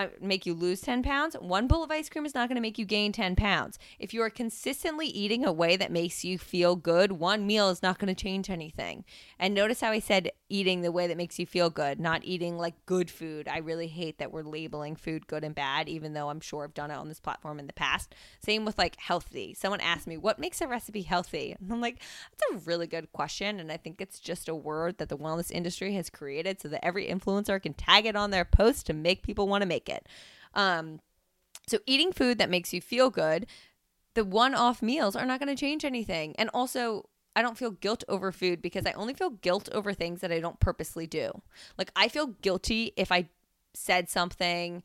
Uh, 0.00 0.06
make 0.18 0.46
you 0.46 0.54
lose 0.54 0.80
10 0.80 1.02
pounds, 1.02 1.34
one 1.34 1.66
bowl 1.66 1.84
of 1.84 1.90
ice 1.90 2.08
cream 2.08 2.24
is 2.24 2.34
not 2.34 2.48
going 2.48 2.56
to 2.56 2.62
make 2.62 2.78
you 2.78 2.86
gain 2.86 3.12
10 3.12 3.36
pounds. 3.36 3.78
If 3.98 4.14
you 4.14 4.22
are 4.22 4.30
consistently 4.30 5.06
eating 5.06 5.44
a 5.44 5.52
way 5.52 5.76
that 5.76 5.92
makes 5.92 6.24
you 6.24 6.38
feel 6.38 6.74
good, 6.74 7.12
one 7.12 7.46
meal 7.46 7.68
is 7.68 7.82
not 7.82 7.98
going 7.98 8.08
to 8.14 8.18
change 8.18 8.48
anything. 8.48 9.04
And 9.38 9.52
notice 9.52 9.82
how 9.82 9.90
I 9.90 9.98
said 9.98 10.30
eating 10.48 10.80
the 10.80 10.90
way 10.90 11.06
that 11.06 11.18
makes 11.18 11.38
you 11.38 11.44
feel 11.44 11.68
good, 11.68 12.00
not 12.00 12.24
eating 12.24 12.56
like 12.56 12.86
good 12.86 13.10
food. 13.10 13.46
I 13.46 13.58
really 13.58 13.88
hate 13.88 14.18
that 14.18 14.32
we're 14.32 14.42
labeling 14.42 14.96
food 14.96 15.26
good 15.26 15.44
and 15.44 15.54
bad, 15.54 15.86
even 15.86 16.14
though 16.14 16.30
I'm 16.30 16.40
sure 16.40 16.64
I've 16.64 16.72
done 16.72 16.90
it 16.90 16.96
on 16.96 17.08
this 17.08 17.20
platform 17.20 17.58
in 17.58 17.66
the 17.66 17.74
past. 17.74 18.14
Same 18.42 18.64
with 18.64 18.78
like 18.78 18.96
healthy. 18.96 19.52
Someone 19.52 19.82
asked 19.82 20.06
me, 20.06 20.16
What 20.16 20.38
makes 20.38 20.62
a 20.62 20.66
recipe 20.66 21.02
healthy? 21.02 21.56
And 21.60 21.70
I'm 21.70 21.82
like, 21.82 22.00
That's 22.30 22.62
a 22.62 22.68
really 22.68 22.86
good 22.86 23.12
question. 23.12 23.60
And 23.60 23.70
I 23.70 23.76
think 23.76 24.00
it's 24.00 24.18
just 24.18 24.48
a 24.48 24.54
word 24.54 24.96
that 24.96 25.10
the 25.10 25.18
wellness 25.18 25.52
industry 25.52 25.92
has 25.94 26.08
created 26.08 26.58
so 26.58 26.68
that 26.68 26.82
every 26.82 27.06
influencer 27.06 27.62
can 27.62 27.74
tag 27.74 28.06
it 28.06 28.16
on 28.16 28.30
their 28.30 28.46
post 28.46 28.86
to 28.86 28.94
make 28.94 29.22
people 29.22 29.46
want 29.46 29.60
to 29.60 29.68
make 29.68 29.89
it. 29.89 29.89
Um, 30.54 31.00
so 31.66 31.78
eating 31.86 32.12
food 32.12 32.38
that 32.38 32.50
makes 32.50 32.72
you 32.72 32.80
feel 32.80 33.10
good, 33.10 33.46
the 34.14 34.24
one-off 34.24 34.82
meals 34.82 35.14
are 35.14 35.26
not 35.26 35.38
going 35.38 35.54
to 35.54 35.60
change 35.60 35.84
anything. 35.84 36.34
And 36.36 36.50
also, 36.52 37.08
I 37.36 37.42
don't 37.42 37.56
feel 37.56 37.70
guilt 37.70 38.04
over 38.08 38.32
food 38.32 38.60
because 38.60 38.86
I 38.86 38.92
only 38.92 39.14
feel 39.14 39.30
guilt 39.30 39.68
over 39.72 39.92
things 39.92 40.20
that 40.20 40.32
I 40.32 40.40
don't 40.40 40.58
purposely 40.58 41.06
do. 41.06 41.42
Like 41.78 41.92
I 41.94 42.08
feel 42.08 42.26
guilty 42.26 42.92
if 42.96 43.12
I 43.12 43.28
said 43.72 44.08
something 44.08 44.82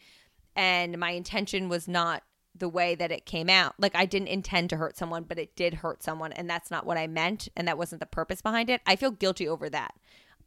and 0.56 0.98
my 0.98 1.12
intention 1.12 1.70
was 1.70 1.88
not 1.88 2.24
the 2.58 2.70
way 2.70 2.96
that 2.96 3.12
it 3.12 3.26
came 3.26 3.50
out. 3.50 3.74
Like 3.78 3.96
I 3.96 4.06
didn't 4.06 4.30
intend 4.30 4.70
to 4.70 4.78
hurt 4.78 4.96
someone, 4.96 5.24
but 5.24 5.40
it 5.40 5.56
did 5.56 5.74
hurt 5.76 6.04
someone 6.04 6.32
and 6.32 6.50
that's 6.50 6.72
not 6.72 6.86
what 6.86 6.98
I 6.98 7.08
meant 7.08 7.50
and 7.56 7.68
that 7.68 7.78
wasn't 7.78 8.00
the 8.00 8.06
purpose 8.06 8.42
behind 8.42 8.70
it. 8.70 8.82
I 8.86 8.96
feel 8.96 9.12
guilty 9.12 9.48
over 9.48 9.70
that. 9.72 9.96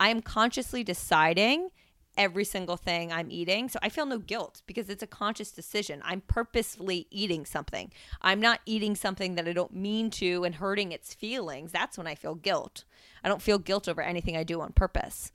I 0.01 0.09
am 0.11 0.23
consciously 0.23 0.85
deciding 0.85 1.71
every 2.19 2.45
single 2.45 2.77
thing 2.77 3.13
I'm 3.13 3.31
eating. 3.31 3.69
So 3.69 3.79
I 3.81 3.89
feel 3.89 4.05
no 4.05 4.19
guilt 4.19 4.63
because 4.67 4.91
it's 4.91 5.03
a 5.03 5.07
conscious 5.07 5.53
decision. 5.53 6.03
I'm 6.05 6.21
purposefully 6.23 7.07
eating 7.11 7.47
something. 7.47 7.93
I'm 8.21 8.41
not 8.41 8.61
eating 8.67 8.97
something 8.97 9.37
that 9.37 9.49
I 9.49 9.53
don't 9.53 9.75
mean 9.75 10.11
to 10.11 10.45
and 10.45 10.57
hurting 10.57 10.93
its 10.93 11.15
feelings. 11.15 11.73
That's 11.73 11.97
when 11.97 12.09
I 12.09 12.17
feel 12.17 12.35
guilt. 12.35 12.85
I 13.23 13.29
don't 13.29 13.41
feel 13.41 13.59
guilt 13.59 13.89
over 13.89 14.03
anything 14.03 14.37
I 14.37 14.43
do 14.43 14.61
on 14.61 14.73
purpose. 14.73 15.33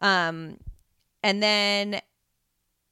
Um 0.00 0.58
and 1.22 1.42
then 1.42 2.00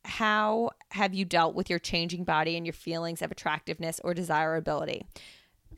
how 0.04 0.70
have 0.92 1.14
you 1.14 1.24
dealt 1.24 1.54
with 1.54 1.68
your 1.68 1.78
changing 1.78 2.24
body 2.24 2.56
and 2.56 2.64
your 2.64 2.72
feelings 2.72 3.22
of 3.22 3.32
attractiveness 3.32 4.00
or 4.04 4.14
desirability? 4.14 5.04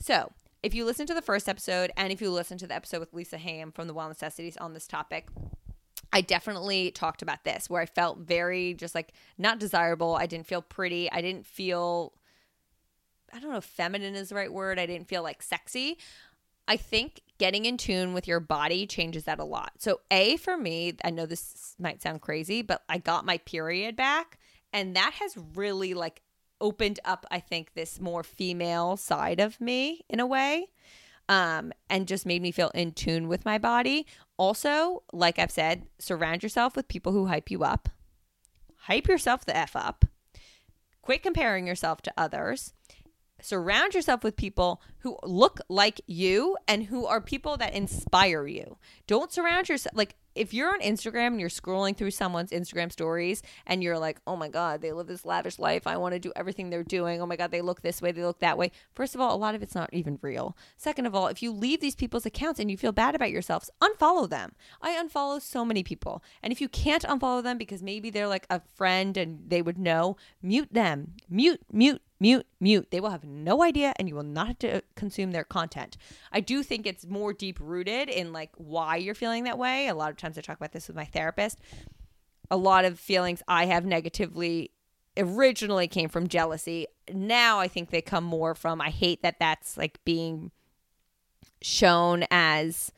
So, 0.01 0.33
if 0.63 0.75
you 0.75 0.85
listen 0.85 1.07
to 1.07 1.15
the 1.15 1.23
first 1.23 1.49
episode 1.49 1.93
and 1.97 2.13
if 2.13 2.21
you 2.21 2.31
listen 2.31 2.59
to 2.59 2.67
the 2.67 2.75
episode 2.75 2.99
with 2.99 3.15
Lisa 3.15 3.39
Hayim 3.39 3.73
from 3.73 3.87
the 3.87 3.95
Well 3.95 4.09
Necessities 4.09 4.57
on 4.57 4.75
this 4.75 4.87
topic, 4.87 5.29
I 6.13 6.21
definitely 6.21 6.91
talked 6.91 7.23
about 7.23 7.45
this 7.45 7.69
where 7.69 7.83
I 7.83 7.87
felt 7.87 8.19
very 8.19 8.75
just 8.75 8.95
like 8.95 9.13
not 9.37 9.59
desirable. 9.59 10.15
I 10.15 10.27
didn't 10.27 10.47
feel 10.47 10.63
pretty. 10.63 11.11
I 11.11 11.21
didn't 11.21 11.47
feel, 11.47 12.13
I 13.33 13.41
don't 13.41 13.51
know 13.51 13.59
if 13.59 13.65
feminine 13.65 14.15
is 14.15 14.31
the 14.31 14.35
right 14.35 14.53
word. 14.53 14.79
I 14.79 14.87
didn't 14.87 15.09
feel 15.09 15.23
like 15.23 15.43
sexy. 15.43 15.99
I 16.67 16.77
think 16.77 17.23
getting 17.39 17.65
in 17.65 17.77
tune 17.77 18.13
with 18.13 18.27
your 18.29 18.41
body 18.41 18.87
changes 18.87 19.25
that 19.25 19.39
a 19.39 19.45
lot. 19.45 19.73
So, 19.79 20.01
A, 20.11 20.37
for 20.37 20.57
me, 20.57 20.95
I 21.05 21.11
know 21.11 21.27
this 21.27 21.75
might 21.79 22.03
sound 22.03 22.21
crazy, 22.21 22.63
but 22.63 22.83
I 22.89 22.99
got 22.99 23.25
my 23.25 23.39
period 23.39 23.97
back. 23.97 24.39
And 24.73 24.97
that 24.97 25.15
has 25.15 25.37
really 25.55 25.95
like 25.95 26.23
opened 26.61 27.01
up, 27.05 27.25
I 27.31 27.41
think, 27.41 27.75
this 27.75 28.01
more 28.01 28.23
female 28.23 28.97
side 28.97 29.41
of 29.41 29.61
me 29.61 30.05
in 30.09 30.21
a 30.21 30.27
way 30.27 30.69
um, 31.29 31.73
and 31.91 32.09
just 32.09 32.27
made 32.27 32.43
me 32.43 32.51
feel 32.51 32.71
in 32.71 32.93
tune 32.93 33.29
with 33.29 33.45
my 33.45 33.59
body. 33.59 34.07
Also, 34.39 35.03
like 35.13 35.39
I've 35.39 35.51
said, 35.51 35.83
surround 35.99 36.43
yourself 36.43 36.77
with 36.77 36.89
people 36.89 37.13
who 37.13 37.27
hype 37.27 37.51
you 37.51 37.65
up. 37.65 37.89
Hype 38.83 39.09
yourself 39.09 39.45
the 39.45 39.57
F 39.57 39.75
up. 39.77 40.05
Quit 41.03 41.23
comparing 41.23 41.67
yourself 41.67 42.01
to 42.03 42.13
others. 42.17 42.73
Surround 43.41 43.95
yourself 43.95 44.25
with 44.25 44.37
people 44.37 44.81
who 45.01 45.19
look 45.23 45.61
like 45.69 46.01
you 46.07 46.57
and 46.67 46.85
who 46.85 47.07
are 47.07 47.21
people 47.21 47.57
that 47.57 47.75
inspire 47.75 48.47
you. 48.47 48.79
Don't 49.07 49.33
surround 49.33 49.69
yourself 49.69 49.95
like 49.95 50.17
if 50.39 50.55
you're 50.55 50.73
on 50.73 50.81
Instagram 50.81 51.29
and 51.29 51.41
you're 51.41 51.49
scrolling 51.49 51.97
through 51.97 52.13
someone's 52.13 52.51
Instagram 52.51 52.93
stories 52.93 53.43
and 53.67 53.83
you're 53.83 53.99
like, 53.99 54.21
oh 54.27 54.37
my 54.37 54.49
God, 54.49 54.81
they 54.81 54.93
live 54.93 55.09
this 55.09 55.25
lavish 55.25 55.59
life. 55.59 55.87
I 55.87 55.97
want 55.97 56.15
to 56.15 56.19
do 56.19 56.33
everything 56.37 56.71
they're 56.71 56.85
doing. 56.85 57.21
Oh 57.21 57.27
my 57.27 57.37
God, 57.37 57.51
they 57.51 57.61
look 57.61 57.83
this 57.83 58.01
way, 58.01 58.13
they 58.13 58.25
look 58.25 58.39
that 58.41 58.57
way. 58.57 58.71
First 58.95 59.15
of 59.15 59.21
all, 59.21 59.35
a 59.35 59.37
lot 59.37 59.55
of 59.55 59.63
it's 59.63 59.75
not 59.75 59.91
even 59.93 60.19
real. 60.23 60.57
Second 60.77 61.07
of 61.07 61.15
all, 61.15 61.27
if 61.27 61.43
you 61.43 61.53
leave 61.53 61.81
these 61.81 61.97
people's 61.97 62.27
accounts 62.27 62.61
and 62.61 62.71
you 62.71 62.77
feel 62.77 62.93
bad 62.93 63.15
about 63.15 63.31
yourselves, 63.31 63.71
unfollow 63.81 64.29
them. 64.29 64.53
I 64.81 64.93
unfollow 64.93 65.43
so 65.43 65.65
many 65.65 65.83
people. 65.83 66.23
And 66.43 66.53
if 66.53 66.61
you 66.61 66.69
can't 66.69 67.03
unfollow 67.03 67.43
them 67.43 67.59
because 67.59 67.83
maybe 67.83 68.11
they're 68.11 68.29
like 68.29 68.47
a 68.49 68.61
friend 68.77 69.17
and 69.17 69.49
they 69.49 69.63
would 69.63 69.79
know, 69.79 70.17
mute 70.41 70.73
them. 70.73 71.15
Mute, 71.29 71.61
mute, 71.73 72.01
mute, 72.21 72.47
mute. 72.61 72.89
They 72.91 73.01
will 73.01 73.11
have 73.11 73.25
no 73.25 73.63
idea 73.63 73.93
and 73.97 74.09
you 74.09 74.15
will 74.15 74.23
not 74.23 74.49
have 74.49 74.59
to 74.61 74.77
uh, 74.79 74.81
consume 74.97 75.33
their 75.33 75.45
content. 75.45 75.97
I 76.33 76.41
do 76.41 76.63
think 76.63 76.87
it's 76.87 77.07
more 77.07 77.33
deep 77.33 77.59
rooted 77.61 78.09
in 78.09 78.33
like 78.33 78.51
why 78.57 78.97
you're 78.97 79.15
feeling 79.15 79.45
that 79.45 79.59
way. 79.59 79.89
A 79.89 79.95
lot 79.95 80.11
of 80.11 80.17
times 80.17 80.39
I 80.39 80.41
talk 80.41 80.57
about 80.57 80.73
this 80.73 80.89
with 80.89 80.97
my 80.97 81.05
therapist. 81.05 81.59
A 82.51 82.57
lot 82.57 82.85
of 82.85 82.99
feelings 82.99 83.43
I 83.47 83.67
have 83.67 83.85
negatively 83.85 84.71
originally 85.17 85.89
came 85.89 86.09
from 86.09 86.29
jealousy. 86.29 86.87
Now 87.13 87.59
I 87.59 87.69
think 87.69 87.91
they 87.91 88.03
come 88.03 88.25
more 88.25 88.55
from 88.55 88.81
I 88.81 88.91
hate 88.91 89.23
that 89.23 89.39
that's 89.39 89.77
like 89.77 90.03
being 90.05 90.51
shown 91.61 92.25
as 92.31 92.93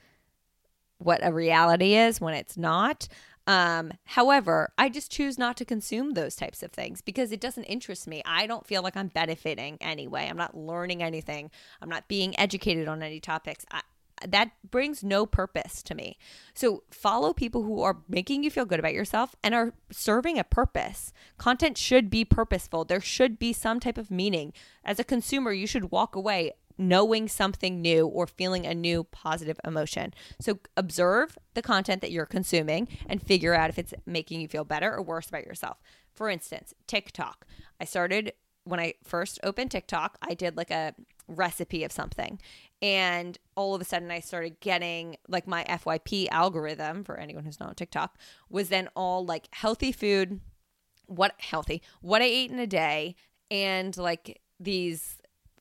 what 0.99 1.21
a 1.23 1.33
reality 1.33 1.95
is 1.95 2.21
when 2.21 2.35
it's 2.35 2.57
not. 2.57 3.09
Um, 3.47 3.93
however, 4.05 4.73
I 4.79 4.89
just 4.89 5.11
choose 5.11 5.39
not 5.39 5.57
to 5.57 5.65
consume 5.65 6.13
those 6.13 6.37
types 6.37 6.63
of 6.63 6.73
things 6.73 7.01
because 7.01 7.33
it 7.33 7.41
doesn't 7.41 7.65
interest 7.65 8.07
me. 8.07 8.23
I 8.25 8.47
don't 8.47 8.67
feel 8.67 8.83
like 8.83 8.97
I'm 8.97 9.09
benefiting 9.09 9.79
anyway. 9.81 10.29
I'm 10.29 10.37
not 10.37 10.57
learning 10.57 11.03
anything. 11.03 11.51
I'm 11.81 11.89
not 11.89 12.07
being 12.07 12.39
educated 12.39 12.87
on 12.87 13.03
any 13.03 13.19
topics. 13.19 13.65
I, 13.71 13.81
that 14.27 14.51
brings 14.71 15.03
no 15.03 15.27
purpose 15.27 15.83
to 15.85 15.95
me. 15.95 16.19
So 16.55 16.83
follow 16.91 17.33
people 17.33 17.63
who 17.63 17.81
are 17.83 17.99
making 18.09 18.45
you 18.45 18.51
feel 18.51 18.67
good 18.67 18.79
about 18.79 18.93
yourself 18.93 19.35
and 19.43 19.55
are 19.55 19.73
serving 19.91 20.39
a 20.39 20.45
purpose. 20.45 21.13
Content 21.39 21.79
should 21.79 22.11
be 22.11 22.25
purposeful. 22.25 22.85
There 22.85 23.01
should 23.01 23.39
be 23.39 23.53
some 23.53 23.81
type 23.81 23.99
of 23.99 24.11
meaning. 24.11 24.53
As 24.85 24.99
a 24.99 25.05
consumer, 25.05 25.53
you 25.53 25.67
should 25.67 25.91
walk 25.91 26.15
away 26.15 26.53
knowing 26.81 27.29
something 27.29 27.81
new 27.83 28.07
or 28.07 28.27
feeling 28.27 28.67
a 28.67 28.75
new 28.75 29.05
positive 29.05 29.61
emotion. 29.65 30.15
So 30.41 30.59
observe 30.77 31.39
the 31.55 31.63
content 31.63 32.01
that 32.01 32.11
you're 32.11 32.27
consuming 32.27 32.89
and 33.07 33.23
figure 33.23 33.55
out 33.55 33.69
if 33.69 33.79
it's 33.79 33.93
making 34.07 34.41
you 34.41 34.49
feel 34.49 34.65
better 34.65 34.93
or 34.93 35.03
worse 35.03 35.29
about 35.29 35.45
yourself. 35.45 35.79
For 36.15 36.31
instance, 36.31 36.75
TikTok. 36.87 37.47
I 37.79 37.85
started 37.85 38.33
when 38.65 38.81
I 38.81 38.95
first 39.05 39.41
opened 39.43 39.71
TikTok, 39.71 40.19
I 40.23 40.35
did 40.35 40.57
like 40.57 40.71
a 40.71 40.95
recipe 41.29 41.85
of 41.85 41.93
something. 41.93 42.41
And 42.83 43.39
all 43.57 43.75
of 43.75 43.81
a 43.81 43.85
sudden, 43.85 44.11
I 44.11 44.21
started 44.21 44.61
getting 44.61 45.17
like 45.29 45.47
my 45.47 45.65
FYP 45.65 46.29
algorithm 46.31 47.05
for 47.05 47.19
anyone 47.19 47.45
who's 47.45 47.61
not 47.61 47.71
on 47.71 47.75
TikTok 47.75 48.17
was 48.49 48.69
then 48.69 48.89
all 48.97 49.25
like 49.25 49.49
healthy 49.53 49.93
food, 49.93 50.41
what 51.07 51.35
healthy, 51.39 51.83
what 52.01 52.23
I 52.23 52.27
ate 52.27 52.51
in 52.51 52.59
a 52.59 52.67
day, 52.67 53.17
and 53.51 53.97
like 53.97 54.41
these 54.59 55.20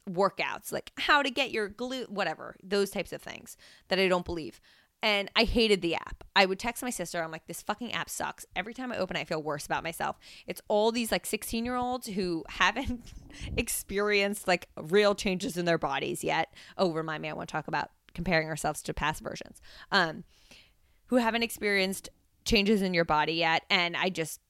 workouts, 0.10 0.72
like 0.72 0.92
how 0.98 1.22
to 1.22 1.30
get 1.30 1.52
your 1.52 1.70
glute, 1.70 2.10
whatever, 2.10 2.56
those 2.64 2.90
types 2.90 3.14
of 3.14 3.22
things 3.22 3.58
that 3.88 4.00
I 4.00 4.08
don't 4.08 4.26
believe. 4.26 4.60
And 5.02 5.32
I 5.36 5.46
hated 5.46 5.82
the 5.82 5.96
app. 5.96 6.26
I 6.36 6.46
would 6.46 6.60
text 6.60 6.84
my 6.84 6.90
sister. 6.90 7.24
I'm 7.24 7.32
like, 7.32 7.48
this 7.48 7.62
fucking 7.62 7.94
app 7.94 8.10
sucks. 8.10 8.46
Every 8.56 8.74
time 8.74 8.92
I 8.92 8.98
open 8.98 9.16
it, 9.16 9.22
I 9.22 9.24
feel 9.24 9.42
worse 9.42 9.66
about 9.66 9.84
myself. 9.84 10.18
It's 10.46 10.62
all 10.68 10.92
these 10.92 11.12
like 11.12 11.26
16 11.26 11.64
year 11.64 11.76
olds 11.76 12.08
who 12.08 12.44
haven't 12.50 13.14
experienced 13.56 14.48
like 14.48 14.68
real 14.76 15.16
changes 15.16 15.58
in 15.58 15.66
their 15.66 15.78
bodies 15.78 16.24
yet. 16.24 16.54
Oh, 16.78 16.92
remind 16.92 17.22
me, 17.22 17.30
I 17.30 17.34
want 17.34 17.48
to 17.48 17.54
talk 17.54 17.68
about 17.68 17.92
comparing 18.14 18.50
ourselves 18.50 18.82
to 18.84 18.94
past 18.94 19.22
versions. 19.22 19.62
Um, 19.92 20.26
who 21.08 21.16
haven't 21.16 21.44
experienced 21.44 22.10
changes 22.46 22.82
in 22.82 22.94
your 22.94 23.06
body 23.06 23.34
yet. 23.34 23.64
And 23.70 23.96
I 23.96 24.10
just 24.10 24.42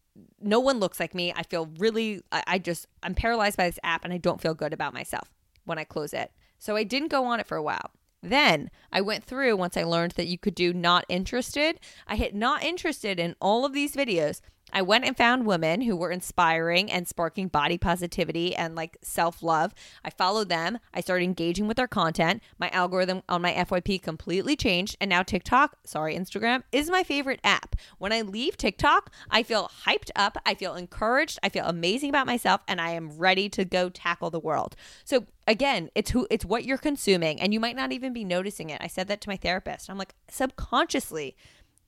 no 0.41 0.59
one 0.59 0.79
looks 0.79 0.99
like 0.99 1.15
me. 1.15 1.31
I 1.33 1.43
feel 1.43 1.69
really, 1.77 2.21
I, 2.31 2.43
I 2.47 2.57
just, 2.57 2.87
I'm 3.03 3.15
paralyzed 3.15 3.55
by 3.55 3.69
this 3.69 3.79
app 3.83 4.03
and 4.03 4.13
I 4.13 4.17
don't 4.17 4.41
feel 4.41 4.53
good 4.53 4.73
about 4.73 4.93
myself 4.93 5.29
when 5.69 5.79
I 5.79 5.85
close 5.85 6.13
it. 6.13 6.31
So 6.57 6.75
I 6.75 6.83
didn't 6.83 7.07
go 7.07 7.23
on 7.25 7.39
it 7.39 7.47
for 7.47 7.55
a 7.55 7.63
while. 7.63 7.91
Then 8.21 8.69
I 8.91 8.99
went 8.99 9.23
through 9.23 9.55
once 9.55 9.77
I 9.77 9.83
learned 9.83 10.11
that 10.13 10.27
you 10.27 10.37
could 10.37 10.55
do 10.55 10.73
not 10.73 11.05
interested. 11.07 11.79
I 12.05 12.17
hit 12.17 12.35
not 12.35 12.63
interested 12.63 13.19
in 13.19 13.35
all 13.39 13.63
of 13.63 13.71
these 13.71 13.95
videos 13.95 14.41
I 14.73 14.81
went 14.81 15.05
and 15.05 15.15
found 15.15 15.45
women 15.45 15.81
who 15.81 15.95
were 15.95 16.11
inspiring 16.11 16.91
and 16.91 17.07
sparking 17.07 17.47
body 17.47 17.77
positivity 17.77 18.55
and 18.55 18.75
like 18.75 18.97
self 19.01 19.41
love. 19.41 19.73
I 20.03 20.09
followed 20.09 20.49
them. 20.49 20.79
I 20.93 21.01
started 21.01 21.23
engaging 21.25 21.67
with 21.67 21.77
their 21.77 21.87
content. 21.87 22.41
My 22.57 22.69
algorithm 22.69 23.21
on 23.29 23.41
my 23.41 23.53
FYP 23.53 24.01
completely 24.01 24.55
changed. 24.55 24.97
And 24.99 25.09
now 25.09 25.23
TikTok, 25.23 25.77
sorry, 25.85 26.15
Instagram, 26.15 26.63
is 26.71 26.89
my 26.89 27.03
favorite 27.03 27.39
app. 27.43 27.75
When 27.97 28.11
I 28.11 28.21
leave 28.21 28.57
TikTok, 28.57 29.11
I 29.29 29.43
feel 29.43 29.69
hyped 29.85 30.11
up. 30.15 30.37
I 30.45 30.55
feel 30.55 30.75
encouraged. 30.75 31.39
I 31.43 31.49
feel 31.49 31.65
amazing 31.65 32.09
about 32.09 32.27
myself. 32.27 32.61
And 32.67 32.79
I 32.79 32.91
am 32.91 33.17
ready 33.17 33.49
to 33.49 33.65
go 33.65 33.89
tackle 33.89 34.29
the 34.29 34.39
world. 34.39 34.75
So 35.03 35.25
again, 35.47 35.89
it's 35.95 36.11
who 36.11 36.27
it's 36.29 36.45
what 36.45 36.63
you're 36.63 36.77
consuming. 36.77 37.41
And 37.41 37.53
you 37.53 37.59
might 37.59 37.75
not 37.75 37.91
even 37.91 38.13
be 38.13 38.23
noticing 38.23 38.69
it. 38.69 38.81
I 38.81 38.87
said 38.87 39.07
that 39.07 39.21
to 39.21 39.29
my 39.29 39.37
therapist. 39.37 39.89
I'm 39.89 39.97
like, 39.97 40.13
subconsciously, 40.29 41.35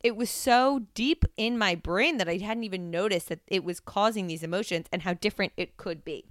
it 0.04 0.16
was 0.16 0.30
so 0.30 0.88
deep 0.93 1.26
in 1.38 1.58
my 1.58 1.76
brain 1.76 2.18
that 2.18 2.28
I 2.28 2.38
hadn't 2.38 2.64
even 2.64 2.89
noticed 2.89 3.30
that 3.30 3.41
it 3.47 3.64
was 3.64 3.80
causing 3.80 4.28
these 4.28 4.43
emotions 4.43 4.88
and 4.91 5.04
how 5.04 5.14
different 5.14 5.54
it 5.58 5.78
could 5.78 6.04
be. 6.04 6.26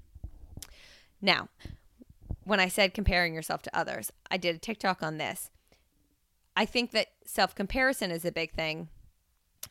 Now, 1.23 1.49
when 2.45 2.61
I 2.61 2.69
said 2.69 2.95
comparing 2.95 3.35
yourself 3.35 3.63
to 3.63 3.77
others, 3.77 4.11
I 4.31 4.37
did 4.37 4.57
a 4.57 4.59
TikTok 4.59 5.03
on 5.03 5.19
this. 5.19 5.51
I 6.57 6.65
think 6.65 6.91
that 6.91 7.09
self 7.25 7.55
comparison 7.55 8.11
is 8.11 8.25
a 8.25 8.33
big 8.33 8.53
thing. 8.53 8.89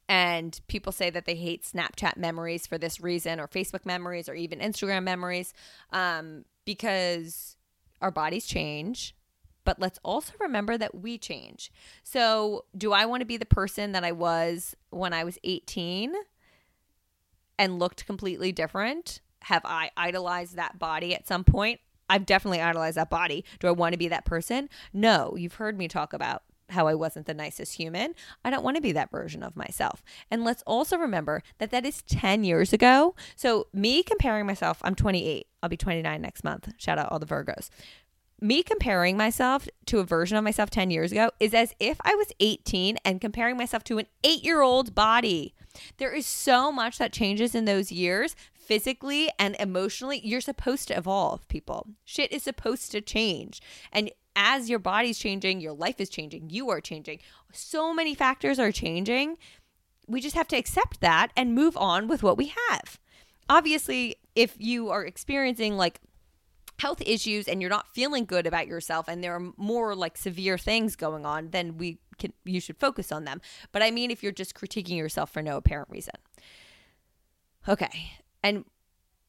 And 0.08 0.60
people 0.68 0.92
say 0.92 1.10
that 1.10 1.26
they 1.26 1.36
hate 1.36 1.64
Snapchat 1.64 2.16
memories 2.16 2.68
for 2.68 2.78
this 2.78 3.02
reason, 3.02 3.40
or 3.40 3.48
Facebook 3.48 3.86
memories, 3.86 4.30
or 4.30 4.34
even 4.34 4.60
Instagram 4.60 5.04
memories, 5.04 5.54
um, 5.92 6.46
because 6.66 7.58
our 8.02 8.12
bodies 8.12 8.46
change 8.46 9.16
but 9.64 9.80
let's 9.80 10.00
also 10.04 10.34
remember 10.40 10.78
that 10.78 10.96
we 10.96 11.18
change. 11.18 11.72
So, 12.04 12.66
do 12.78 12.94
I 12.94 13.06
want 13.06 13.22
to 13.22 13.26
be 13.26 13.38
the 13.38 13.46
person 13.46 13.92
that 13.92 14.04
I 14.04 14.12
was 14.12 14.76
when 14.90 15.14
I 15.14 15.24
was 15.24 15.38
18 15.44 16.14
and 17.58 17.80
looked 17.80 18.06
completely 18.06 18.52
different? 18.52 19.22
Have 19.44 19.62
I 19.66 19.92
idolized 19.96 20.56
that 20.56 20.80
body 20.80 21.14
at 21.14 21.28
some 21.28 21.44
point? 21.44 21.80
I've 22.10 22.26
definitely 22.26 22.62
idolized 22.62 22.98
that 22.98 23.10
body. 23.10 23.46
Do 23.60 23.68
I 23.68 23.72
want 23.72 23.94
to 23.94 24.00
be 24.00 24.08
that 24.08 24.26
person? 24.26 24.70
No. 24.92 25.36
You've 25.38 25.56
heard 25.56 25.78
me 25.78 25.88
talk 25.88 26.14
about 26.14 26.44
how 26.70 26.88
I 26.88 26.96
wasn't 26.96 27.26
the 27.26 27.34
nicest 27.34 27.76
human. 27.76 28.14
I 28.44 28.50
don't 28.50 28.64
want 28.64 28.76
to 28.76 28.82
be 28.82 28.92
that 28.94 29.12
version 29.12 29.44
of 29.44 29.56
myself. 29.56 30.04
And 30.30 30.44
let's 30.44 30.64
also 30.64 30.98
remember 30.98 31.44
that 31.58 31.72
that 31.72 31.86
is 31.86 32.02
10 32.04 32.44
years 32.44 32.74
ago. 32.74 33.16
So, 33.36 33.68
me 33.74 34.04
comparing 34.04 34.46
myself, 34.46 34.80
I'm 34.84 34.96
28. 34.96 35.48
I'll 35.62 35.70
be 35.70 35.78
29 35.78 36.22
next 36.22 36.44
month. 36.44 36.70
Shout 36.78 36.98
out 36.98 37.12
all 37.12 37.20
the 37.20 37.26
Virgos 37.26 37.70
me 38.42 38.64
comparing 38.64 39.18
myself 39.18 39.68
to 39.86 40.00
a 40.00 40.04
version 40.04 40.38
of 40.38 40.44
myself 40.44 40.70
10 40.70 40.92
years 40.92 41.12
ago 41.12 41.32
is 41.40 41.54
as 41.54 41.74
if 41.80 41.98
I 42.04 42.16
was 42.16 42.32
18 42.40 42.98
and 43.04 43.22
comparing 43.22 43.58
myself 43.58 43.84
to 43.86 43.98
an 43.98 44.08
eight 44.24 44.44
year 44.44 44.62
old 44.62 44.96
body. 44.96 45.54
There 45.98 46.14
is 46.14 46.26
so 46.26 46.72
much 46.72 46.98
that 46.98 47.14
changes 47.14 47.54
in 47.56 47.66
those 47.66 47.92
years, 47.92 48.36
physically 48.54 49.30
and 49.40 49.56
emotionally. 49.60 50.22
You're 50.24 50.42
supposed 50.42 50.88
to 50.90 50.98
evolve, 50.98 51.48
people. 51.48 51.88
Shit 52.06 52.32
is 52.32 52.44
supposed 52.44 52.92
to 52.92 53.02
change. 53.02 53.62
And 53.92 54.12
as 54.36 54.70
your 54.70 54.80
body's 54.80 55.18
changing, 55.18 55.60
your 55.60 55.74
life 55.74 56.00
is 56.00 56.10
changing, 56.10 56.50
you 56.50 56.70
are 56.70 56.80
changing. 56.80 57.20
So 57.52 57.94
many 57.94 58.14
factors 58.14 58.60
are 58.60 58.72
changing. 58.72 59.38
We 60.08 60.22
just 60.22 60.36
have 60.36 60.48
to 60.50 60.56
accept 60.56 61.02
that 61.02 61.32
and 61.36 61.56
move 61.56 61.76
on 61.76 62.08
with 62.08 62.24
what 62.24 62.38
we 62.38 62.54
have. 62.70 63.00
Obviously, 63.50 64.18
if 64.36 64.56
you 64.60 64.90
are 64.90 65.04
experiencing 65.04 65.76
like 65.76 66.00
health 66.80 67.02
issues 67.06 67.48
and 67.48 67.62
you're 67.62 67.70
not 67.70 67.88
feeling 67.94 68.26
good 68.26 68.48
about 68.48 68.68
yourself 68.68 69.08
and 69.08 69.24
there 69.24 69.36
are 69.36 69.52
more 69.58 69.96
like 69.96 70.18
severe 70.18 70.58
things 70.58 70.96
going 70.96 71.26
on, 71.26 71.50
then 71.52 71.78
we 71.78 72.00
can 72.18 72.34
you 72.44 72.60
should 72.60 72.78
focus 72.78 73.12
on 73.12 73.26
them. 73.26 73.42
But 73.72 73.82
I 73.82 73.92
mean 73.92 74.12
if 74.12 74.24
you're 74.24 74.32
just 74.32 74.56
critiquing 74.56 74.98
yourself 74.98 75.32
for 75.32 75.42
no 75.42 75.58
apparent 75.58 75.90
reason. 75.90 76.16
Okay. 77.68 78.14
And 78.44 78.66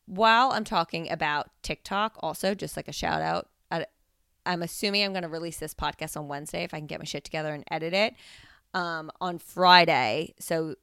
while 0.06 0.52
I'm 0.52 0.64
talking 0.64 1.10
about 1.10 1.50
TikTok, 1.62 2.16
also 2.20 2.54
just 2.54 2.76
like 2.76 2.88
a 2.88 2.92
shout 2.92 3.22
out, 3.22 3.48
I'm 4.46 4.62
assuming 4.62 5.04
I'm 5.04 5.12
going 5.12 5.22
to 5.22 5.28
release 5.28 5.58
this 5.58 5.74
podcast 5.74 6.16
on 6.16 6.28
Wednesday 6.28 6.64
if 6.64 6.74
I 6.74 6.78
can 6.78 6.86
get 6.86 6.98
my 6.98 7.04
shit 7.04 7.24
together 7.24 7.52
and 7.52 7.64
edit 7.70 7.92
it 7.92 8.14
um, 8.74 9.10
on 9.20 9.38
Friday. 9.38 10.34
So 10.38 10.76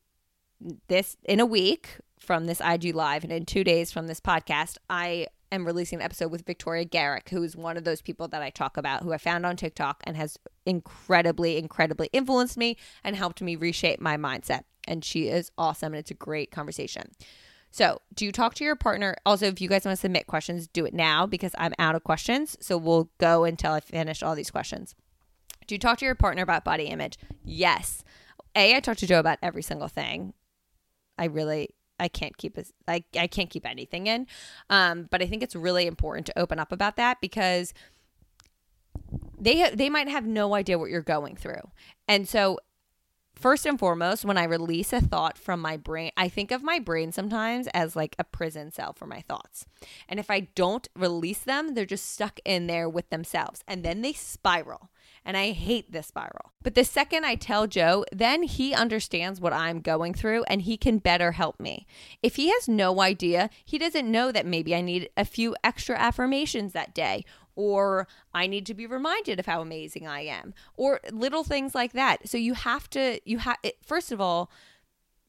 this 0.88 1.18
in 1.24 1.40
a 1.40 1.46
week 1.46 1.98
from 2.20 2.46
this 2.46 2.62
IG 2.62 2.96
live 2.96 3.24
and 3.24 3.32
in 3.32 3.46
two 3.46 3.64
days 3.64 3.92
from 3.92 4.08
this 4.08 4.20
podcast, 4.20 4.78
I 4.90 5.28
am 5.52 5.66
releasing 5.66 6.00
an 6.00 6.06
episode 6.06 6.32
with 6.32 6.46
Victoria 6.46 6.86
Garrick, 6.86 7.30
who 7.30 7.44
is 7.44 7.56
one 7.56 7.78
of 7.78 7.84
those 7.84 8.02
people 8.02 8.28
that 8.30 8.42
I 8.42 8.50
talk 8.50 8.78
about, 8.78 9.04
who 9.04 9.14
I 9.14 9.18
found 9.18 9.46
on 9.46 9.56
TikTok 9.56 10.02
and 10.04 10.18
has 10.18 10.38
incredibly, 10.66 11.58
incredibly 11.58 12.10
influenced 12.14 12.58
me 12.58 12.78
and 13.04 13.16
helped 13.16 13.42
me 13.42 13.56
reshape 13.56 14.00
my 14.00 14.18
mindset. 14.18 14.64
And 14.88 15.04
she 15.04 15.28
is 15.28 15.52
awesome, 15.58 15.94
and 15.94 16.00
it's 16.00 16.12
a 16.12 16.16
great 16.16 16.52
conversation. 16.52 17.12
So, 17.72 18.02
do 18.14 18.26
you 18.26 18.32
talk 18.32 18.54
to 18.56 18.64
your 18.64 18.76
partner? 18.76 19.16
Also, 19.26 19.46
if 19.48 19.60
you 19.60 19.68
guys 19.68 19.86
want 19.86 19.98
to 19.98 20.02
submit 20.02 20.28
questions, 20.28 20.68
do 20.68 20.86
it 20.86 20.94
now 20.94 21.26
because 21.26 21.52
I'm 21.58 21.74
out 21.78 21.96
of 21.96 22.04
questions. 22.04 22.56
So, 22.62 22.78
we'll 22.78 23.10
go 23.18 23.44
until 23.44 23.74
I 23.74 23.82
finish 23.82 24.24
all 24.24 24.36
these 24.36 24.52
questions. 24.52 24.96
Do 25.68 25.76
you 25.76 25.80
talk 25.80 26.00
to 26.00 26.06
your 26.06 26.16
partner 26.16 26.44
about 26.44 26.64
body 26.64 26.86
image? 26.86 27.18
Yes. 27.44 28.04
A, 28.56 28.76
I 28.76 28.80
talk 28.80 28.98
to 28.98 29.08
Joe 29.08 29.20
about 29.20 29.40
every 29.44 29.62
single 29.62 29.90
thing. 29.90 30.34
I 31.18 31.26
really 31.26 31.76
I 32.00 32.08
can't 32.08 32.38
keep 32.38 32.58
a, 32.58 32.66
I, 32.88 33.04
I 33.18 33.28
can't 33.28 33.50
keep 33.50 33.66
anything 33.66 34.08
in. 34.08 34.28
Um, 34.70 35.08
but 35.10 35.22
I 35.22 35.28
think 35.28 35.44
it's 35.44 35.56
really 35.56 35.88
important 35.88 36.26
to 36.28 36.40
open 36.40 36.60
up 36.60 36.72
about 36.72 36.96
that 36.98 37.20
because 37.22 37.74
they 39.40 39.70
they 39.72 39.90
might 39.90 40.08
have 40.08 40.26
no 40.26 40.56
idea 40.56 40.80
what 40.80 40.90
you're 40.90 41.02
going 41.02 41.36
through. 41.36 41.72
And 42.08 42.28
so 42.28 42.60
first 43.36 43.66
and 43.66 43.78
foremost, 43.80 44.26
when 44.26 44.38
I 44.38 44.44
release 44.44 44.92
a 44.94 45.02
thought 45.02 45.38
from 45.38 45.62
my 45.62 45.78
brain, 45.78 46.12
I 46.18 46.28
think 46.28 46.52
of 46.52 46.64
my 46.64 46.80
brain 46.80 47.12
sometimes 47.12 47.68
as 47.74 47.96
like 47.96 48.16
a 48.18 48.24
prison 48.24 48.72
cell 48.72 48.94
for 48.94 49.06
my 49.06 49.22
thoughts. 49.22 49.66
And 50.10 50.20
if 50.20 50.30
I 50.30 50.42
don't 50.56 50.88
release 50.96 51.40
them, 51.40 51.74
they're 51.74 51.86
just 51.86 52.12
stuck 52.12 52.40
in 52.46 52.68
there 52.68 52.90
with 52.90 53.10
themselves 53.10 53.64
and 53.68 53.84
then 53.84 54.02
they 54.02 54.14
spiral 54.14 54.90
and 55.28 55.36
I 55.36 55.52
hate 55.52 55.92
this 55.92 56.08
spiral. 56.08 56.54
But 56.64 56.74
the 56.74 56.86
second 56.86 57.26
I 57.26 57.36
tell 57.36 57.68
Joe, 57.68 58.06
then 58.14 58.44
he 58.44 58.74
understands 58.74 59.42
what 59.42 59.52
I'm 59.52 59.82
going 59.82 60.14
through 60.14 60.46
and 60.46 60.62
he 60.62 60.78
can 60.78 61.00
better 61.00 61.34
help 61.34 61.60
me. 61.60 61.86
If 62.24 62.38
he 62.38 62.50
has 62.50 62.70
no 62.70 63.02
idea, 63.02 63.50
he 63.66 63.78
doesn't 63.78 64.10
know 64.10 64.32
that 64.32 64.46
maybe 64.46 64.74
I 64.74 64.80
need 64.80 65.10
a 65.18 65.26
few 65.26 65.54
extra 65.66 65.98
affirmations 65.98 66.72
that 66.72 66.96
day 66.96 67.26
or 67.56 68.08
I 68.34 68.48
need 68.48 68.66
to 68.68 68.74
be 68.74 68.88
reminded 68.88 69.38
of 69.38 69.48
how 69.48 69.62
amazing 69.62 70.08
I 70.08 70.22
am 70.22 70.54
or 70.78 71.02
little 71.12 71.44
things 71.44 71.76
like 71.76 71.92
that. 71.92 72.30
So 72.30 72.38
you 72.38 72.54
have 72.54 72.90
to 72.92 73.20
you 73.26 73.40
have 73.40 73.58
first 73.84 74.14
of 74.14 74.22
all, 74.22 74.50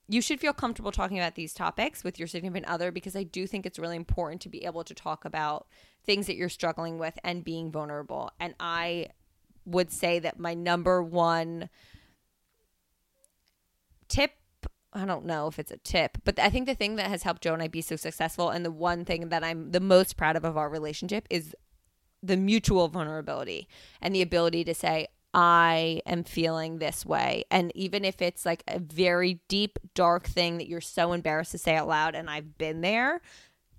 you 0.08 0.22
should 0.22 0.38
feel 0.38 0.52
comfortable 0.52 0.92
talking 0.92 1.18
about 1.18 1.34
these 1.34 1.52
topics 1.52 2.04
with 2.04 2.20
your 2.20 2.28
significant 2.28 2.66
other 2.66 2.92
because 2.92 3.16
I 3.16 3.24
do 3.24 3.48
think 3.48 3.66
it's 3.66 3.80
really 3.80 3.96
important 3.96 4.42
to 4.42 4.48
be 4.48 4.64
able 4.64 4.84
to 4.84 4.94
talk 4.94 5.24
about 5.24 5.66
things 6.06 6.28
that 6.28 6.36
you're 6.36 6.48
struggling 6.48 6.98
with 6.98 7.18
and 7.24 7.44
being 7.44 7.72
vulnerable. 7.72 8.30
And 8.38 8.54
I 8.60 9.08
would 9.68 9.90
say 9.90 10.18
that 10.18 10.38
my 10.38 10.54
number 10.54 11.02
one 11.02 11.68
tip 14.08 14.32
I 14.92 15.04
don't 15.04 15.26
know 15.26 15.46
if 15.48 15.58
it's 15.58 15.70
a 15.70 15.76
tip, 15.76 16.18
but 16.24 16.38
I 16.38 16.48
think 16.48 16.66
the 16.66 16.74
thing 16.74 16.96
that 16.96 17.08
has 17.08 17.22
helped 17.22 17.42
Joe 17.42 17.52
and 17.52 17.62
I 17.62 17.68
be 17.68 17.82
so 17.82 17.94
successful, 17.94 18.48
and 18.48 18.64
the 18.64 18.70
one 18.70 19.04
thing 19.04 19.28
that 19.28 19.44
I'm 19.44 19.70
the 19.70 19.80
most 19.80 20.16
proud 20.16 20.34
of 20.34 20.44
of 20.44 20.56
our 20.56 20.68
relationship 20.68 21.26
is 21.30 21.54
the 22.22 22.36
mutual 22.36 22.88
vulnerability 22.88 23.68
and 24.00 24.14
the 24.14 24.22
ability 24.22 24.64
to 24.64 24.74
say, 24.74 25.08
I 25.34 26.00
am 26.06 26.24
feeling 26.24 26.78
this 26.78 27.04
way. 27.04 27.44
And 27.50 27.70
even 27.76 28.04
if 28.04 28.22
it's 28.22 28.46
like 28.46 28.64
a 28.66 28.78
very 28.78 29.40
deep, 29.48 29.78
dark 29.94 30.26
thing 30.26 30.56
that 30.56 30.68
you're 30.68 30.80
so 30.80 31.12
embarrassed 31.12 31.52
to 31.52 31.58
say 31.58 31.76
out 31.76 31.86
loud, 31.86 32.14
and 32.14 32.30
I've 32.30 32.56
been 32.56 32.80
there, 32.80 33.20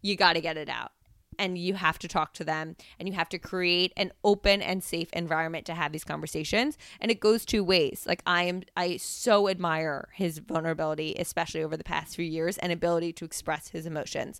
you 0.01 0.15
got 0.15 0.33
to 0.33 0.41
get 0.41 0.57
it 0.57 0.69
out 0.69 0.91
and 1.39 1.57
you 1.57 1.73
have 1.73 1.97
to 1.99 2.07
talk 2.07 2.33
to 2.33 2.43
them 2.43 2.75
and 2.99 3.07
you 3.07 3.15
have 3.15 3.29
to 3.29 3.39
create 3.39 3.93
an 3.97 4.11
open 4.23 4.61
and 4.61 4.83
safe 4.83 5.11
environment 5.13 5.65
to 5.65 5.73
have 5.73 5.91
these 5.91 6.03
conversations. 6.03 6.77
And 7.01 7.09
it 7.09 7.19
goes 7.19 7.45
two 7.45 7.63
ways. 7.63 8.03
Like 8.05 8.21
i 8.27 8.43
am 8.43 8.61
i 8.75 8.97
so 8.97 9.47
admire 9.47 10.09
his 10.13 10.39
vulnerability 10.39 11.15
especially 11.17 11.63
over 11.63 11.77
the 11.77 11.83
past 11.83 12.15
few 12.15 12.25
years 12.25 12.57
and 12.57 12.71
ability 12.71 13.13
to 13.13 13.25
express 13.25 13.69
his 13.69 13.85
emotions. 13.85 14.39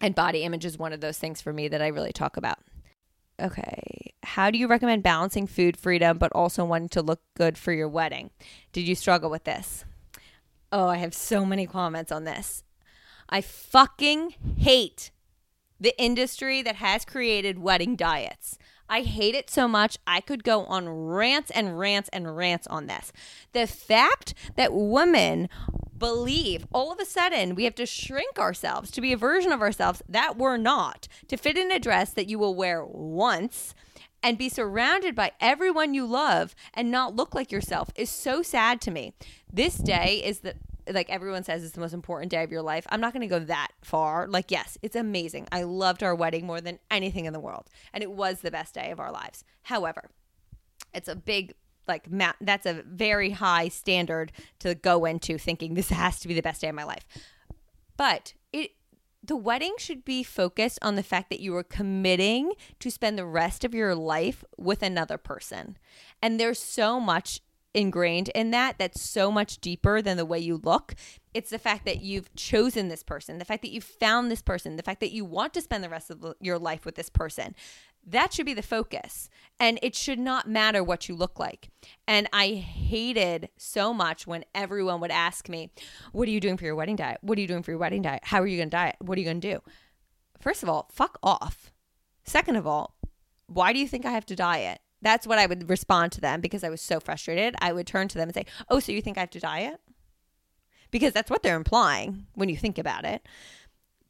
And 0.00 0.14
body 0.14 0.42
image 0.44 0.64
is 0.64 0.78
one 0.78 0.92
of 0.92 1.00
those 1.00 1.18
things 1.18 1.42
for 1.42 1.52
me 1.52 1.68
that 1.68 1.82
i 1.82 1.88
really 1.88 2.12
talk 2.12 2.36
about. 2.36 2.58
Okay 3.42 4.14
how 4.22 4.50
do 4.50 4.58
you 4.58 4.66
recommend 4.66 5.02
balancing 5.02 5.46
food 5.46 5.76
freedom 5.76 6.18
but 6.18 6.32
also 6.32 6.64
wanting 6.64 6.88
to 6.90 7.02
look 7.02 7.20
good 7.34 7.58
for 7.58 7.72
your 7.72 7.88
wedding? 7.88 8.30
Did 8.72 8.86
you 8.88 8.94
struggle 8.94 9.30
with 9.30 9.44
this? 9.44 9.84
Oh 10.70 10.88
i 10.88 10.96
have 10.98 11.14
so 11.14 11.44
many 11.44 11.66
comments 11.66 12.12
on 12.12 12.24
this. 12.24 12.62
I 13.28 13.40
fucking 13.40 14.34
hate 14.58 15.10
the 15.80 15.94
industry 16.00 16.62
that 16.62 16.76
has 16.76 17.04
created 17.04 17.58
wedding 17.58 17.96
diets. 17.96 18.58
I 18.88 19.00
hate 19.00 19.34
it 19.34 19.50
so 19.50 19.66
much. 19.66 19.98
I 20.06 20.20
could 20.20 20.44
go 20.44 20.64
on 20.64 20.88
rants 20.88 21.50
and 21.50 21.78
rants 21.78 22.08
and 22.12 22.36
rants 22.36 22.66
on 22.68 22.86
this. 22.86 23.12
The 23.52 23.66
fact 23.66 24.34
that 24.56 24.72
women 24.72 25.48
believe. 25.98 26.66
All 26.72 26.92
of 26.92 27.00
a 27.00 27.04
sudden, 27.04 27.54
we 27.54 27.64
have 27.64 27.74
to 27.76 27.86
shrink 27.86 28.38
ourselves 28.38 28.90
to 28.92 29.00
be 29.00 29.12
a 29.12 29.16
version 29.16 29.52
of 29.52 29.62
ourselves 29.62 30.02
that 30.08 30.36
we're 30.36 30.56
not, 30.56 31.08
to 31.28 31.36
fit 31.36 31.56
in 31.56 31.72
a 31.72 31.78
dress 31.78 32.12
that 32.12 32.28
you 32.28 32.38
will 32.38 32.54
wear 32.54 32.84
once 32.84 33.74
and 34.22 34.38
be 34.38 34.48
surrounded 34.48 35.14
by 35.14 35.32
everyone 35.40 35.94
you 35.94 36.04
love 36.04 36.54
and 36.74 36.90
not 36.90 37.14
look 37.14 37.34
like 37.34 37.52
yourself 37.52 37.90
is 37.94 38.10
so 38.10 38.42
sad 38.42 38.80
to 38.80 38.90
me. 38.90 39.14
This 39.52 39.76
day 39.76 40.20
is 40.24 40.40
the 40.40 40.54
like 40.92 41.10
everyone 41.10 41.44
says 41.44 41.64
it's 41.64 41.74
the 41.74 41.80
most 41.80 41.94
important 41.94 42.30
day 42.30 42.42
of 42.42 42.50
your 42.50 42.62
life. 42.62 42.86
I'm 42.90 43.00
not 43.00 43.12
going 43.12 43.22
to 43.22 43.26
go 43.26 43.44
that 43.44 43.68
far. 43.82 44.26
Like 44.28 44.50
yes, 44.50 44.78
it's 44.82 44.96
amazing. 44.96 45.48
I 45.52 45.62
loved 45.62 46.02
our 46.02 46.14
wedding 46.14 46.46
more 46.46 46.60
than 46.60 46.78
anything 46.90 47.24
in 47.24 47.32
the 47.32 47.40
world 47.40 47.68
and 47.92 48.02
it 48.02 48.10
was 48.10 48.40
the 48.40 48.50
best 48.50 48.74
day 48.74 48.90
of 48.90 49.00
our 49.00 49.12
lives. 49.12 49.44
However, 49.62 50.10
it's 50.94 51.08
a 51.08 51.16
big 51.16 51.54
like 51.88 52.10
ma- 52.10 52.32
that's 52.40 52.66
a 52.66 52.82
very 52.86 53.30
high 53.30 53.68
standard 53.68 54.32
to 54.60 54.74
go 54.74 55.04
into 55.04 55.38
thinking 55.38 55.74
this 55.74 55.90
has 55.90 56.20
to 56.20 56.28
be 56.28 56.34
the 56.34 56.42
best 56.42 56.60
day 56.60 56.68
of 56.68 56.74
my 56.74 56.84
life. 56.84 57.06
But 57.96 58.34
it 58.52 58.72
the 59.22 59.36
wedding 59.36 59.74
should 59.78 60.04
be 60.04 60.22
focused 60.22 60.78
on 60.82 60.94
the 60.94 61.02
fact 61.02 61.30
that 61.30 61.40
you 61.40 61.54
are 61.56 61.64
committing 61.64 62.52
to 62.78 62.90
spend 62.90 63.18
the 63.18 63.26
rest 63.26 63.64
of 63.64 63.74
your 63.74 63.94
life 63.94 64.44
with 64.56 64.82
another 64.82 65.18
person. 65.18 65.76
And 66.22 66.38
there's 66.38 66.60
so 66.60 67.00
much 67.00 67.40
ingrained 67.76 68.30
in 68.30 68.50
that 68.52 68.78
that's 68.78 69.02
so 69.02 69.30
much 69.30 69.58
deeper 69.58 70.00
than 70.00 70.16
the 70.16 70.24
way 70.24 70.38
you 70.38 70.56
look. 70.56 70.94
It's 71.34 71.50
the 71.50 71.58
fact 71.58 71.84
that 71.84 72.00
you've 72.00 72.34
chosen 72.34 72.88
this 72.88 73.02
person, 73.02 73.38
the 73.38 73.44
fact 73.44 73.62
that 73.62 73.70
you 73.70 73.82
found 73.82 74.30
this 74.30 74.40
person, 74.40 74.76
the 74.76 74.82
fact 74.82 75.00
that 75.00 75.12
you 75.12 75.24
want 75.24 75.52
to 75.54 75.60
spend 75.60 75.84
the 75.84 75.90
rest 75.90 76.10
of 76.10 76.34
your 76.40 76.58
life 76.58 76.86
with 76.86 76.94
this 76.94 77.10
person. 77.10 77.54
That 78.08 78.32
should 78.32 78.46
be 78.46 78.54
the 78.54 78.62
focus. 78.62 79.28
And 79.60 79.78
it 79.82 79.94
should 79.94 80.18
not 80.18 80.48
matter 80.48 80.82
what 80.82 81.08
you 81.08 81.14
look 81.14 81.38
like. 81.38 81.68
And 82.08 82.28
I 82.32 82.48
hated 82.52 83.50
so 83.58 83.92
much 83.92 84.26
when 84.26 84.44
everyone 84.54 85.00
would 85.00 85.10
ask 85.10 85.48
me, 85.48 85.70
What 86.12 86.28
are 86.28 86.30
you 86.32 86.40
doing 86.40 86.56
for 86.56 86.64
your 86.64 86.76
wedding 86.76 86.96
diet? 86.96 87.18
What 87.20 87.36
are 87.36 87.40
you 87.40 87.48
doing 87.48 87.62
for 87.62 87.72
your 87.72 87.78
wedding 87.78 88.02
diet? 88.02 88.22
How 88.24 88.40
are 88.40 88.46
you 88.46 88.56
going 88.56 88.70
to 88.70 88.76
diet? 88.76 88.96
What 89.00 89.18
are 89.18 89.20
you 89.20 89.26
going 89.26 89.40
to 89.40 89.52
do? 89.54 89.60
First 90.40 90.62
of 90.62 90.68
all, 90.68 90.88
fuck 90.92 91.18
off. 91.22 91.72
Second 92.24 92.56
of 92.56 92.66
all, 92.66 92.96
why 93.48 93.72
do 93.72 93.78
you 93.78 93.88
think 93.88 94.06
I 94.06 94.12
have 94.12 94.26
to 94.26 94.36
diet? 94.36 94.80
That's 95.02 95.26
what 95.26 95.38
I 95.38 95.46
would 95.46 95.68
respond 95.68 96.12
to 96.12 96.20
them 96.20 96.40
because 96.40 96.64
I 96.64 96.70
was 96.70 96.80
so 96.80 97.00
frustrated. 97.00 97.54
I 97.60 97.72
would 97.72 97.86
turn 97.86 98.08
to 98.08 98.18
them 98.18 98.28
and 98.28 98.34
say, 98.34 98.46
Oh, 98.68 98.80
so 98.80 98.92
you 98.92 99.02
think 99.02 99.16
I 99.16 99.20
have 99.20 99.30
to 99.30 99.40
diet? 99.40 99.80
Because 100.90 101.12
that's 101.12 101.30
what 101.30 101.42
they're 101.42 101.56
implying 101.56 102.26
when 102.34 102.48
you 102.48 102.56
think 102.56 102.78
about 102.78 103.04
it 103.04 103.26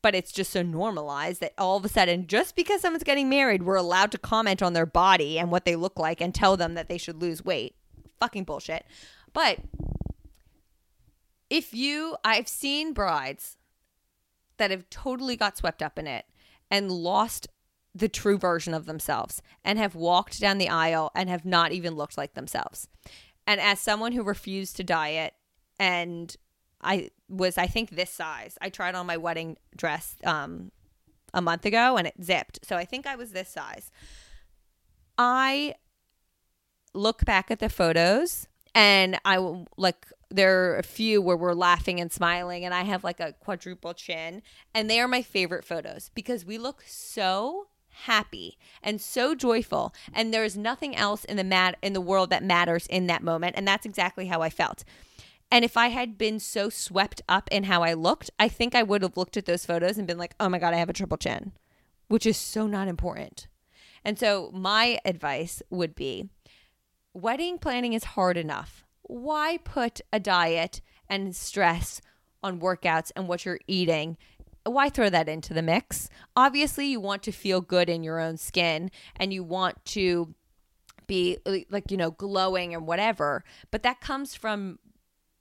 but 0.06 0.14
it's 0.14 0.30
just 0.30 0.52
so 0.52 0.62
normalized 0.62 1.40
that 1.40 1.52
all 1.58 1.76
of 1.76 1.84
a 1.84 1.88
sudden, 1.88 2.28
just 2.28 2.54
because 2.54 2.80
someone's 2.80 3.02
getting 3.02 3.28
married, 3.28 3.64
we're 3.64 3.74
allowed 3.74 4.12
to 4.12 4.18
comment 4.18 4.62
on 4.62 4.72
their 4.72 4.86
body 4.86 5.36
and 5.36 5.50
what 5.50 5.64
they 5.64 5.74
look 5.74 5.98
like 5.98 6.20
and 6.20 6.32
tell 6.32 6.56
them 6.56 6.74
that 6.74 6.88
they 6.88 6.96
should 6.96 7.20
lose 7.20 7.44
weight. 7.44 7.74
Fucking 8.20 8.44
bullshit. 8.44 8.86
But 9.32 9.58
if 11.50 11.74
you, 11.74 12.16
I've 12.24 12.46
seen 12.46 12.92
brides 12.92 13.56
that 14.58 14.70
have 14.70 14.88
totally 14.90 15.34
got 15.34 15.58
swept 15.58 15.82
up 15.82 15.98
in 15.98 16.06
it 16.06 16.24
and 16.70 16.88
lost 16.88 17.48
the 17.96 18.08
true 18.08 18.36
version 18.36 18.74
of 18.74 18.86
themselves 18.86 19.40
and 19.64 19.78
have 19.78 19.94
walked 19.94 20.38
down 20.38 20.58
the 20.58 20.68
aisle 20.68 21.10
and 21.14 21.30
have 21.30 21.44
not 21.44 21.72
even 21.72 21.94
looked 21.94 22.18
like 22.18 22.34
themselves. 22.34 22.88
And 23.46 23.60
as 23.60 23.80
someone 23.80 24.12
who 24.12 24.22
refused 24.22 24.76
to 24.76 24.84
diet 24.84 25.34
and 25.78 26.36
I 26.82 27.10
was 27.28 27.56
I 27.56 27.66
think 27.66 27.90
this 27.90 28.10
size. 28.10 28.58
I 28.60 28.68
tried 28.68 28.94
on 28.94 29.06
my 29.06 29.16
wedding 29.16 29.56
dress 29.74 30.16
um 30.24 30.70
a 31.32 31.40
month 31.40 31.64
ago 31.64 31.96
and 31.96 32.06
it 32.06 32.14
zipped. 32.22 32.60
So 32.64 32.76
I 32.76 32.84
think 32.84 33.06
I 33.06 33.16
was 33.16 33.32
this 33.32 33.48
size. 33.48 33.90
I 35.16 35.74
look 36.92 37.24
back 37.24 37.50
at 37.50 37.60
the 37.60 37.68
photos 37.68 38.46
and 38.74 39.18
I 39.24 39.38
like 39.78 40.06
there 40.30 40.72
are 40.72 40.78
a 40.78 40.82
few 40.82 41.22
where 41.22 41.36
we're 41.36 41.54
laughing 41.54 41.98
and 41.98 42.12
smiling 42.12 42.64
and 42.64 42.74
I 42.74 42.82
have 42.82 43.04
like 43.04 43.20
a 43.20 43.32
quadruple 43.32 43.94
chin 43.94 44.42
and 44.74 44.90
they 44.90 45.00
are 45.00 45.08
my 45.08 45.22
favorite 45.22 45.64
photos 45.64 46.10
because 46.14 46.44
we 46.44 46.58
look 46.58 46.82
so 46.86 47.68
happy 48.04 48.58
and 48.82 49.00
so 49.00 49.34
joyful 49.34 49.94
and 50.12 50.32
there's 50.32 50.56
nothing 50.56 50.94
else 50.94 51.24
in 51.24 51.36
the 51.36 51.44
mat 51.44 51.76
in 51.82 51.92
the 51.92 52.00
world 52.00 52.30
that 52.30 52.44
matters 52.44 52.86
in 52.86 53.06
that 53.06 53.22
moment 53.22 53.54
and 53.56 53.66
that's 53.66 53.86
exactly 53.86 54.26
how 54.26 54.42
I 54.42 54.50
felt. 54.50 54.84
And 55.50 55.64
if 55.64 55.76
I 55.76 55.88
had 55.88 56.18
been 56.18 56.40
so 56.40 56.68
swept 56.68 57.22
up 57.28 57.48
in 57.52 57.64
how 57.64 57.82
I 57.82 57.94
looked, 57.94 58.30
I 58.38 58.48
think 58.48 58.74
I 58.74 58.82
would 58.82 59.02
have 59.02 59.16
looked 59.16 59.36
at 59.36 59.46
those 59.46 59.64
photos 59.64 59.96
and 59.96 60.06
been 60.06 60.18
like, 60.18 60.34
oh 60.40 60.48
my 60.48 60.58
God, 60.58 60.74
I 60.74 60.78
have 60.78 60.90
a 60.90 60.92
triple 60.92 61.16
chin, 61.16 61.52
which 62.08 62.26
is 62.26 62.36
so 62.36 62.66
not 62.66 62.88
important. 62.88 63.46
And 64.04 64.18
so 64.18 64.50
my 64.52 64.98
advice 65.04 65.62
would 65.70 65.94
be 65.94 66.28
wedding 67.14 67.58
planning 67.58 67.92
is 67.92 68.04
hard 68.04 68.36
enough. 68.36 68.84
Why 69.02 69.58
put 69.64 70.00
a 70.12 70.20
diet 70.20 70.80
and 71.08 71.34
stress 71.34 72.00
on 72.42 72.60
workouts 72.60 73.10
and 73.16 73.28
what 73.28 73.44
you're 73.44 73.60
eating? 73.66 74.16
Why 74.66 74.88
throw 74.88 75.08
that 75.10 75.28
into 75.28 75.54
the 75.54 75.62
mix? 75.62 76.08
Obviously, 76.34 76.86
you 76.86 77.00
want 77.00 77.22
to 77.24 77.32
feel 77.32 77.60
good 77.60 77.88
in 77.88 78.02
your 78.02 78.20
own 78.20 78.36
skin 78.36 78.90
and 79.16 79.32
you 79.32 79.44
want 79.44 79.84
to 79.86 80.34
be 81.06 81.38
like, 81.70 81.90
you 81.90 81.96
know, 81.96 82.10
glowing 82.10 82.74
and 82.74 82.86
whatever, 82.86 83.44
but 83.70 83.82
that 83.84 84.00
comes 84.00 84.34
from 84.34 84.78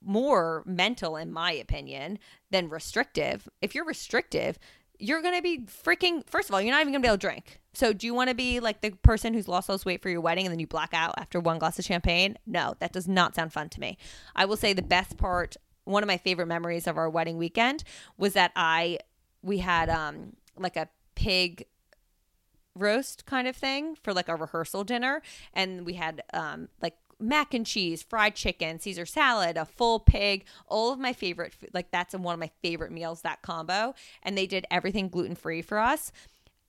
more 0.02 0.62
mental, 0.64 1.16
in 1.16 1.32
my 1.32 1.52
opinion, 1.52 2.18
than 2.50 2.68
restrictive. 2.68 3.48
If 3.60 3.74
you're 3.74 3.84
restrictive, 3.84 4.58
you're 4.98 5.20
going 5.22 5.34
to 5.34 5.42
be 5.42 5.60
freaking, 5.60 6.26
first 6.28 6.48
of 6.48 6.54
all, 6.54 6.60
you're 6.60 6.72
not 6.72 6.80
even 6.80 6.92
going 6.92 7.02
to 7.02 7.06
be 7.06 7.08
able 7.08 7.18
to 7.18 7.26
drink. 7.26 7.60
So, 7.74 7.92
do 7.92 8.06
you 8.06 8.14
want 8.14 8.30
to 8.30 8.34
be 8.34 8.60
like 8.60 8.80
the 8.80 8.90
person 8.90 9.34
who's 9.34 9.48
lost 9.48 9.68
all 9.68 9.76
this 9.76 9.84
weight 9.84 10.00
for 10.00 10.08
your 10.08 10.20
wedding 10.20 10.46
and 10.46 10.52
then 10.52 10.60
you 10.60 10.66
black 10.66 10.94
out 10.94 11.14
after 11.18 11.40
one 11.40 11.58
glass 11.58 11.78
of 11.78 11.84
champagne? 11.84 12.38
No, 12.46 12.74
that 12.78 12.92
does 12.92 13.06
not 13.06 13.34
sound 13.34 13.52
fun 13.52 13.68
to 13.70 13.80
me. 13.80 13.98
I 14.34 14.46
will 14.46 14.56
say 14.56 14.72
the 14.72 14.82
best 14.82 15.18
part, 15.18 15.56
one 15.84 16.02
of 16.02 16.06
my 16.06 16.16
favorite 16.16 16.46
memories 16.46 16.86
of 16.86 16.96
our 16.96 17.10
wedding 17.10 17.36
weekend 17.36 17.84
was 18.16 18.32
that 18.32 18.52
I, 18.56 18.98
we 19.46 19.58
had 19.58 19.88
um 19.88 20.34
like 20.58 20.76
a 20.76 20.88
pig 21.14 21.66
roast 22.74 23.24
kind 23.24 23.48
of 23.48 23.56
thing 23.56 23.96
for 24.02 24.12
like 24.12 24.28
a 24.28 24.36
rehearsal 24.36 24.84
dinner 24.84 25.22
and 25.54 25.86
we 25.86 25.94
had 25.94 26.22
um 26.34 26.68
like 26.82 26.96
mac 27.18 27.54
and 27.54 27.66
cheese, 27.66 28.02
fried 28.02 28.34
chicken, 28.34 28.78
Caesar 28.78 29.06
salad, 29.06 29.56
a 29.56 29.64
full 29.64 29.98
pig, 29.98 30.44
all 30.66 30.92
of 30.92 30.98
my 30.98 31.12
favorite 31.12 31.52
food. 31.52 31.70
Like 31.72 31.90
that's 31.90 32.14
one 32.14 32.34
of 32.34 32.40
my 32.40 32.50
favorite 32.62 32.92
meals, 32.92 33.22
that 33.22 33.42
combo. 33.42 33.94
And 34.22 34.36
they 34.36 34.46
did 34.46 34.66
everything 34.70 35.08
gluten 35.08 35.34
free 35.34 35.62
for 35.62 35.78
us. 35.78 36.12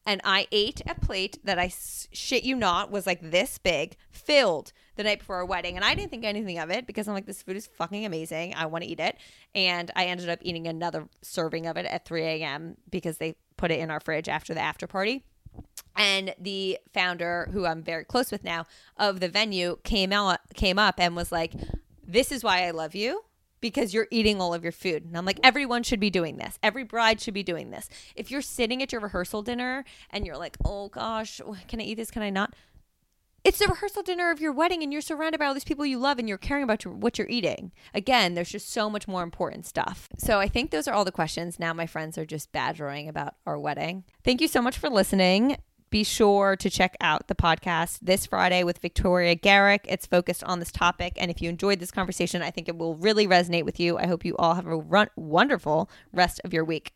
And 0.08 0.22
I 0.24 0.48
ate 0.54 0.82
a 0.88 0.96
plate 0.96 1.38
that 1.44 1.60
I 1.60 1.72
shit 2.14 2.44
you 2.46 2.56
not 2.56 2.90
was 2.90 3.06
like 3.06 3.20
this 3.22 3.58
big, 3.58 3.98
filled 4.10 4.72
the 4.96 5.04
night 5.04 5.20
before 5.20 5.36
our 5.36 5.46
wedding. 5.46 5.76
And 5.76 5.84
I 5.84 5.96
didn't 5.96 6.12
think 6.12 6.24
anything 6.24 6.58
of 6.60 6.70
it 6.70 6.88
because 6.88 7.10
I'm 7.10 7.14
like, 7.14 7.26
this 7.26 7.44
food 7.44 7.58
is 7.58 7.68
fucking 7.68 8.06
amazing. 8.06 8.56
I 8.56 8.68
want 8.68 8.86
to 8.86 8.90
eat 8.90 9.02
it. 9.02 9.18
And 9.54 9.92
I 9.98 10.06
ended 10.06 10.30
up 10.30 10.40
eating 10.42 10.66
another 10.66 11.10
serving 11.22 11.68
of 11.68 11.76
it 11.76 11.86
at 11.86 12.06
3 12.06 12.24
a.m. 12.24 12.78
because 12.90 13.18
they 13.18 13.36
put 13.58 13.70
it 13.70 13.80
in 13.80 13.92
our 13.92 14.00
fridge 14.00 14.30
after 14.30 14.54
the 14.54 14.62
after 14.62 14.88
party 14.88 15.26
and 15.98 16.34
the 16.40 16.78
founder 16.94 17.50
who 17.52 17.66
I'm 17.66 17.82
very 17.82 18.06
close 18.06 18.32
with 18.32 18.44
now 18.44 18.66
of 18.98 19.20
the 19.20 19.28
venue 19.28 19.80
came 19.84 20.14
out 20.14 20.40
came 20.54 20.78
up 20.78 21.00
and 21.00 21.16
was 21.16 21.32
like 21.32 21.54
this 22.06 22.32
is 22.32 22.44
why 22.44 22.68
I 22.68 22.72
love 22.72 22.94
you 22.94 23.24
because 23.62 23.94
you're 23.94 24.08
eating 24.12 24.42
all 24.42 24.54
of 24.54 24.64
your 24.64 24.72
food. 24.72 25.06
And 25.06 25.18
I'm 25.18 25.26
like, 25.26 25.40
everyone 25.44 25.84
should 25.84 26.00
be 26.00 26.10
doing 26.10 26.38
this. 26.38 26.60
Every 26.62 26.84
bride 26.84 27.22
should 27.22 27.34
be 27.34 27.44
doing 27.44 27.72
this. 27.72 27.90
If 28.16 28.32
you're 28.32 28.42
sitting 28.42 28.82
at 28.82 28.92
your 28.92 29.02
rehearsal 29.02 29.42
dinner 29.42 29.86
and 30.10 30.26
you're 30.26 30.38
like, 30.38 30.58
oh 30.66 30.90
gosh, 30.90 31.42
oh, 31.46 31.58
can 31.68 31.80
I 31.80 31.84
eat 31.84 31.96
this? 31.96 32.12
Can 32.12 32.22
I 32.22 32.30
not? 32.30 32.54
It's 33.44 33.60
the 33.60 33.68
rehearsal 33.68 34.04
dinner 34.04 34.30
of 34.30 34.42
your 34.42 34.52
wedding 34.52 34.84
and 34.84 34.92
you're 34.92 35.02
surrounded 35.02 35.38
by 35.38 35.46
all 35.46 35.54
these 35.54 35.64
people 35.64 35.86
you 35.86 36.00
love 36.00 36.20
and 36.20 36.28
you're 36.28 36.38
caring 36.38 36.64
about 36.64 36.86
what 36.86 37.18
you're 37.18 37.30
eating. 37.30 37.72
Again, 37.94 38.34
there's 38.34 38.50
just 38.50 38.70
so 38.70 38.90
much 38.90 39.08
more 39.08 39.24
important 39.24 39.66
stuff. 39.66 40.10
So 40.18 40.40
I 40.40 40.50
think 40.50 40.72
those 40.72 40.88
are 40.88 40.94
all 40.94 41.06
the 41.06 41.14
questions. 41.14 41.58
Now 41.58 41.74
my 41.74 41.88
friends 41.88 42.18
are 42.18 42.26
just 42.26 42.52
badgering 42.52 43.08
about 43.08 43.36
our 43.46 43.58
wedding. 43.58 44.04
Thank 44.24 44.42
you 44.42 44.50
so 44.50 44.62
much 44.62 44.78
for 44.78 44.90
listening 44.90 45.56
be 45.90 46.04
sure 46.04 46.56
to 46.58 46.70
check 46.70 46.96
out 47.02 47.28
the 47.28 47.36
podcast 47.36 48.00
this 48.02 48.26
Friday 48.26 48.64
with 48.64 48.80
Victoria 48.80 49.36
Garrick. 49.36 49.86
It's 49.88 50.06
focused 50.06 50.44
on 50.44 50.60
this 50.60 50.72
topic. 50.72 51.14
And 51.18 51.32
if 51.32 51.42
you 51.42 51.50
enjoyed 51.50 51.80
this 51.80 51.92
conversation, 51.92 52.42
I 52.42 52.52
think 52.52 52.68
it 52.68 52.78
will 52.78 52.96
really 52.96 53.28
resonate 53.28 53.64
with 53.64 53.80
you. 53.80 53.98
I 53.98 54.08
hope 54.08 54.26
you 54.26 54.36
all 54.38 54.56
have 54.56 54.68
a 54.68 54.76
run- 54.76 55.10
wonderful 55.16 55.90
rest 56.12 56.42
of 56.44 56.54
your 56.54 56.66
week. 56.66 56.92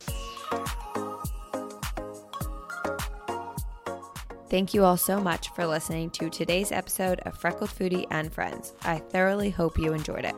Thank 4.50 4.74
you 4.74 4.84
all 4.84 4.98
so 4.98 5.22
much 5.22 5.48
for 5.50 5.66
listening 5.66 6.10
to 6.10 6.30
today's 6.30 6.74
episode 6.74 7.22
of 7.22 7.38
Freckled 7.38 7.70
Foodie 7.70 8.06
and 8.12 8.34
Friends. 8.34 8.74
I 8.82 8.98
thoroughly 8.98 9.50
hope 9.50 9.78
you 9.78 9.94
enjoyed 9.94 10.26
it. 10.26 10.36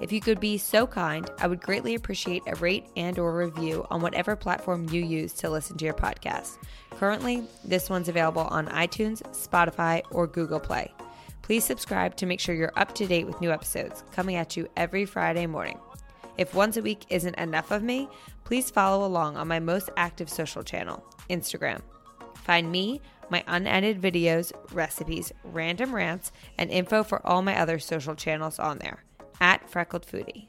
If 0.00 0.12
you 0.12 0.20
could 0.20 0.38
be 0.38 0.58
so 0.58 0.86
kind, 0.86 1.28
I 1.40 1.48
would 1.48 1.60
greatly 1.60 1.96
appreciate 1.96 2.44
a 2.46 2.54
rate 2.54 2.86
and 2.96 3.18
or 3.18 3.36
review 3.36 3.84
on 3.90 4.00
whatever 4.00 4.36
platform 4.36 4.88
you 4.90 5.02
use 5.02 5.32
to 5.34 5.50
listen 5.50 5.76
to 5.78 5.84
your 5.84 5.94
podcast. 5.94 6.58
Currently, 6.98 7.44
this 7.64 7.88
one's 7.88 8.08
available 8.08 8.42
on 8.42 8.66
iTunes, 8.66 9.22
Spotify, 9.30 10.02
or 10.10 10.26
Google 10.26 10.58
Play. 10.58 10.92
Please 11.42 11.62
subscribe 11.64 12.16
to 12.16 12.26
make 12.26 12.40
sure 12.40 12.56
you're 12.56 12.72
up 12.74 12.92
to 12.96 13.06
date 13.06 13.24
with 13.24 13.40
new 13.40 13.52
episodes 13.52 14.02
coming 14.10 14.34
at 14.34 14.56
you 14.56 14.68
every 14.76 15.04
Friday 15.04 15.46
morning. 15.46 15.78
If 16.38 16.54
once 16.54 16.76
a 16.76 16.82
week 16.82 17.06
isn't 17.08 17.36
enough 17.36 17.70
of 17.70 17.84
me, 17.84 18.08
please 18.42 18.68
follow 18.68 19.06
along 19.06 19.36
on 19.36 19.46
my 19.46 19.60
most 19.60 19.90
active 19.96 20.28
social 20.28 20.64
channel, 20.64 21.04
Instagram. 21.30 21.82
Find 22.34 22.72
me, 22.72 23.00
my 23.30 23.44
unedited 23.46 24.02
videos, 24.02 24.52
recipes, 24.72 25.32
random 25.44 25.94
rants, 25.94 26.32
and 26.58 26.68
info 26.68 27.04
for 27.04 27.24
all 27.24 27.42
my 27.42 27.56
other 27.60 27.78
social 27.78 28.16
channels 28.16 28.58
on 28.58 28.78
there 28.78 29.04
at 29.40 29.70
Freckled 29.70 30.04
Foodie. 30.04 30.48